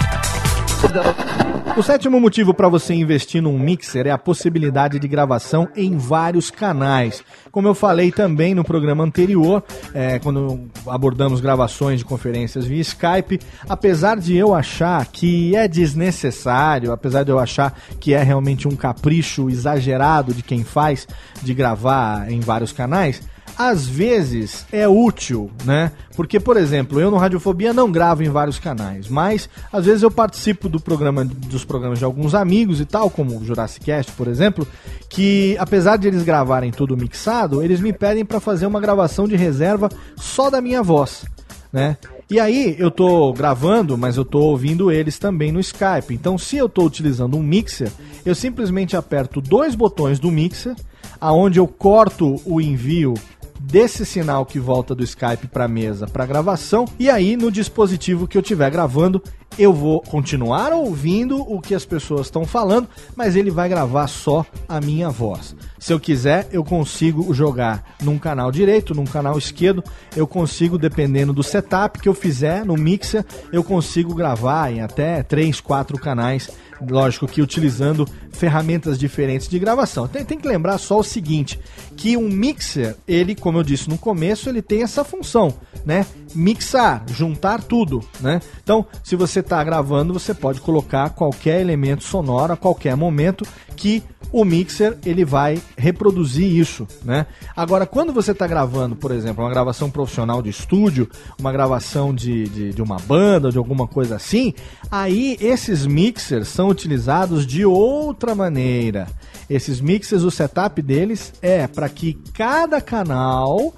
O 1.77 1.83
sétimo 1.83 2.19
motivo 2.19 2.55
para 2.55 2.67
você 2.67 2.95
investir 2.95 3.39
num 3.39 3.59
mixer 3.59 4.07
é 4.07 4.09
a 4.09 4.17
possibilidade 4.17 4.97
de 4.97 5.07
gravação 5.07 5.67
em 5.75 5.95
vários 5.95 6.49
canais. 6.49 7.23
Como 7.51 7.67
eu 7.67 7.75
falei 7.75 8.11
também 8.11 8.55
no 8.55 8.63
programa 8.63 9.03
anterior, 9.03 9.63
é, 9.93 10.17
quando 10.17 10.67
abordamos 10.87 11.39
gravações 11.39 11.99
de 11.99 12.05
conferências 12.05 12.65
via 12.65 12.81
Skype, 12.81 13.39
apesar 13.69 14.17
de 14.17 14.35
eu 14.35 14.55
achar 14.55 15.05
que 15.05 15.55
é 15.55 15.67
desnecessário, 15.67 16.91
apesar 16.91 17.23
de 17.23 17.31
eu 17.31 17.37
achar 17.37 17.79
que 17.99 18.15
é 18.15 18.23
realmente 18.23 18.67
um 18.67 18.75
capricho 18.75 19.47
exagerado 19.47 20.33
de 20.33 20.41
quem 20.41 20.63
faz 20.63 21.07
de 21.43 21.53
gravar 21.53 22.31
em 22.31 22.39
vários 22.39 22.71
canais, 22.71 23.21
às 23.57 23.87
vezes 23.87 24.65
é 24.71 24.87
útil, 24.87 25.49
né? 25.65 25.91
Porque, 26.15 26.39
por 26.39 26.57
exemplo, 26.57 26.99
eu 26.99 27.09
no 27.09 27.17
Radiofobia 27.17 27.73
não 27.73 27.91
gravo 27.91 28.23
em 28.23 28.29
vários 28.29 28.59
canais, 28.59 29.07
mas 29.07 29.49
às 29.71 29.85
vezes 29.85 30.03
eu 30.03 30.11
participo 30.11 30.69
do 30.69 30.79
programa, 30.79 31.25
dos 31.25 31.65
programas 31.65 31.97
de 31.97 32.05
alguns 32.05 32.35
amigos 32.35 32.79
e 32.79 32.85
tal, 32.85 33.09
como 33.09 33.37
o 33.37 33.43
Jurassic 33.43 33.85
Cast, 33.85 34.11
por 34.11 34.27
exemplo, 34.27 34.67
que 35.09 35.55
apesar 35.59 35.97
de 35.97 36.07
eles 36.07 36.23
gravarem 36.23 36.71
tudo 36.71 36.95
mixado, 36.95 37.63
eles 37.63 37.79
me 37.79 37.91
pedem 37.91 38.23
para 38.23 38.39
fazer 38.39 38.67
uma 38.67 38.79
gravação 38.79 39.27
de 39.27 39.35
reserva 39.35 39.89
só 40.15 40.49
da 40.49 40.61
minha 40.61 40.83
voz, 40.83 41.25
né? 41.73 41.97
E 42.29 42.41
aí 42.41 42.75
eu 42.77 42.91
tô 42.91 43.31
gravando, 43.31 43.97
mas 43.97 44.17
eu 44.17 44.25
tô 44.25 44.39
ouvindo 44.39 44.91
eles 44.91 45.17
também 45.17 45.49
no 45.49 45.61
Skype. 45.61 46.13
Então, 46.13 46.37
se 46.37 46.57
eu 46.57 46.67
tô 46.67 46.83
utilizando 46.83 47.37
um 47.37 47.41
mixer, 47.41 47.89
eu 48.25 48.35
simplesmente 48.35 48.97
aperto 48.97 49.39
dois 49.39 49.75
botões 49.75 50.19
do 50.19 50.29
mixer, 50.29 50.75
aonde 51.21 51.57
eu 51.57 51.67
corto 51.67 52.35
o 52.45 52.59
envio 52.59 53.13
desse 53.59 54.05
sinal 54.05 54.45
que 54.45 54.59
volta 54.59 54.93
do 54.93 55.03
Skype 55.03 55.47
para 55.47 55.65
a 55.65 55.67
mesa 55.67 56.07
para 56.07 56.25
gravação 56.25 56.85
e 56.99 57.09
aí 57.09 57.35
no 57.35 57.51
dispositivo 57.51 58.27
que 58.27 58.37
eu 58.37 58.41
estiver 58.41 58.69
gravando 58.69 59.21
eu 59.57 59.73
vou 59.73 60.01
continuar 60.01 60.71
ouvindo 60.71 61.37
o 61.41 61.59
que 61.59 61.73
as 61.73 61.83
pessoas 61.83 62.27
estão 62.27 62.45
falando, 62.45 62.87
mas 63.15 63.35
ele 63.35 63.49
vai 63.49 63.67
gravar 63.67 64.07
só 64.07 64.45
a 64.67 64.79
minha 64.79 65.09
voz. 65.09 65.55
Se 65.79 65.91
eu 65.91 65.99
quiser, 65.99 66.47
eu 66.51 66.63
consigo 66.63 67.33
jogar 67.33 67.95
num 68.01 68.19
canal 68.19 68.51
direito, 68.51 68.93
num 68.93 69.05
canal 69.05 69.37
esquerdo, 69.37 69.83
eu 70.15 70.27
consigo, 70.27 70.77
dependendo 70.77 71.33
do 71.33 71.41
setup 71.41 71.99
que 71.99 72.09
eu 72.09 72.13
fizer 72.13 72.63
no 72.65 72.75
mixer, 72.75 73.25
eu 73.51 73.63
consigo 73.63 74.13
gravar 74.13 74.71
em 74.71 74.81
até 74.81 75.23
3, 75.23 75.59
4 75.59 75.97
canais 75.97 76.49
lógico 76.81 77.27
que 77.27 77.41
utilizando 77.41 78.07
ferramentas 78.31 78.97
diferentes 78.97 79.47
de 79.47 79.57
gravação. 79.59 80.07
Tem, 80.07 80.23
tem, 80.23 80.37
que 80.37 80.47
lembrar 80.47 80.77
só 80.77 80.99
o 80.99 81.03
seguinte, 81.03 81.59
que 81.95 82.15
um 82.15 82.29
mixer, 82.29 82.95
ele, 83.07 83.35
como 83.35 83.57
eu 83.57 83.63
disse 83.63 83.89
no 83.89 83.97
começo, 83.97 84.49
ele 84.49 84.61
tem 84.61 84.83
essa 84.83 85.03
função, 85.03 85.53
né? 85.85 86.05
Mixar, 86.35 87.03
juntar 87.11 87.63
tudo, 87.63 88.03
né? 88.19 88.41
Então, 88.63 88.85
se 89.03 89.15
você 89.15 89.39
está 89.39 89.63
gravando, 89.63 90.13
você 90.13 90.33
pode 90.33 90.61
colocar 90.61 91.09
qualquer 91.09 91.61
elemento 91.61 92.03
sonoro 92.03 92.53
a 92.53 92.57
qualquer 92.57 92.95
momento 92.95 93.45
que 93.77 94.03
o 94.31 94.43
mixer 94.43 94.97
ele 95.05 95.23
vai 95.23 95.61
reproduzir 95.77 96.51
isso, 96.51 96.87
né? 97.03 97.27
Agora, 97.55 97.85
quando 97.85 98.11
você 98.11 98.31
está 98.31 98.45
gravando, 98.45 98.95
por 98.95 99.11
exemplo, 99.11 99.43
uma 99.43 99.49
gravação 99.49 99.89
profissional 99.89 100.41
de 100.41 100.49
estúdio, 100.49 101.09
uma 101.39 101.51
gravação 101.51 102.13
de, 102.13 102.49
de, 102.49 102.73
de, 102.73 102.81
uma 102.81 102.97
banda, 102.97 103.51
de 103.51 103.57
alguma 103.57 103.87
coisa 103.87 104.15
assim, 104.15 104.53
aí 104.91 105.37
esses 105.39 105.85
mixers 105.85 106.47
são 106.49 106.67
utilizados 106.67 107.45
de 107.45 107.65
outra 107.65 108.35
maneira. 108.35 109.07
Esses 109.49 109.79
mixers, 109.79 110.23
o 110.23 110.31
setup 110.31 110.81
deles 110.81 111.33
é 111.41 111.67
para 111.67 111.87
que 111.87 112.15
cada 112.33 112.81
canal 112.81 113.73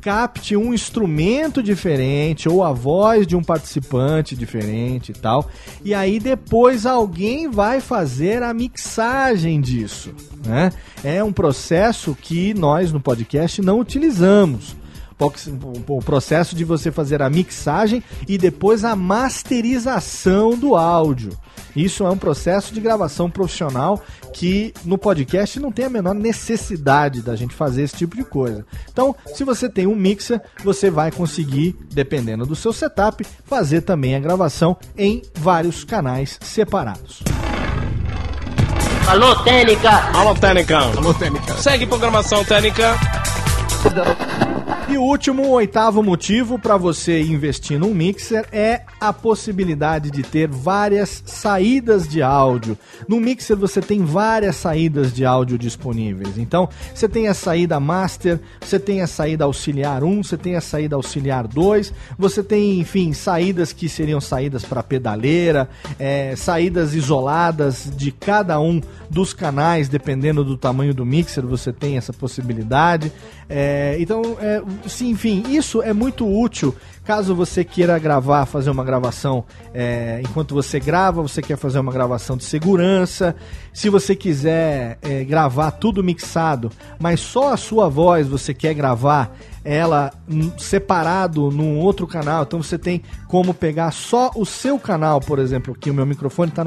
capte 0.00 0.56
um 0.56 0.72
instrumento 0.72 1.62
diferente 1.62 2.48
ou 2.48 2.64
a 2.64 2.72
voz 2.72 3.26
de 3.26 3.36
um 3.36 3.42
participante 3.42 4.34
diferente 4.34 5.10
e 5.10 5.14
tal. 5.14 5.48
E 5.84 5.94
aí 5.94 6.18
depois 6.18 6.86
alguém 6.86 7.48
vai 7.48 7.80
fazer 7.80 8.42
a 8.42 8.54
mixagem 8.54 9.60
disso, 9.60 10.14
né? 10.44 10.72
É 11.04 11.22
um 11.22 11.32
processo 11.32 12.16
que 12.20 12.54
nós 12.54 12.92
no 12.92 13.00
podcast 13.00 13.60
não 13.60 13.78
utilizamos 13.78 14.76
o 15.86 16.00
processo 16.00 16.56
de 16.56 16.64
você 16.64 16.90
fazer 16.90 17.20
a 17.20 17.28
mixagem 17.28 18.02
e 18.26 18.38
depois 18.38 18.84
a 18.84 18.96
masterização 18.96 20.56
do 20.56 20.74
áudio. 20.74 21.32
Isso 21.74 22.04
é 22.04 22.10
um 22.10 22.18
processo 22.18 22.74
de 22.74 22.80
gravação 22.80 23.30
profissional 23.30 24.02
que 24.32 24.72
no 24.84 24.98
podcast 24.98 25.58
não 25.58 25.72
tem 25.72 25.86
a 25.86 25.90
menor 25.90 26.14
necessidade 26.14 27.22
da 27.22 27.36
gente 27.36 27.54
fazer 27.54 27.82
esse 27.82 27.96
tipo 27.96 28.16
de 28.16 28.24
coisa. 28.24 28.64
Então, 28.92 29.14
se 29.34 29.44
você 29.44 29.68
tem 29.68 29.86
um 29.86 29.94
mixer, 29.94 30.40
você 30.64 30.90
vai 30.90 31.10
conseguir, 31.10 31.76
dependendo 31.92 32.46
do 32.46 32.56
seu 32.56 32.72
setup, 32.72 33.26
fazer 33.44 33.82
também 33.82 34.14
a 34.14 34.20
gravação 34.20 34.76
em 34.96 35.22
vários 35.34 35.84
canais 35.84 36.38
separados. 36.40 37.22
Alô, 39.06 39.34
Técnica! 39.42 39.90
Alô, 40.14 40.34
Técnica! 40.34 40.78
Alô, 40.78 41.12
Técnica! 41.14 41.54
Segue 41.54 41.86
programação 41.86 42.44
Técnica! 42.44 42.96
E 44.90 44.98
o 44.98 45.02
último, 45.02 45.44
o 45.44 45.50
oitavo 45.50 46.02
motivo 46.02 46.58
para 46.58 46.76
você 46.76 47.22
investir 47.22 47.78
num 47.78 47.94
mixer 47.94 48.44
é 48.50 48.82
a 49.00 49.12
possibilidade 49.12 50.10
de 50.10 50.24
ter 50.24 50.48
várias 50.48 51.22
saídas 51.24 52.08
de 52.08 52.20
áudio. 52.20 52.76
No 53.06 53.20
mixer 53.20 53.56
você 53.56 53.80
tem 53.80 54.04
várias 54.04 54.56
saídas 54.56 55.12
de 55.12 55.24
áudio 55.24 55.56
disponíveis. 55.56 56.36
Então, 56.36 56.68
você 56.92 57.08
tem 57.08 57.28
a 57.28 57.34
saída 57.34 57.78
master, 57.78 58.40
você 58.60 58.80
tem 58.80 59.00
a 59.00 59.06
saída 59.06 59.44
auxiliar 59.44 60.02
1, 60.02 60.24
você 60.24 60.36
tem 60.36 60.56
a 60.56 60.60
saída 60.60 60.96
auxiliar 60.96 61.46
2, 61.46 61.94
você 62.18 62.42
tem, 62.42 62.80
enfim, 62.80 63.12
saídas 63.12 63.72
que 63.72 63.88
seriam 63.88 64.20
saídas 64.20 64.64
para 64.64 64.82
pedaleira, 64.82 65.68
é, 66.00 66.34
saídas 66.34 66.96
isoladas 66.96 67.88
de 67.96 68.10
cada 68.10 68.58
um 68.58 68.80
dos 69.08 69.32
canais, 69.32 69.88
dependendo 69.88 70.42
do 70.42 70.56
tamanho 70.56 70.92
do 70.92 71.06
mixer, 71.06 71.46
você 71.46 71.72
tem 71.72 71.96
essa 71.96 72.12
possibilidade. 72.12 73.12
É, 73.48 73.96
então, 73.98 74.36
é, 74.40 74.62
sim, 74.88 75.10
enfim, 75.10 75.42
isso 75.48 75.82
é 75.82 75.92
muito 75.92 76.26
útil 76.26 76.74
caso 77.10 77.34
você 77.34 77.64
queira 77.64 77.98
gravar, 77.98 78.46
fazer 78.46 78.70
uma 78.70 78.84
gravação 78.84 79.44
é, 79.74 80.20
enquanto 80.22 80.54
você 80.54 80.78
grava, 80.78 81.20
você 81.20 81.42
quer 81.42 81.56
fazer 81.56 81.80
uma 81.80 81.90
gravação 81.90 82.36
de 82.36 82.44
segurança. 82.44 83.34
Se 83.72 83.88
você 83.88 84.14
quiser 84.14 84.96
é, 85.02 85.24
gravar 85.24 85.72
tudo 85.72 86.04
mixado, 86.04 86.70
mas 87.00 87.18
só 87.18 87.52
a 87.52 87.56
sua 87.56 87.88
voz 87.88 88.28
você 88.28 88.54
quer 88.54 88.74
gravar 88.74 89.36
ela 89.64 90.12
separado 90.56 91.50
num 91.50 91.78
outro 91.78 92.06
canal. 92.06 92.44
Então 92.44 92.62
você 92.62 92.78
tem 92.78 93.02
como 93.26 93.52
pegar 93.52 93.90
só 93.90 94.30
o 94.36 94.46
seu 94.46 94.78
canal, 94.78 95.20
por 95.20 95.40
exemplo, 95.40 95.74
aqui 95.76 95.90
o 95.90 95.94
meu 95.94 96.06
microfone 96.06 96.50
está 96.50 96.64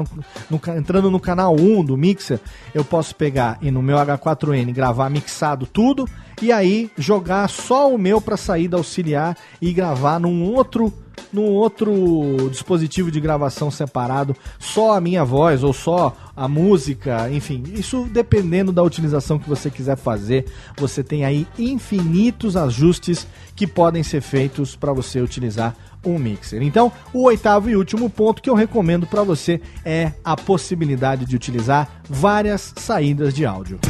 entrando 0.76 1.10
no 1.10 1.18
canal 1.18 1.54
1 1.54 1.84
do 1.84 1.96
mixer. 1.96 2.38
Eu 2.74 2.84
posso 2.84 3.16
pegar 3.16 3.56
e 3.62 3.70
no 3.70 3.80
meu 3.80 3.96
H4N 3.96 4.74
gravar 4.74 5.08
mixado 5.08 5.66
tudo 5.66 6.06
e 6.42 6.52
aí 6.52 6.90
jogar 6.96 7.48
só 7.48 7.92
o 7.92 7.98
meu 7.98 8.20
para 8.20 8.36
saída 8.36 8.76
auxiliar 8.76 9.36
e 9.60 9.72
gravar 9.72 10.18
num 10.18 10.44
outro 10.44 10.92
num 11.32 11.46
outro 11.46 12.48
dispositivo 12.50 13.10
de 13.10 13.20
gravação 13.20 13.68
separado, 13.70 14.36
só 14.58 14.96
a 14.96 15.00
minha 15.00 15.24
voz 15.24 15.64
ou 15.64 15.72
só 15.72 16.16
a 16.36 16.46
música, 16.46 17.28
enfim, 17.30 17.64
isso 17.74 18.08
dependendo 18.12 18.72
da 18.72 18.82
utilização 18.82 19.38
que 19.38 19.48
você 19.48 19.68
quiser 19.68 19.96
fazer, 19.96 20.46
você 20.76 21.02
tem 21.02 21.24
aí 21.24 21.46
infinitos 21.58 22.56
ajustes 22.56 23.26
que 23.56 23.66
podem 23.66 24.02
ser 24.02 24.20
feitos 24.20 24.76
para 24.76 24.92
você 24.92 25.20
utilizar 25.20 25.74
um 26.04 26.18
mixer. 26.18 26.62
Então, 26.62 26.92
o 27.12 27.24
oitavo 27.24 27.68
e 27.68 27.76
último 27.76 28.08
ponto 28.08 28.42
que 28.42 28.50
eu 28.50 28.54
recomendo 28.54 29.06
para 29.06 29.22
você 29.22 29.60
é 29.84 30.12
a 30.24 30.36
possibilidade 30.36 31.24
de 31.24 31.34
utilizar 31.34 32.02
várias 32.08 32.72
saídas 32.76 33.34
de 33.34 33.44
áudio. 33.44 33.80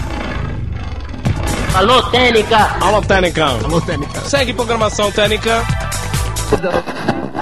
Alô, 1.74 2.00
Técnica! 2.04 2.56
Alô, 2.80 3.02
Técnica! 3.02 3.46
Alô, 3.46 3.80
Técnica! 3.80 4.20
Segue 4.20 4.52
programação 4.52 5.10
Técnica! 5.10 5.64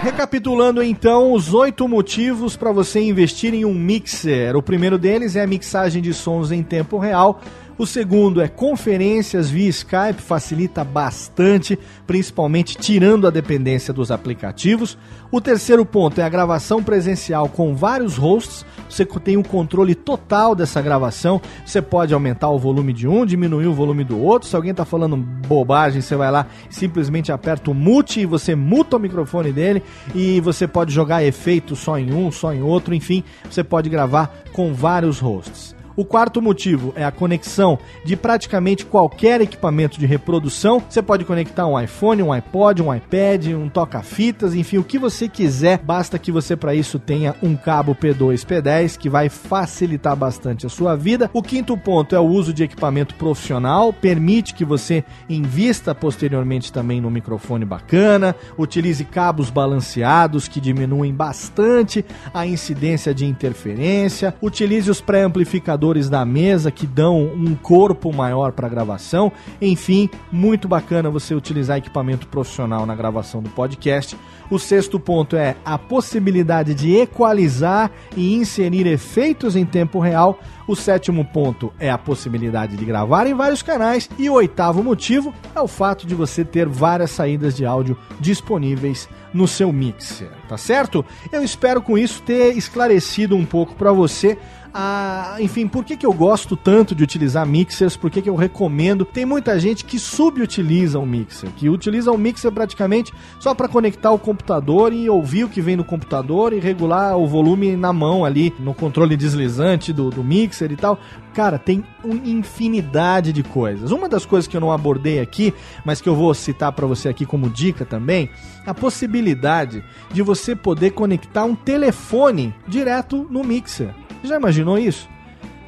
Recapitulando 0.01 0.83
então 0.83 1.35
os 1.35 1.53
oito 1.53 1.87
motivos 1.87 2.57
para 2.57 2.73
você 2.73 2.99
investir 2.99 3.53
em 3.53 3.67
um 3.67 3.75
mixer. 3.75 4.57
O 4.57 4.63
primeiro 4.63 4.97
deles 4.97 5.37
é 5.37 5.43
a 5.43 5.47
mixagem 5.47 6.01
de 6.01 6.15
sons 6.15 6.51
em 6.51 6.63
tempo 6.63 6.97
real 6.97 7.43
o 7.83 7.87
segundo 7.87 8.41
é 8.41 8.47
conferências 8.47 9.51
via 9.51 9.69
Skype, 9.69 10.23
facilita 10.23 10.85
bastante, 10.85 11.77
principalmente 12.07 12.77
tirando 12.77 13.27
a 13.27 13.31
dependência 13.31 13.93
dos 13.93 14.13
aplicativos. 14.13 14.97
O 15.33 15.41
terceiro 15.41 15.85
ponto 15.85 16.21
é 16.21 16.25
a 16.25 16.29
gravação 16.29 16.81
presencial 16.81 17.49
com 17.49 17.75
vários 17.75 18.17
hosts. 18.17 18.65
Você 18.89 19.05
tem 19.05 19.37
o 19.37 19.43
controle 19.43 19.97
total 19.97 20.55
dessa 20.55 20.81
gravação. 20.81 21.41
Você 21.67 21.83
pode 21.83 22.15
aumentar 22.15 22.51
o 22.51 22.59
volume 22.59 22.93
de 22.93 23.09
um, 23.09 23.27
diminuir 23.27 23.67
o 23.67 23.75
volume 23.75 24.05
do 24.05 24.17
outro. 24.17 24.49
Se 24.49 24.55
alguém 24.55 24.71
está 24.71 24.85
falando 24.85 25.17
bobagem, 25.17 26.01
você 26.01 26.15
vai 26.15 26.31
lá 26.31 26.47
simplesmente 26.71 27.33
aperta 27.33 27.69
o 27.69 27.75
mute 27.75 28.21
e 28.21 28.27
você 28.27 28.55
muta 28.55 28.97
o 28.97 29.01
microfone 29.01 29.51
dele. 29.53 29.83
E 30.15 30.41
você 30.41 30.69
pode 30.69 30.95
jogar 30.95 31.25
efeitos 31.25 31.81
só 31.81 31.99
em 31.99 32.13
um, 32.13 32.31
só 32.31 32.55
em 32.55 32.63
outro. 32.63 32.95
Enfim, 32.95 33.25
você 33.51 33.65
pode 33.65 33.91
gravar 33.91 34.33
com 34.53 34.73
vários 34.73 35.19
hosts. 35.19 35.82
O 35.95 36.07
quarto 36.07 36.41
motivo 36.41 36.93
é 36.97 37.05
a 37.05 37.13
conexão 37.13 37.79
de 38.03 38.17
praticamente 38.17 38.87
qualquer 38.87 39.43
equipamento 39.43 39.99
de 39.99 40.07
reprodução. 40.07 40.83
Você 40.89 41.03
pode 41.03 41.25
conectar 41.25 41.67
um 41.67 41.79
iPhone, 41.79 42.23
um 42.23 42.33
iPod, 42.33 42.83
um 42.83 42.95
iPad, 42.95 43.49
um 43.49 43.69
toca-fitas, 43.69 44.55
enfim, 44.55 44.79
o 44.79 44.85
que 44.85 44.99
você 44.99 45.29
quiser. 45.29 45.79
Basta 45.79 46.19
que 46.19 46.33
você 46.33 46.57
para 46.57 46.75
isso 46.75 46.99
tenha 46.99 47.35
um 47.43 47.55
cabo 47.55 47.95
P2, 47.95 48.47
P10 48.47 48.97
que 48.97 49.11
vai 49.11 49.29
facilitar 49.29 50.17
bastante 50.17 50.65
a 50.65 50.71
sua 50.71 50.97
vida. 50.97 51.31
O 51.35 51.43
quinto 51.43 51.77
ponto 51.77 52.17
é 52.17 52.21
o 52.21 52.27
uso 52.27 52.55
de 52.55 52.63
equipamento 52.63 53.15
profissional, 53.17 53.93
permite 53.93 54.55
que 54.55 54.65
você 54.65 55.05
invista 55.29 55.95
posteriormente 55.95 56.73
também 56.73 57.01
no 57.01 57.11
microfone 57.11 57.65
bacana, 57.65 58.35
utilize 58.57 59.05
cabos 59.05 59.51
balanceados 59.51 60.49
que 60.49 60.61
diminuem 60.61 61.13
bastante 61.13 62.05
a 62.33 62.47
incidência 62.47 63.15
de 63.15 63.27
interferência, 63.27 64.35
utilize 64.41 64.91
os 64.91 65.01
pré-amplificadores 65.01 65.82
da 66.09 66.25
mesa 66.25 66.71
que 66.71 66.87
dão 66.87 67.25
um 67.25 67.57
corpo 67.57 68.13
maior 68.13 68.53
para 68.53 68.69
a 68.69 68.71
gravação. 68.71 69.33
Enfim, 69.61 70.09
muito 70.31 70.69
bacana 70.69 71.11
você 71.11 71.35
utilizar 71.35 71.77
equipamento 71.77 72.29
profissional 72.29 72.87
na 72.87 72.95
gravação 72.95 73.43
do 73.43 73.51
podcast. 73.51 74.17
O 74.49 74.61
sexto 74.61 75.01
ponto 75.01 75.35
é 75.35 75.57
a 75.65 75.77
possibilidade 75.77 76.73
de 76.73 76.95
equalizar 76.95 77.91
e 78.17 78.35
inserir 78.35 78.87
efeitos 78.87 79.57
em 79.57 79.65
tempo 79.65 79.99
real. 79.99 80.39
O 80.69 80.77
sétimo 80.77 81.25
ponto 81.25 81.73
é 81.81 81.91
a 81.91 81.99
possibilidade 81.99 82.77
de 82.77 82.85
gravar 82.85 83.27
em 83.27 83.35
vários 83.35 83.63
canais. 83.63 84.09
E 84.19 84.31
o 84.31 84.35
oitavo 84.35 84.85
motivo 84.85 85.35
é 85.55 85.61
o 85.61 85.67
fato 85.67 86.07
de 86.07 86.15
você 86.15 86.45
ter 86.45 86.69
várias 86.69 87.11
saídas 87.11 87.57
de 87.57 87.67
áudio 87.67 87.97
disponíveis 88.21 89.09
no 89.35 89.49
seu 89.49 89.73
mixer, 89.73 90.31
tá 90.49 90.57
certo? 90.57 91.05
Eu 91.33 91.43
espero 91.43 91.81
com 91.81 91.97
isso 91.97 92.23
ter 92.23 92.57
esclarecido 92.57 93.35
um 93.35 93.45
pouco 93.45 93.75
para 93.75 93.93
você 93.93 94.39
a, 94.75 95.37
enfim, 95.39 95.69
por 95.69 95.85
que, 95.85 95.97
que 95.97 96.07
eu 96.07 96.13
gosto 96.13 96.57
tanto 96.57 96.95
de 96.95 97.03
utilizar 97.03 97.47
mixers, 97.47 97.97
por 97.97 98.11
que, 98.11 98.23
que 98.23 98.29
eu 98.29 98.35
recomendo. 98.35 99.05
Tem 99.05 99.27
muita 99.27 99.59
gente 99.61 99.85
que 99.85 99.99
subutiliza 99.99 100.99
o 100.99 101.07
mixer, 101.07 101.51
que 101.51 101.69
utiliza 101.69 102.11
o 102.11 102.19
mixer 102.19 102.51
praticamente 102.51 103.13
só 103.39 103.55
para 103.55 103.69
conectar 103.69 104.11
o 104.11 104.19
computador 104.19 104.93
e 104.93 105.09
ouvir 105.11 105.45
o 105.45 105.49
que 105.49 105.61
vem 105.61 105.77
no 105.77 105.85
computador 105.85 106.53
e 106.53 106.61
regular 106.61 107.17
o 107.17 107.27
volume 107.27 107.77
na 107.77 107.93
mão 107.93 108.25
ali, 108.25 108.53
no 108.59 108.73
controle 108.73 109.17
deslizante 109.17 109.93
do, 109.93 110.11
do 110.11 110.25
mixer 110.25 110.73
e 110.73 110.77
tal. 110.77 110.99
Cara, 111.35 111.59
tem 111.59 111.83
uma 112.05 112.15
infinidade 112.29 113.33
de 113.33 113.43
coisas. 113.43 113.91
Uma 113.91 114.09
das 114.09 114.27
coisas 114.27 114.47
que 114.47 114.57
eu 114.57 114.61
não 114.61 114.71
abordei 114.71 115.19
aqui, 115.19 115.55
mas 115.85 116.01
que 116.01 116.09
eu 116.09 116.15
vou 116.15 116.33
citar 116.35 116.73
para 116.73 116.87
você 116.87 117.09
aqui 117.09 117.25
como 117.25 117.49
dica 117.49 117.85
também, 117.85 118.31
a 118.67 118.75
possibilidade 118.75 119.83
de 120.13 120.23
você 120.23 120.55
poder 120.55 120.91
conectar 120.91 121.45
um 121.45 121.55
telefone 121.55 122.55
direto 122.69 123.27
no 123.31 123.43
mixer. 123.43 123.95
Já 124.23 124.37
imaginou 124.37 124.79
isso? 124.79 125.09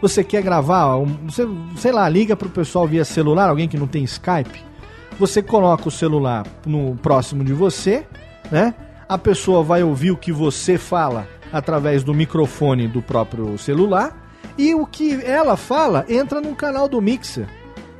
Você 0.01 0.23
quer 0.23 0.43
gravar, 0.43 0.97
você, 1.25 1.47
sei 1.77 1.93
lá, 1.93 2.09
liga 2.09 2.37
pro 2.37 2.49
pessoal 2.49 2.87
via 2.87 3.05
celular, 3.05 3.49
alguém 3.49 3.69
que 3.69 3.79
não 3.79 3.87
tem 3.87 4.05
Skype. 4.05 4.63
Você 5.19 5.43
coloca 5.43 5.89
o 5.89 5.93
celular 5.93 6.47
no 6.67 6.97
próximo 6.97 7.45
de 7.45 7.53
você, 7.53 8.07
né? 8.51 8.75
A 9.09 9.17
pessoa 9.17 9.63
vai 9.63 9.83
ouvir 9.83 10.11
o 10.11 10.17
que 10.17 10.33
você 10.33 10.77
fala 10.77 11.27
através 11.53 12.03
do 12.03 12.13
microfone 12.13 12.89
do 12.89 13.01
próprio 13.01 13.57
celular 13.57 14.29
e 14.59 14.75
o 14.75 14.87
que 14.87 15.23
ela 15.25 15.57
fala 15.57 16.05
entra 16.09 16.41
no 16.41 16.55
canal 16.55 16.89
do 16.89 17.01
mixer 17.01 17.47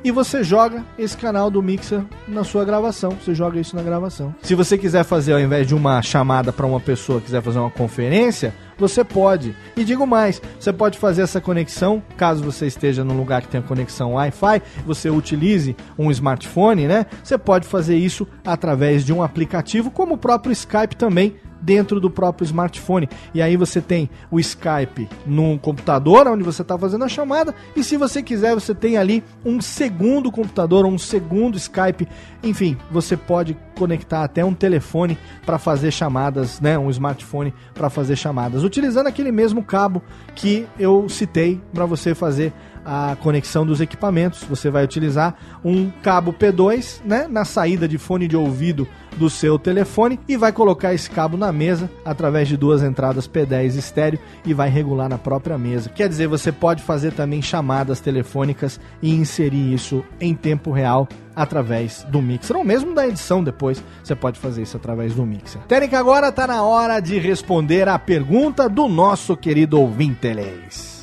e 0.05 0.11
você 0.11 0.43
joga 0.43 0.85
esse 0.99 1.17
canal 1.17 1.49
do 1.49 1.63
Mixer 1.63 2.03
na 2.27 2.43
sua 2.43 2.63
gravação. 2.63 3.17
Você 3.19 3.33
joga 3.33 3.59
isso 3.59 3.75
na 3.75 3.81
gravação. 3.81 4.35
Se 4.43 4.53
você 4.53 4.77
quiser 4.77 5.03
fazer, 5.03 5.33
ao 5.33 5.39
invés 5.39 5.65
de 5.65 5.73
uma 5.73 5.99
chamada 6.03 6.53
para 6.53 6.67
uma 6.67 6.79
pessoa, 6.79 7.19
quiser 7.19 7.41
fazer 7.41 7.57
uma 7.57 7.71
conferência, 7.71 8.53
você 8.77 9.03
pode. 9.03 9.55
E 9.75 9.83
digo 9.83 10.05
mais, 10.05 10.39
você 10.59 10.71
pode 10.71 10.99
fazer 10.99 11.23
essa 11.23 11.41
conexão, 11.41 12.03
caso 12.15 12.43
você 12.43 12.67
esteja 12.67 13.03
num 13.03 13.17
lugar 13.17 13.41
que 13.41 13.47
tenha 13.47 13.63
conexão 13.63 14.13
Wi-Fi, 14.13 14.61
você 14.85 15.09
utilize 15.09 15.75
um 15.97 16.11
smartphone, 16.11 16.87
né? 16.87 17.07
Você 17.23 17.35
pode 17.35 17.67
fazer 17.67 17.97
isso 17.97 18.27
através 18.45 19.03
de 19.03 19.11
um 19.11 19.23
aplicativo, 19.23 19.89
como 19.89 20.13
o 20.13 20.17
próprio 20.19 20.51
Skype 20.51 20.95
também 20.95 21.35
dentro 21.65 21.99
do 21.99 22.09
próprio 22.09 22.45
smartphone. 22.45 23.09
E 23.33 23.41
aí 23.41 23.57
você 23.57 23.81
tem 23.81 24.09
o 24.29 24.39
Skype 24.39 25.09
no 25.25 25.57
computador, 25.57 26.27
onde 26.27 26.43
você 26.43 26.61
está 26.61 26.77
fazendo 26.77 27.03
a 27.03 27.09
chamada, 27.09 27.55
e 27.75 27.83
se 27.83 27.97
você 27.97 28.21
quiser, 28.21 28.53
você 28.53 28.75
tem 28.75 28.97
ali 28.97 29.23
um 29.43 29.59
segundo 29.59 30.31
computador, 30.31 30.85
um 30.85 30.97
segundo 30.97 31.57
Skype. 31.57 32.07
Enfim, 32.43 32.77
você 32.91 33.17
pode 33.17 33.57
conectar 33.75 34.23
até 34.23 34.45
um 34.45 34.53
telefone 34.53 35.17
para 35.45 35.57
fazer 35.57 35.91
chamadas, 35.91 36.61
né, 36.61 36.77
um 36.77 36.89
smartphone 36.89 37.53
para 37.73 37.89
fazer 37.89 38.15
chamadas, 38.15 38.63
utilizando 38.63 39.07
aquele 39.07 39.31
mesmo 39.31 39.63
cabo 39.63 40.01
que 40.35 40.67
eu 40.79 41.09
citei 41.09 41.59
para 41.73 41.85
você 41.85 42.13
fazer 42.13 42.53
a 42.85 43.17
conexão 43.19 43.65
dos 43.65 43.81
equipamentos. 43.81 44.43
Você 44.43 44.69
vai 44.69 44.83
utilizar 44.83 45.35
um 45.63 45.89
cabo 46.03 46.31
P2, 46.31 47.01
né, 47.03 47.27
na 47.27 47.43
saída 47.43 47.87
de 47.87 47.97
fone 47.97 48.27
de 48.27 48.37
ouvido 48.37 48.87
do 49.17 49.29
seu 49.29 49.57
telefone 49.57 50.19
e 50.27 50.37
vai 50.37 50.51
colocar 50.51 50.93
esse 50.93 51.09
cabo 51.09 51.37
na 51.37 51.51
mesa 51.51 51.89
através 52.03 52.47
de 52.47 52.57
duas 52.57 52.83
entradas 52.83 53.27
P10 53.27 53.75
estéreo 53.75 54.19
e 54.45 54.53
vai 54.53 54.69
regular 54.69 55.09
na 55.09 55.17
própria 55.17 55.57
mesa. 55.57 55.89
Quer 55.89 56.09
dizer, 56.09 56.27
você 56.27 56.51
pode 56.51 56.83
fazer 56.83 57.13
também 57.13 57.41
chamadas 57.41 57.99
telefônicas 57.99 58.79
e 59.01 59.11
inserir 59.13 59.73
isso 59.73 60.03
em 60.19 60.33
tempo 60.33 60.71
real 60.71 61.07
através 61.35 62.05
do 62.09 62.21
mixer, 62.21 62.55
ou 62.55 62.63
mesmo 62.63 62.95
da 62.95 63.05
edição 63.05 63.43
depois, 63.43 63.83
você 64.01 64.15
pode 64.15 64.39
fazer 64.39 64.61
isso 64.61 64.77
através 64.77 65.13
do 65.13 65.25
mixer. 65.25 65.61
Técnica, 65.67 65.99
agora 65.99 66.31
tá 66.31 66.47
na 66.47 66.63
hora 66.63 66.99
de 67.01 67.19
responder 67.19 67.89
a 67.89 67.99
pergunta 67.99 68.69
do 68.69 68.87
nosso 68.87 69.35
querido 69.35 69.79
ouvinteles. 69.79 71.01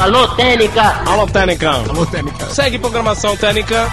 Alô, 0.00 0.26
Técnica! 0.28 0.82
Alô, 1.06 1.26
Técnica! 1.26 1.70
Alô, 1.70 2.06
Técnica! 2.06 2.46
Segue 2.46 2.78
programação 2.78 3.36
Técnica! 3.36 3.86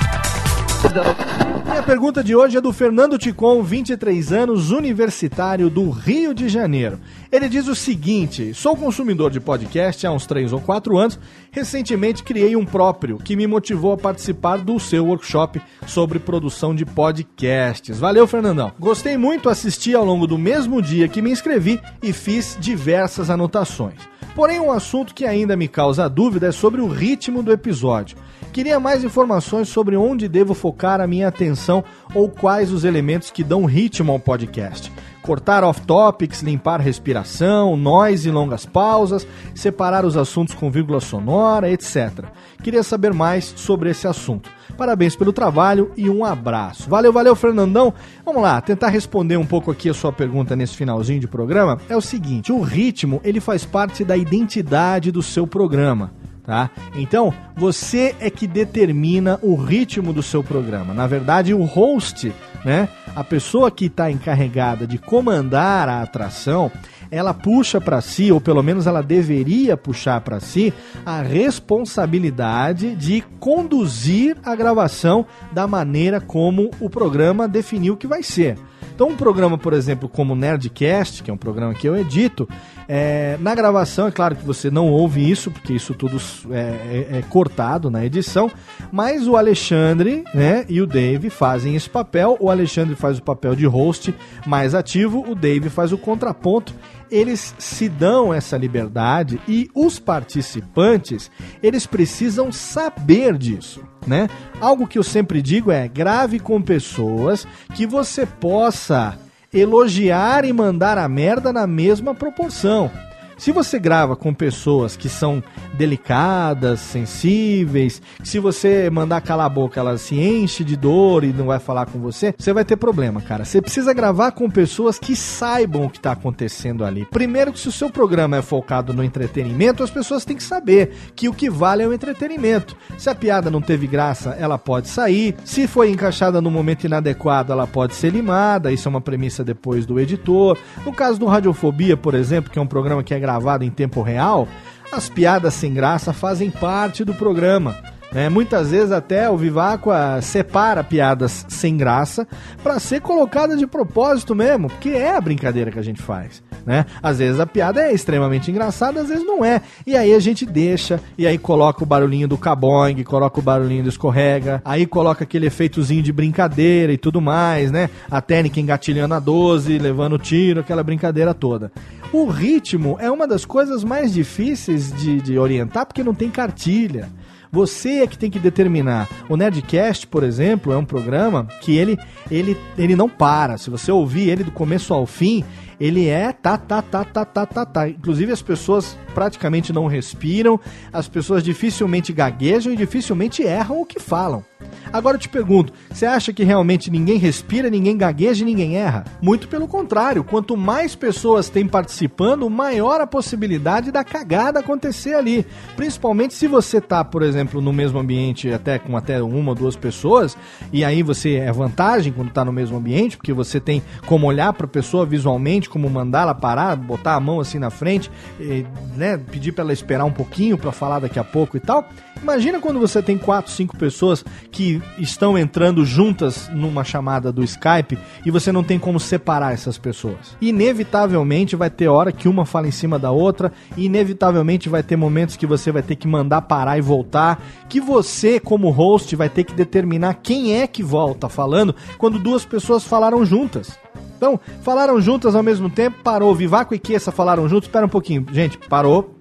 E 1.67 1.77
a 1.77 1.83
pergunta 1.83 2.23
de 2.23 2.33
hoje 2.33 2.57
é 2.57 2.61
do 2.61 2.71
Fernando 2.71 3.17
Ticon, 3.17 3.61
23 3.61 4.31
anos, 4.31 4.71
universitário 4.71 5.69
do 5.69 5.89
Rio 5.89 6.33
de 6.33 6.47
Janeiro. 6.47 6.97
Ele 7.29 7.49
diz 7.49 7.67
o 7.67 7.75
seguinte: 7.75 8.53
sou 8.53 8.75
consumidor 8.75 9.29
de 9.29 9.41
podcast 9.41 10.07
há 10.07 10.11
uns 10.11 10.25
3 10.25 10.53
ou 10.53 10.61
4 10.61 10.97
anos. 10.97 11.19
Recentemente 11.51 12.23
criei 12.23 12.55
um 12.55 12.65
próprio 12.65 13.17
que 13.17 13.35
me 13.35 13.45
motivou 13.45 13.91
a 13.91 13.97
participar 13.97 14.59
do 14.59 14.79
seu 14.79 15.05
workshop 15.07 15.61
sobre 15.85 16.19
produção 16.19 16.73
de 16.73 16.85
podcasts. 16.85 17.99
Valeu, 17.99 18.25
Fernandão. 18.25 18.71
Gostei 18.79 19.17
muito, 19.17 19.49
assisti 19.49 19.93
ao 19.93 20.05
longo 20.05 20.25
do 20.25 20.37
mesmo 20.37 20.81
dia 20.81 21.09
que 21.09 21.21
me 21.21 21.31
inscrevi 21.31 21.81
e 22.01 22.13
fiz 22.13 22.57
diversas 22.59 23.29
anotações. 23.29 23.99
Porém, 24.37 24.59
um 24.59 24.71
assunto 24.71 25.15
que 25.15 25.25
ainda 25.25 25.57
me 25.57 25.67
causa 25.67 26.07
dúvida 26.07 26.47
é 26.47 26.51
sobre 26.51 26.79
o 26.79 26.87
ritmo 26.87 27.41
do 27.41 27.51
episódio. 27.51 28.15
Queria 28.57 28.79
mais 28.79 29.03
informações 29.03 29.69
sobre 29.69 29.95
onde 29.95 30.27
devo 30.27 30.55
focar 30.55 30.99
a 30.99 31.05
minha 31.05 31.27
atenção 31.27 31.83
ou 32.11 32.27
quais 32.27 32.71
os 32.73 32.83
elementos 32.83 33.29
que 33.29 33.43
dão 33.43 33.65
ritmo 33.65 34.11
ao 34.11 34.17
podcast. 34.17 34.91
Cortar 35.21 35.63
off-topics, 35.63 36.41
limpar 36.41 36.81
respiração, 36.81 37.77
noise 37.77 38.27
e 38.27 38.31
longas 38.31 38.65
pausas, 38.65 39.27
separar 39.53 40.03
os 40.05 40.17
assuntos 40.17 40.55
com 40.55 40.71
vírgula 40.71 40.99
sonora, 40.99 41.69
etc. 41.69 42.25
Queria 42.63 42.81
saber 42.81 43.13
mais 43.13 43.53
sobre 43.55 43.91
esse 43.91 44.07
assunto. 44.07 44.49
Parabéns 44.75 45.15
pelo 45.15 45.31
trabalho 45.31 45.91
e 45.95 46.09
um 46.09 46.25
abraço. 46.25 46.89
Valeu, 46.89 47.13
valeu, 47.13 47.35
Fernandão. 47.35 47.93
Vamos 48.25 48.41
lá, 48.41 48.59
tentar 48.59 48.87
responder 48.87 49.37
um 49.37 49.45
pouco 49.45 49.69
aqui 49.69 49.87
a 49.87 49.93
sua 49.93 50.11
pergunta 50.11 50.55
nesse 50.55 50.75
finalzinho 50.75 51.19
de 51.19 51.27
programa. 51.27 51.77
É 51.87 51.95
o 51.95 52.01
seguinte, 52.01 52.51
o 52.51 52.61
ritmo, 52.61 53.21
ele 53.23 53.39
faz 53.39 53.63
parte 53.65 54.03
da 54.03 54.17
identidade 54.17 55.11
do 55.11 55.21
seu 55.21 55.45
programa. 55.45 56.11
Tá? 56.47 56.71
Então, 56.95 57.33
você 57.57 58.15
é 58.21 58.29
que 58.29 58.47
determina 58.47 59.37
o 59.41 59.53
ritmo 59.53 60.13
do 60.13 60.23
seu 60.23 60.41
programa. 60.41 60.93
Na 60.93 61.05
verdade, 61.05 61.53
o 61.53 61.65
host, 61.65 62.33
né, 62.63 62.87
a 63.13 63.21
pessoa 63.21 63.69
que 63.69 63.87
está 63.87 64.09
encarregada 64.09 64.87
de 64.87 64.97
comandar 64.97 65.89
a 65.89 66.01
atração, 66.01 66.71
ela 67.11 67.33
puxa 67.33 67.81
para 67.81 67.99
si, 67.99 68.31
ou 68.31 68.39
pelo 68.39 68.63
menos 68.63 68.87
ela 68.87 69.03
deveria 69.03 69.75
puxar 69.75 70.21
para 70.21 70.39
si, 70.39 70.73
a 71.05 71.21
responsabilidade 71.21 72.95
de 72.95 73.21
conduzir 73.41 74.37
a 74.41 74.55
gravação 74.55 75.25
da 75.51 75.67
maneira 75.67 76.21
como 76.21 76.71
o 76.79 76.89
programa 76.89 77.45
definiu 77.45 77.97
que 77.97 78.07
vai 78.07 78.23
ser. 78.23 78.57
Então, 78.97 79.09
um 79.09 79.15
programa, 79.15 79.59
por 79.59 79.73
exemplo, 79.73 80.09
como 80.09 80.33
o 80.33 80.35
Nerdcast, 80.35 81.21
que 81.21 81.29
é 81.29 81.33
um 81.33 81.37
programa 81.37 81.71
que 81.75 81.87
eu 81.87 81.95
edito, 81.95 82.49
é, 82.87 83.37
na 83.39 83.53
gravação, 83.53 84.07
é 84.07 84.11
claro 84.11 84.35
que 84.35 84.43
você 84.43 84.71
não 84.71 84.89
ouve 84.89 85.29
isso, 85.29 85.51
porque 85.51 85.71
isso 85.71 85.93
tudo 85.93 86.19
é, 86.49 86.57
é, 86.57 87.17
é, 87.19 87.21
cortado 87.29 87.91
na 87.91 88.03
edição, 88.03 88.49
mas 88.91 89.27
o 89.27 89.37
Alexandre 89.37 90.23
né, 90.33 90.65
e 90.67 90.81
o 90.81 90.87
Dave 90.87 91.29
fazem 91.29 91.75
esse 91.75 91.87
papel. 91.87 92.37
O 92.39 92.49
Alexandre 92.49 92.95
faz 92.95 93.19
o 93.19 93.21
papel 93.21 93.55
de 93.55 93.67
host 93.67 94.15
mais 94.47 94.73
ativo, 94.73 95.23
o 95.29 95.35
Dave 95.35 95.69
faz 95.69 95.93
o 95.93 95.97
contraponto. 95.99 96.73
Eles 97.09 97.55
se 97.57 97.87
dão 97.87 98.33
essa 98.33 98.57
liberdade 98.57 99.39
e 99.47 99.69
os 99.73 99.99
participantes, 99.99 101.31
eles 101.63 101.85
precisam 101.85 102.51
saber 102.51 103.37
disso. 103.37 103.81
Né? 104.05 104.29
Algo 104.59 104.87
que 104.87 104.97
eu 104.97 105.03
sempre 105.03 105.41
digo 105.41 105.71
é 105.71 105.87
grave 105.87 106.39
com 106.39 106.61
pessoas 106.61 107.47
que 107.75 107.85
você 107.85 108.25
possa 108.25 109.17
elogiar 109.53 110.45
e 110.45 110.53
mandar 110.53 110.97
a 110.97 111.07
merda 111.07 111.53
na 111.53 111.65
mesma 111.65 112.13
proporção. 112.13 112.91
Se 113.37 113.51
você 113.51 113.77
grava 113.77 114.15
com 114.15 114.33
pessoas 114.33 114.97
que 114.97 115.07
são 115.07 115.43
delicadas, 115.75 116.79
sensíveis, 116.79 118.01
se 118.23 118.39
você 118.39 118.89
mandar 118.89 119.21
calar 119.21 119.45
a 119.45 119.49
boca, 119.49 119.79
ela 119.79 119.97
se 119.97 120.19
enche 120.19 120.63
de 120.63 120.75
dor 120.75 121.23
e 121.23 121.31
não 121.31 121.45
vai 121.45 121.59
falar 121.59 121.85
com 121.85 121.99
você, 121.99 122.33
você 122.37 122.51
vai 122.51 122.65
ter 122.65 122.77
problema, 122.77 123.21
cara. 123.21 123.45
Você 123.45 123.61
precisa 123.61 123.93
gravar 123.93 124.31
com 124.31 124.49
pessoas 124.49 124.97
que 124.97 125.15
saibam 125.15 125.85
o 125.85 125.89
que 125.89 125.97
está 125.97 126.13
acontecendo 126.13 126.83
ali. 126.83 127.05
Primeiro 127.05 127.53
que 127.53 127.59
se 127.59 127.67
o 127.67 127.71
seu 127.71 127.91
programa 127.91 128.37
é 128.37 128.41
focado 128.41 128.91
no 128.91 129.03
entretenimento, 129.03 129.83
as 129.83 129.91
pessoas 129.91 130.25
têm 130.25 130.35
que 130.35 130.43
saber 130.43 130.91
que 131.15 131.29
o 131.29 131.33
que 131.33 131.47
vale 131.47 131.83
é 131.83 131.87
o 131.87 131.93
entretenimento. 131.93 132.75
Se 132.97 133.07
a 133.07 133.15
piada 133.15 133.51
não 133.51 133.61
teve 133.61 133.85
graça, 133.85 134.35
ela 134.39 134.57
pode 134.57 134.87
sair. 134.89 135.35
Se 135.45 135.67
foi 135.67 135.91
encaixada 135.91 136.41
no 136.41 136.49
momento 136.49 136.85
inadequado, 136.85 137.53
ela 137.53 137.67
pode 137.67 137.93
ser 137.93 138.11
limada. 138.11 138.71
Isso 138.71 138.87
é 138.87 138.89
uma 138.89 139.01
premissa 139.01 139.43
depois 139.43 139.85
do 139.85 139.99
editor. 139.99 140.57
No 140.83 140.91
caso 140.91 141.19
do 141.19 141.27
Radiofobia, 141.27 141.95
por 141.95 142.15
exemplo, 142.15 142.51
que 142.51 142.57
é 142.57 142.61
um 142.61 142.67
programa 142.67 143.03
que 143.03 143.13
é 143.13 143.26
gravado 143.27 143.65
em 143.65 143.69
tempo 143.69 144.01
real, 144.01 144.47
as 144.89 145.09
piadas 145.09 145.53
sem 145.53 145.73
graça 145.73 146.13
fazem 146.13 146.49
parte 146.49 147.03
do 147.03 147.13
programa. 147.13 147.75
Né? 148.11 148.29
Muitas 148.29 148.71
vezes 148.71 148.91
até 148.91 149.29
o 149.29 149.37
Viváqua 149.37 150.21
separa 150.21 150.83
piadas 150.83 151.45
sem 151.49 151.75
graça 151.75 152.27
para 152.63 152.79
ser 152.79 153.01
colocada 153.01 153.55
de 153.57 153.67
propósito 153.67 154.33
mesmo, 154.33 154.69
porque 154.69 154.89
é 154.89 155.15
a 155.15 155.21
brincadeira 155.21 155.71
que 155.71 155.79
a 155.79 155.83
gente 155.83 156.01
faz. 156.01 156.41
Né? 156.65 156.85
Às 157.01 157.19
vezes 157.19 157.39
a 157.39 157.45
piada 157.45 157.81
é 157.81 157.93
extremamente 157.93 158.51
engraçada, 158.51 159.01
às 159.01 159.09
vezes 159.09 159.25
não 159.25 159.43
é. 159.43 159.61
E 159.85 159.95
aí 159.95 160.13
a 160.13 160.19
gente 160.19 160.45
deixa, 160.45 160.99
e 161.17 161.25
aí 161.25 161.37
coloca 161.37 161.83
o 161.83 161.85
barulhinho 161.85 162.27
do 162.27 162.37
caboing, 162.37 163.03
coloca 163.03 163.39
o 163.39 163.43
barulhinho 163.43 163.83
do 163.83 163.89
escorrega, 163.89 164.61
aí 164.65 164.85
coloca 164.85 165.23
aquele 165.23 165.47
efeitozinho 165.47 166.03
de 166.03 166.11
brincadeira 166.11 166.91
e 166.91 166.97
tudo 166.97 167.21
mais, 167.21 167.71
né? 167.71 167.89
A 168.11 168.21
técnica 168.21 168.59
engatilhando 168.59 169.13
a 169.13 169.19
12, 169.19 169.77
levando 169.77 170.17
tiro, 170.17 170.59
aquela 170.59 170.83
brincadeira 170.83 171.33
toda. 171.33 171.71
O 172.11 172.25
ritmo 172.25 172.97
é 172.99 173.11
uma 173.11 173.27
das 173.27 173.43
coisas 173.43 173.83
mais 173.83 174.13
difíceis 174.13 174.93
de, 174.93 175.21
de 175.21 175.37
orientar 175.37 175.85
porque 175.85 176.03
não 176.03 176.13
tem 176.13 176.29
cartilha. 176.29 177.09
Você 177.51 178.01
é 178.01 178.07
que 178.07 178.17
tem 178.17 178.29
que 178.29 178.39
determinar. 178.39 179.07
O 179.29 179.37
Nerdcast, 179.37 180.07
por 180.07 180.23
exemplo, 180.23 180.73
é 180.73 180.77
um 180.77 180.85
programa 180.85 181.47
que 181.61 181.75
ele, 181.75 181.97
ele, 182.29 182.57
ele 182.77 182.95
não 182.95 183.09
para. 183.09 183.57
Se 183.57 183.69
você 183.69 183.91
ouvir 183.91 184.29
ele 184.29 184.43
do 184.43 184.51
começo 184.51 184.93
ao 184.93 185.05
fim, 185.05 185.43
ele 185.79 186.07
é 186.07 186.31
tá, 186.31 186.57
tá, 186.57 186.81
tá, 186.81 187.03
tá, 187.03 187.25
tá, 187.25 187.45
tá, 187.45 187.65
tá. 187.65 187.89
Inclusive 187.89 188.31
as 188.31 188.41
pessoas 188.41 188.97
praticamente 189.13 189.73
não 189.73 189.87
respiram, 189.87 190.59
as 190.91 191.07
pessoas 191.07 191.43
dificilmente 191.43 192.13
gaguejam 192.13 192.73
e 192.73 192.77
dificilmente 192.77 193.43
erram 193.43 193.81
o 193.81 193.85
que 193.85 193.99
falam. 193.99 194.43
Agora 194.91 195.17
eu 195.17 195.19
te 195.19 195.29
pergunto, 195.29 195.73
você 195.89 196.05
acha 196.05 196.31
que 196.31 196.43
realmente 196.43 196.89
ninguém 196.89 197.17
respira, 197.17 197.69
ninguém 197.69 197.97
gagueja 197.97 198.43
e 198.43 198.45
ninguém 198.45 198.77
erra? 198.77 199.05
Muito 199.21 199.47
pelo 199.47 199.67
contrário, 199.67 200.23
quanto 200.23 200.55
mais 200.55 200.95
pessoas 200.95 201.49
tem 201.49 201.67
participando, 201.67 202.49
maior 202.49 203.01
a 203.01 203.07
possibilidade 203.07 203.91
da 203.91 204.03
cagada 204.03 204.59
acontecer 204.59 205.13
ali. 205.13 205.45
Principalmente 205.75 206.33
se 206.33 206.47
você 206.47 206.79
tá, 206.79 207.03
por 207.03 207.21
exemplo, 207.21 207.61
no 207.61 207.73
mesmo 207.73 207.99
ambiente 207.99 208.51
até 208.51 208.79
com 208.79 208.95
até 208.95 209.21
uma 209.21 209.49
ou 209.49 209.55
duas 209.55 209.75
pessoas, 209.75 210.37
e 210.71 210.85
aí 210.85 211.03
você 211.03 211.35
é 211.35 211.51
vantagem 211.51 212.13
quando 212.13 212.31
tá 212.31 212.45
no 212.45 212.53
mesmo 212.53 212.77
ambiente, 212.77 213.17
porque 213.17 213.33
você 213.33 213.59
tem 213.59 213.83
como 214.05 214.27
olhar 214.27 214.53
para 214.53 214.65
a 214.65 214.69
pessoa 214.69 215.05
visualmente, 215.05 215.66
como 215.67 215.89
mandá-la 215.89 216.33
parar, 216.33 216.75
botar 216.75 217.15
a 217.15 217.19
mão 217.19 217.39
assim 217.39 217.59
na 217.59 217.69
frente, 217.69 218.09
e, 218.39 218.65
né, 218.95 219.17
pedir 219.17 219.51
para 219.51 219.63
ela 219.63 219.73
esperar 219.73 220.05
um 220.05 220.11
pouquinho 220.11 220.57
para 220.57 220.71
falar 220.71 220.99
daqui 220.99 221.19
a 221.19 221.23
pouco 221.23 221.57
e 221.57 221.59
tal. 221.59 221.87
Imagina 222.21 222.59
quando 222.59 222.79
você 222.79 223.01
tem 223.01 223.17
quatro, 223.17 223.51
cinco 223.51 223.77
pessoas 223.77 224.25
que 224.51 224.81
estão 224.97 225.37
entrando 225.37 225.85
juntas 225.85 226.49
numa 226.51 226.83
chamada 226.83 227.31
do 227.31 227.43
Skype 227.43 227.97
e 228.25 228.31
você 228.31 228.51
não 228.51 228.63
tem 228.63 228.79
como 228.79 228.99
separar 228.99 229.53
essas 229.53 229.77
pessoas. 229.77 230.35
Inevitavelmente 230.41 231.55
vai 231.55 231.69
ter 231.69 231.87
hora 231.87 232.11
que 232.11 232.27
uma 232.27 232.45
fala 232.45 232.67
em 232.67 232.71
cima 232.71 232.97
da 232.97 233.11
outra, 233.11 233.51
inevitavelmente 233.75 234.67
vai 234.67 234.81
ter 234.81 234.95
momentos 234.95 235.35
que 235.35 235.45
você 235.45 235.71
vai 235.71 235.83
ter 235.83 235.95
que 235.95 236.07
mandar 236.07 236.41
parar 236.41 236.77
e 236.77 236.81
voltar, 236.81 237.41
que 237.69 237.79
você, 237.79 238.39
como 238.39 238.69
host, 238.69 239.15
vai 239.15 239.29
ter 239.29 239.43
que 239.43 239.53
determinar 239.53 240.15
quem 240.15 240.55
é 240.55 240.65
que 240.65 240.81
volta 240.81 241.29
falando 241.29 241.75
quando 241.97 242.19
duas 242.19 242.45
pessoas 242.45 242.83
falaram 242.83 243.25
juntas. 243.25 243.77
Então, 244.17 244.39
falaram 244.61 244.99
juntas 244.99 245.35
ao 245.35 245.43
mesmo 245.43 245.69
tempo, 245.69 245.97
parou. 246.03 246.33
Vivaco 246.35 246.73
e 246.73 246.79
Kessa 246.79 247.11
falaram 247.11 247.47
juntos. 247.47 247.67
Espera 247.67 247.85
um 247.85 247.89
pouquinho. 247.89 248.25
Gente, 248.31 248.57
parou. 248.57 249.15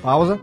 Pausa. 0.00 0.40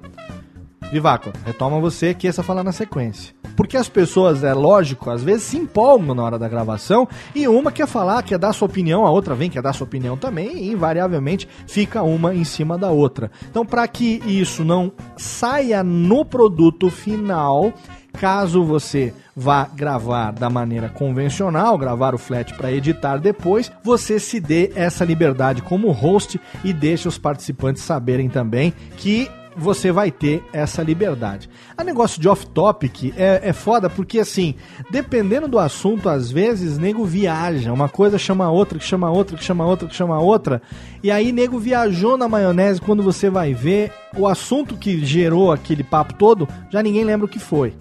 Vivaco, 0.92 1.32
retoma 1.44 1.80
você 1.80 2.14
que 2.14 2.28
essa 2.28 2.44
falar 2.44 2.64
na 2.64 2.72
sequência. 2.72 3.34
Porque 3.56 3.78
as 3.78 3.88
pessoas, 3.88 4.44
é 4.44 4.54
lógico, 4.54 5.10
às 5.10 5.24
vezes 5.24 5.44
se 5.44 5.58
empolgam 5.58 6.14
na 6.14 6.24
hora 6.24 6.38
da 6.38 6.48
gravação 6.48 7.08
e 7.34 7.48
uma 7.48 7.72
quer 7.72 7.88
falar, 7.88 8.22
quer 8.22 8.38
dar 8.38 8.54
sua 8.54 8.68
opinião, 8.68 9.06
a 9.06 9.12
outra 9.12 9.34
vem, 9.34 9.50
quer 9.50 9.62
dar 9.62 9.74
sua 9.74 9.86
opinião 9.86 10.18
também 10.18 10.58
e 10.58 10.72
invariavelmente 10.72 11.48
fica 11.66 12.04
uma 12.04 12.36
em 12.36 12.44
cima 12.44 12.78
da 12.78 12.92
outra. 12.92 13.32
Então, 13.50 13.66
para 13.66 13.88
que 13.88 14.22
isso 14.26 14.64
não 14.64 14.92
saia 15.16 15.84
no 15.84 16.26
produto 16.26 16.90
final, 16.90 17.74
Caso 18.18 18.64
você 18.64 19.14
vá 19.36 19.66
gravar 19.66 20.32
da 20.32 20.50
maneira 20.50 20.90
convencional, 20.90 21.78
gravar 21.78 22.16
o 22.16 22.18
flat 22.18 22.54
para 22.54 22.72
editar 22.72 23.18
depois, 23.18 23.72
você 23.84 24.20
se 24.20 24.40
dê 24.40 24.72
essa 24.76 25.04
liberdade 25.04 25.62
como 25.62 25.92
host 25.92 26.40
e 26.64 26.72
deixe 26.72 27.08
os 27.08 27.18
participantes 27.18 27.84
saberem 27.84 28.30
também 28.30 28.74
que 28.98 29.30
você 29.58 29.92
vai 29.92 30.12
ter 30.12 30.44
essa 30.52 30.84
liberdade. 30.84 31.50
A 31.78 31.84
negócio 31.84 32.20
de 32.20 32.28
off-topic 32.28 33.14
é, 33.18 33.42
é 33.44 33.54
foda 33.54 33.90
porque, 33.90 34.20
assim, 34.20 34.56
dependendo 34.90 35.48
do 35.48 35.58
assunto, 35.58 36.10
às 36.10 36.30
vezes, 36.30 36.78
nego 36.78 37.06
viaja. 37.06 37.72
Uma 37.72 37.88
coisa 37.88 38.18
chama 38.18 38.50
outra, 38.50 38.78
que 38.78 38.86
chama 38.86 39.10
outra, 39.10 39.38
que 39.38 39.44
chama 39.44 39.66
outra, 39.66 39.88
que 39.88 39.96
chama 39.96 40.20
outra. 40.20 40.62
E 41.02 41.10
aí, 41.10 41.32
nego 41.32 41.58
viajou 41.58 42.18
na 42.18 42.28
maionese. 42.28 42.82
Quando 42.82 43.02
você 43.02 43.30
vai 43.30 43.54
ver, 43.54 43.92
o 44.18 44.28
assunto 44.28 44.76
que 44.76 45.06
gerou 45.06 45.52
aquele 45.52 45.84
papo 45.84 46.14
todo, 46.16 46.48
já 46.70 46.84
ninguém 46.84 47.06
lembra 47.06 47.26
o 47.26 47.30
que 47.30 47.40
foi 47.40 47.74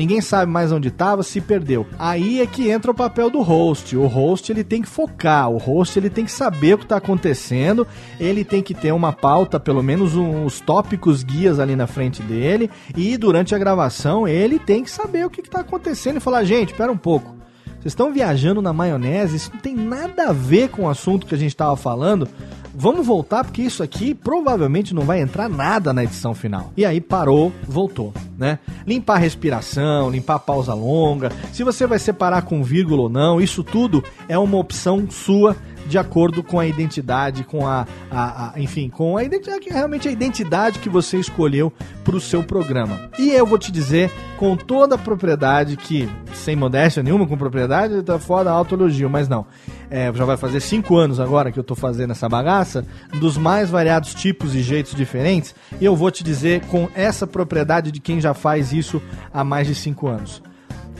ninguém 0.00 0.22
sabe 0.22 0.50
mais 0.50 0.72
onde 0.72 0.88
estava, 0.88 1.22
se 1.22 1.42
perdeu. 1.42 1.86
Aí 1.98 2.40
é 2.40 2.46
que 2.46 2.70
entra 2.70 2.90
o 2.90 2.94
papel 2.94 3.28
do 3.28 3.42
host. 3.42 3.94
O 3.94 4.06
host 4.06 4.50
ele 4.50 4.64
tem 4.64 4.80
que 4.80 4.88
focar, 4.88 5.50
o 5.50 5.58
host 5.58 5.98
ele 5.98 6.08
tem 6.08 6.24
que 6.24 6.32
saber 6.32 6.74
o 6.74 6.78
que 6.78 6.84
está 6.84 6.96
acontecendo, 6.96 7.86
ele 8.18 8.42
tem 8.42 8.62
que 8.62 8.72
ter 8.72 8.92
uma 8.92 9.12
pauta, 9.12 9.60
pelo 9.60 9.82
menos 9.82 10.16
uns 10.16 10.58
tópicos 10.58 11.22
guias 11.22 11.58
ali 11.58 11.76
na 11.76 11.86
frente 11.86 12.22
dele, 12.22 12.70
e 12.96 13.18
durante 13.18 13.54
a 13.54 13.58
gravação 13.58 14.26
ele 14.26 14.58
tem 14.58 14.82
que 14.82 14.90
saber 14.90 15.26
o 15.26 15.30
que 15.30 15.42
está 15.42 15.60
acontecendo 15.60 16.16
e 16.16 16.20
falar: 16.20 16.44
gente, 16.44 16.70
espera 16.70 16.90
um 16.90 16.96
pouco. 16.96 17.36
Vocês 17.80 17.92
estão 17.92 18.12
viajando 18.12 18.60
na 18.62 18.72
maionese, 18.72 19.36
isso 19.36 19.50
não 19.52 19.60
tem 19.60 19.74
nada 19.74 20.28
a 20.28 20.32
ver 20.32 20.68
com 20.68 20.82
o 20.82 20.88
assunto 20.88 21.26
que 21.26 21.34
a 21.34 21.38
gente 21.38 21.52
estava 21.52 21.76
falando. 21.76 22.26
Vamos 22.74 23.06
voltar 23.06 23.44
porque 23.44 23.62
isso 23.62 23.82
aqui 23.82 24.14
provavelmente 24.14 24.94
não 24.94 25.02
vai 25.02 25.20
entrar 25.20 25.48
nada 25.48 25.92
na 25.92 26.04
edição 26.04 26.34
final. 26.34 26.72
E 26.76 26.84
aí 26.84 27.00
parou, 27.00 27.52
voltou, 27.66 28.12
né? 28.38 28.58
Limpar 28.86 29.16
a 29.16 29.18
respiração, 29.18 30.10
limpar 30.10 30.36
a 30.36 30.38
pausa 30.38 30.74
longa, 30.74 31.30
se 31.52 31.64
você 31.64 31.86
vai 31.86 31.98
separar 31.98 32.42
com 32.42 32.62
vírgula 32.62 33.02
ou 33.02 33.08
não, 33.08 33.40
isso 33.40 33.64
tudo 33.64 34.02
é 34.28 34.38
uma 34.38 34.58
opção 34.58 35.06
sua 35.10 35.56
de 35.90 35.98
acordo 35.98 36.42
com 36.42 36.60
a 36.60 36.66
identidade, 36.66 37.42
com 37.42 37.66
a, 37.66 37.84
a, 38.10 38.52
a 38.54 38.60
enfim, 38.60 38.88
com 38.88 39.16
a 39.16 39.24
identidade, 39.24 39.68
realmente 39.68 40.08
a 40.08 40.12
identidade 40.12 40.78
que 40.78 40.88
você 40.88 41.18
escolheu 41.18 41.72
para 42.04 42.14
o 42.14 42.20
seu 42.20 42.44
programa. 42.44 43.10
E 43.18 43.30
eu 43.30 43.44
vou 43.44 43.58
te 43.58 43.72
dizer 43.72 44.10
com 44.38 44.56
toda 44.56 44.94
a 44.94 44.98
propriedade 44.98 45.76
que, 45.76 46.08
sem 46.32 46.54
modéstia 46.54 47.02
nenhuma, 47.02 47.26
com 47.26 47.36
propriedade, 47.36 48.02
tá 48.04 48.20
fora 48.20 48.50
autoelogio, 48.50 49.10
mas 49.10 49.28
não. 49.28 49.44
É, 49.90 50.12
já 50.14 50.24
vai 50.24 50.36
fazer 50.36 50.60
cinco 50.60 50.96
anos 50.96 51.18
agora 51.18 51.50
que 51.50 51.58
eu 51.58 51.62
estou 51.62 51.76
fazendo 51.76 52.12
essa 52.12 52.28
bagaça, 52.28 52.86
dos 53.18 53.36
mais 53.36 53.68
variados 53.68 54.14
tipos 54.14 54.54
e 54.54 54.62
jeitos 54.62 54.94
diferentes, 54.94 55.54
e 55.80 55.84
eu 55.84 55.96
vou 55.96 56.10
te 56.12 56.22
dizer 56.22 56.64
com 56.66 56.88
essa 56.94 57.26
propriedade 57.26 57.90
de 57.90 57.98
quem 57.98 58.20
já 58.20 58.32
faz 58.32 58.72
isso 58.72 59.02
há 59.34 59.42
mais 59.42 59.66
de 59.66 59.74
cinco 59.74 60.06
anos. 60.06 60.40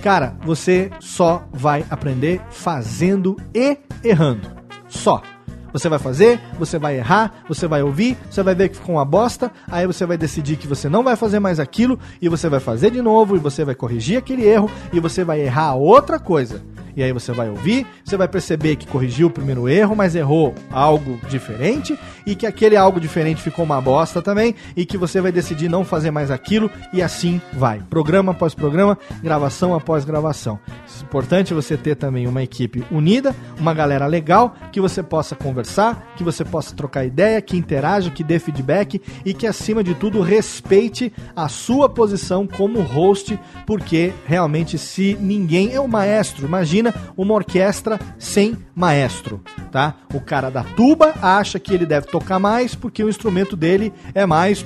Cara, 0.02 0.34
você 0.44 0.90
só 0.98 1.46
vai 1.52 1.84
aprender 1.88 2.40
fazendo 2.50 3.36
e 3.54 3.78
errando. 4.02 4.59
Só. 4.90 5.22
Você 5.72 5.88
vai 5.88 6.00
fazer, 6.00 6.40
você 6.58 6.78
vai 6.78 6.96
errar, 6.96 7.42
você 7.48 7.66
vai 7.68 7.80
ouvir, 7.82 8.18
você 8.28 8.42
vai 8.42 8.54
ver 8.54 8.68
que 8.68 8.76
ficou 8.76 8.96
uma 8.96 9.04
bosta, 9.04 9.52
aí 9.68 9.86
você 9.86 10.04
vai 10.04 10.18
decidir 10.18 10.56
que 10.56 10.66
você 10.66 10.88
não 10.88 11.04
vai 11.04 11.14
fazer 11.14 11.38
mais 11.38 11.60
aquilo, 11.60 11.98
e 12.20 12.28
você 12.28 12.48
vai 12.48 12.58
fazer 12.58 12.90
de 12.90 13.00
novo, 13.00 13.36
e 13.36 13.38
você 13.38 13.64
vai 13.64 13.74
corrigir 13.74 14.18
aquele 14.18 14.44
erro, 14.44 14.68
e 14.92 14.98
você 14.98 15.22
vai 15.22 15.40
errar 15.40 15.76
outra 15.76 16.18
coisa. 16.18 16.60
E 16.96 17.02
aí 17.02 17.12
você 17.12 17.32
vai 17.32 17.48
ouvir, 17.48 17.86
você 18.04 18.16
vai 18.16 18.28
perceber 18.28 18.76
que 18.76 18.86
corrigiu 18.86 19.28
o 19.28 19.30
primeiro 19.30 19.68
erro, 19.68 19.94
mas 19.94 20.14
errou 20.14 20.54
algo 20.70 21.18
diferente 21.28 21.98
e 22.26 22.34
que 22.34 22.46
aquele 22.46 22.76
algo 22.76 23.00
diferente 23.00 23.42
ficou 23.42 23.64
uma 23.64 23.80
bosta 23.80 24.20
também 24.22 24.54
e 24.76 24.84
que 24.84 24.98
você 24.98 25.20
vai 25.20 25.32
decidir 25.32 25.68
não 25.68 25.84
fazer 25.84 26.10
mais 26.10 26.30
aquilo 26.30 26.70
e 26.92 27.02
assim 27.02 27.40
vai. 27.52 27.80
Programa 27.90 28.32
após 28.32 28.54
programa, 28.54 28.98
gravação 29.22 29.74
após 29.74 30.04
gravação. 30.04 30.58
É 30.68 31.02
importante 31.02 31.54
você 31.54 31.76
ter 31.76 31.96
também 31.96 32.26
uma 32.26 32.42
equipe 32.42 32.84
unida, 32.90 33.34
uma 33.58 33.74
galera 33.74 34.06
legal 34.06 34.54
que 34.72 34.80
você 34.80 35.02
possa 35.02 35.34
conversar, 35.34 36.12
que 36.16 36.24
você 36.24 36.44
possa 36.44 36.74
trocar 36.74 37.04
ideia, 37.04 37.40
que 37.40 37.56
interaja, 37.56 38.10
que 38.10 38.22
dê 38.22 38.38
feedback 38.38 39.00
e 39.24 39.34
que 39.34 39.46
acima 39.46 39.82
de 39.82 39.94
tudo 39.94 40.20
respeite 40.20 41.12
a 41.34 41.48
sua 41.48 41.88
posição 41.88 42.46
como 42.46 42.80
host, 42.80 43.38
porque 43.66 44.12
realmente 44.26 44.78
se 44.78 45.16
ninguém 45.20 45.72
é 45.72 45.80
o 45.80 45.88
maestro, 45.88 46.46
imagina 46.46 46.89
imagina 46.90 46.94
uma 47.16 47.34
orquestra 47.34 47.98
sem 48.18 48.56
maestro, 48.74 49.40
tá? 49.70 49.94
O 50.12 50.20
cara 50.20 50.50
da 50.50 50.62
tuba 50.62 51.14
acha 51.22 51.58
que 51.58 51.72
ele 51.72 51.86
deve 51.86 52.06
tocar 52.06 52.38
mais 52.38 52.74
porque 52.74 53.02
o 53.02 53.08
instrumento 53.08 53.56
dele 53.56 53.92
é 54.14 54.26
mais, 54.26 54.64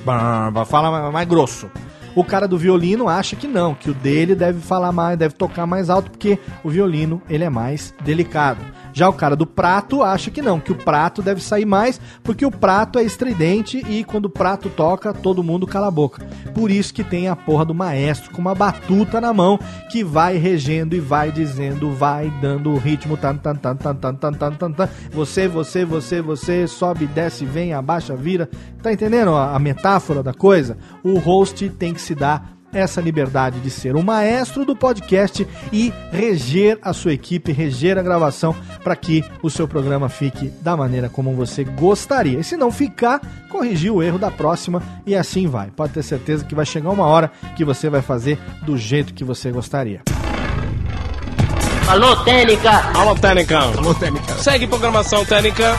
fala 0.67 1.11
mais 1.11 1.27
grosso. 1.27 1.69
O 2.15 2.23
cara 2.23 2.47
do 2.47 2.57
violino 2.57 3.09
acha 3.09 3.35
que 3.35 3.45
não, 3.45 3.75
que 3.75 3.89
o 3.89 3.93
dele 3.93 4.35
deve 4.35 4.61
falar 4.61 4.93
mais, 4.93 5.17
deve 5.17 5.35
tocar 5.35 5.65
mais 5.65 5.89
alto 5.89 6.09
porque 6.09 6.39
o 6.63 6.69
violino 6.69 7.21
ele 7.29 7.43
é 7.43 7.49
mais 7.49 7.93
delicado. 8.03 8.61
Já 8.95 9.09
o 9.09 9.13
cara 9.13 9.35
do 9.35 9.45
prato 9.45 10.01
acha 10.01 10.31
que 10.31 10.41
não, 10.41 10.57
que 10.57 10.71
o 10.71 10.75
prato 10.75 11.21
deve 11.21 11.41
sair 11.41 11.65
mais, 11.65 11.99
porque 12.23 12.45
o 12.45 12.49
prato 12.49 12.97
é 12.97 13.03
estridente 13.03 13.85
e 13.89 14.05
quando 14.05 14.27
o 14.27 14.29
prato 14.29 14.69
toca, 14.69 15.13
todo 15.13 15.43
mundo 15.43 15.67
cala 15.67 15.87
a 15.87 15.91
boca. 15.91 16.25
Por 16.53 16.71
isso 16.71 16.93
que 16.93 17.03
tem 17.03 17.27
a 17.27 17.35
porra 17.35 17.65
do 17.65 17.75
maestro 17.75 18.31
com 18.31 18.39
uma 18.39 18.55
batuta 18.55 19.19
na 19.19 19.33
mão 19.33 19.59
que 19.91 20.01
vai 20.01 20.37
regendo 20.37 20.95
e 20.95 21.01
vai 21.01 21.29
dizendo, 21.29 21.91
vai 21.91 22.31
dando 22.41 22.71
o 22.71 22.77
ritmo. 22.77 23.17
Tan, 23.17 23.35
tan, 23.35 23.55
tan, 23.57 23.75
tan, 23.75 23.95
tan, 23.95 24.15
tan, 24.15 24.31
tan, 24.31 24.51
tan, 24.53 24.71
tan. 24.71 24.89
Você, 25.11 25.45
você, 25.45 25.83
você, 25.83 26.21
você, 26.21 26.65
sobe, 26.65 27.05
desce, 27.05 27.43
vem, 27.43 27.73
abaixa, 27.73 28.15
vira. 28.15 28.49
Tá 28.81 28.93
entendendo 28.93 29.35
a, 29.35 29.57
a 29.57 29.59
metáfora 29.59 30.23
da 30.23 30.33
coisa? 30.33 30.77
O 31.03 31.19
host 31.19 31.67
tem 31.71 31.93
que 31.93 31.99
se 31.99 32.15
dar 32.15 32.54
essa 32.73 33.01
liberdade 33.01 33.59
de 33.59 33.69
ser 33.69 33.95
o 33.95 34.03
maestro 34.03 34.65
do 34.65 34.75
podcast 34.75 35.47
e 35.71 35.93
reger 36.11 36.77
a 36.81 36.93
sua 36.93 37.13
equipe, 37.13 37.51
reger 37.51 37.97
a 37.97 38.03
gravação 38.03 38.55
para 38.83 38.95
que 38.95 39.23
o 39.41 39.49
seu 39.49 39.67
programa 39.67 40.09
fique 40.09 40.49
da 40.61 40.75
maneira 40.75 41.09
como 41.09 41.33
você 41.33 41.63
gostaria. 41.63 42.39
E 42.39 42.43
se 42.43 42.57
não 42.57 42.71
ficar, 42.71 43.21
corrigir 43.49 43.91
o 43.91 44.03
erro 44.03 44.19
da 44.19 44.29
próxima 44.29 44.81
e 45.05 45.15
assim 45.15 45.47
vai. 45.47 45.69
Pode 45.71 45.93
ter 45.93 46.03
certeza 46.03 46.43
que 46.43 46.55
vai 46.55 46.65
chegar 46.65 46.89
uma 46.89 47.05
hora 47.05 47.31
que 47.55 47.63
você 47.63 47.89
vai 47.89 48.01
fazer 48.01 48.37
do 48.63 48.77
jeito 48.77 49.13
que 49.13 49.23
você 49.23 49.51
gostaria. 49.51 50.01
Alô, 51.87 52.15
Técnica! 52.23 52.71
Alô, 52.97 53.15
Técnica! 53.15 53.59
Alô, 53.59 53.93
Técnica! 53.93 54.33
Segue 54.35 54.67
programação 54.67 55.23
Técnica! 55.23 55.75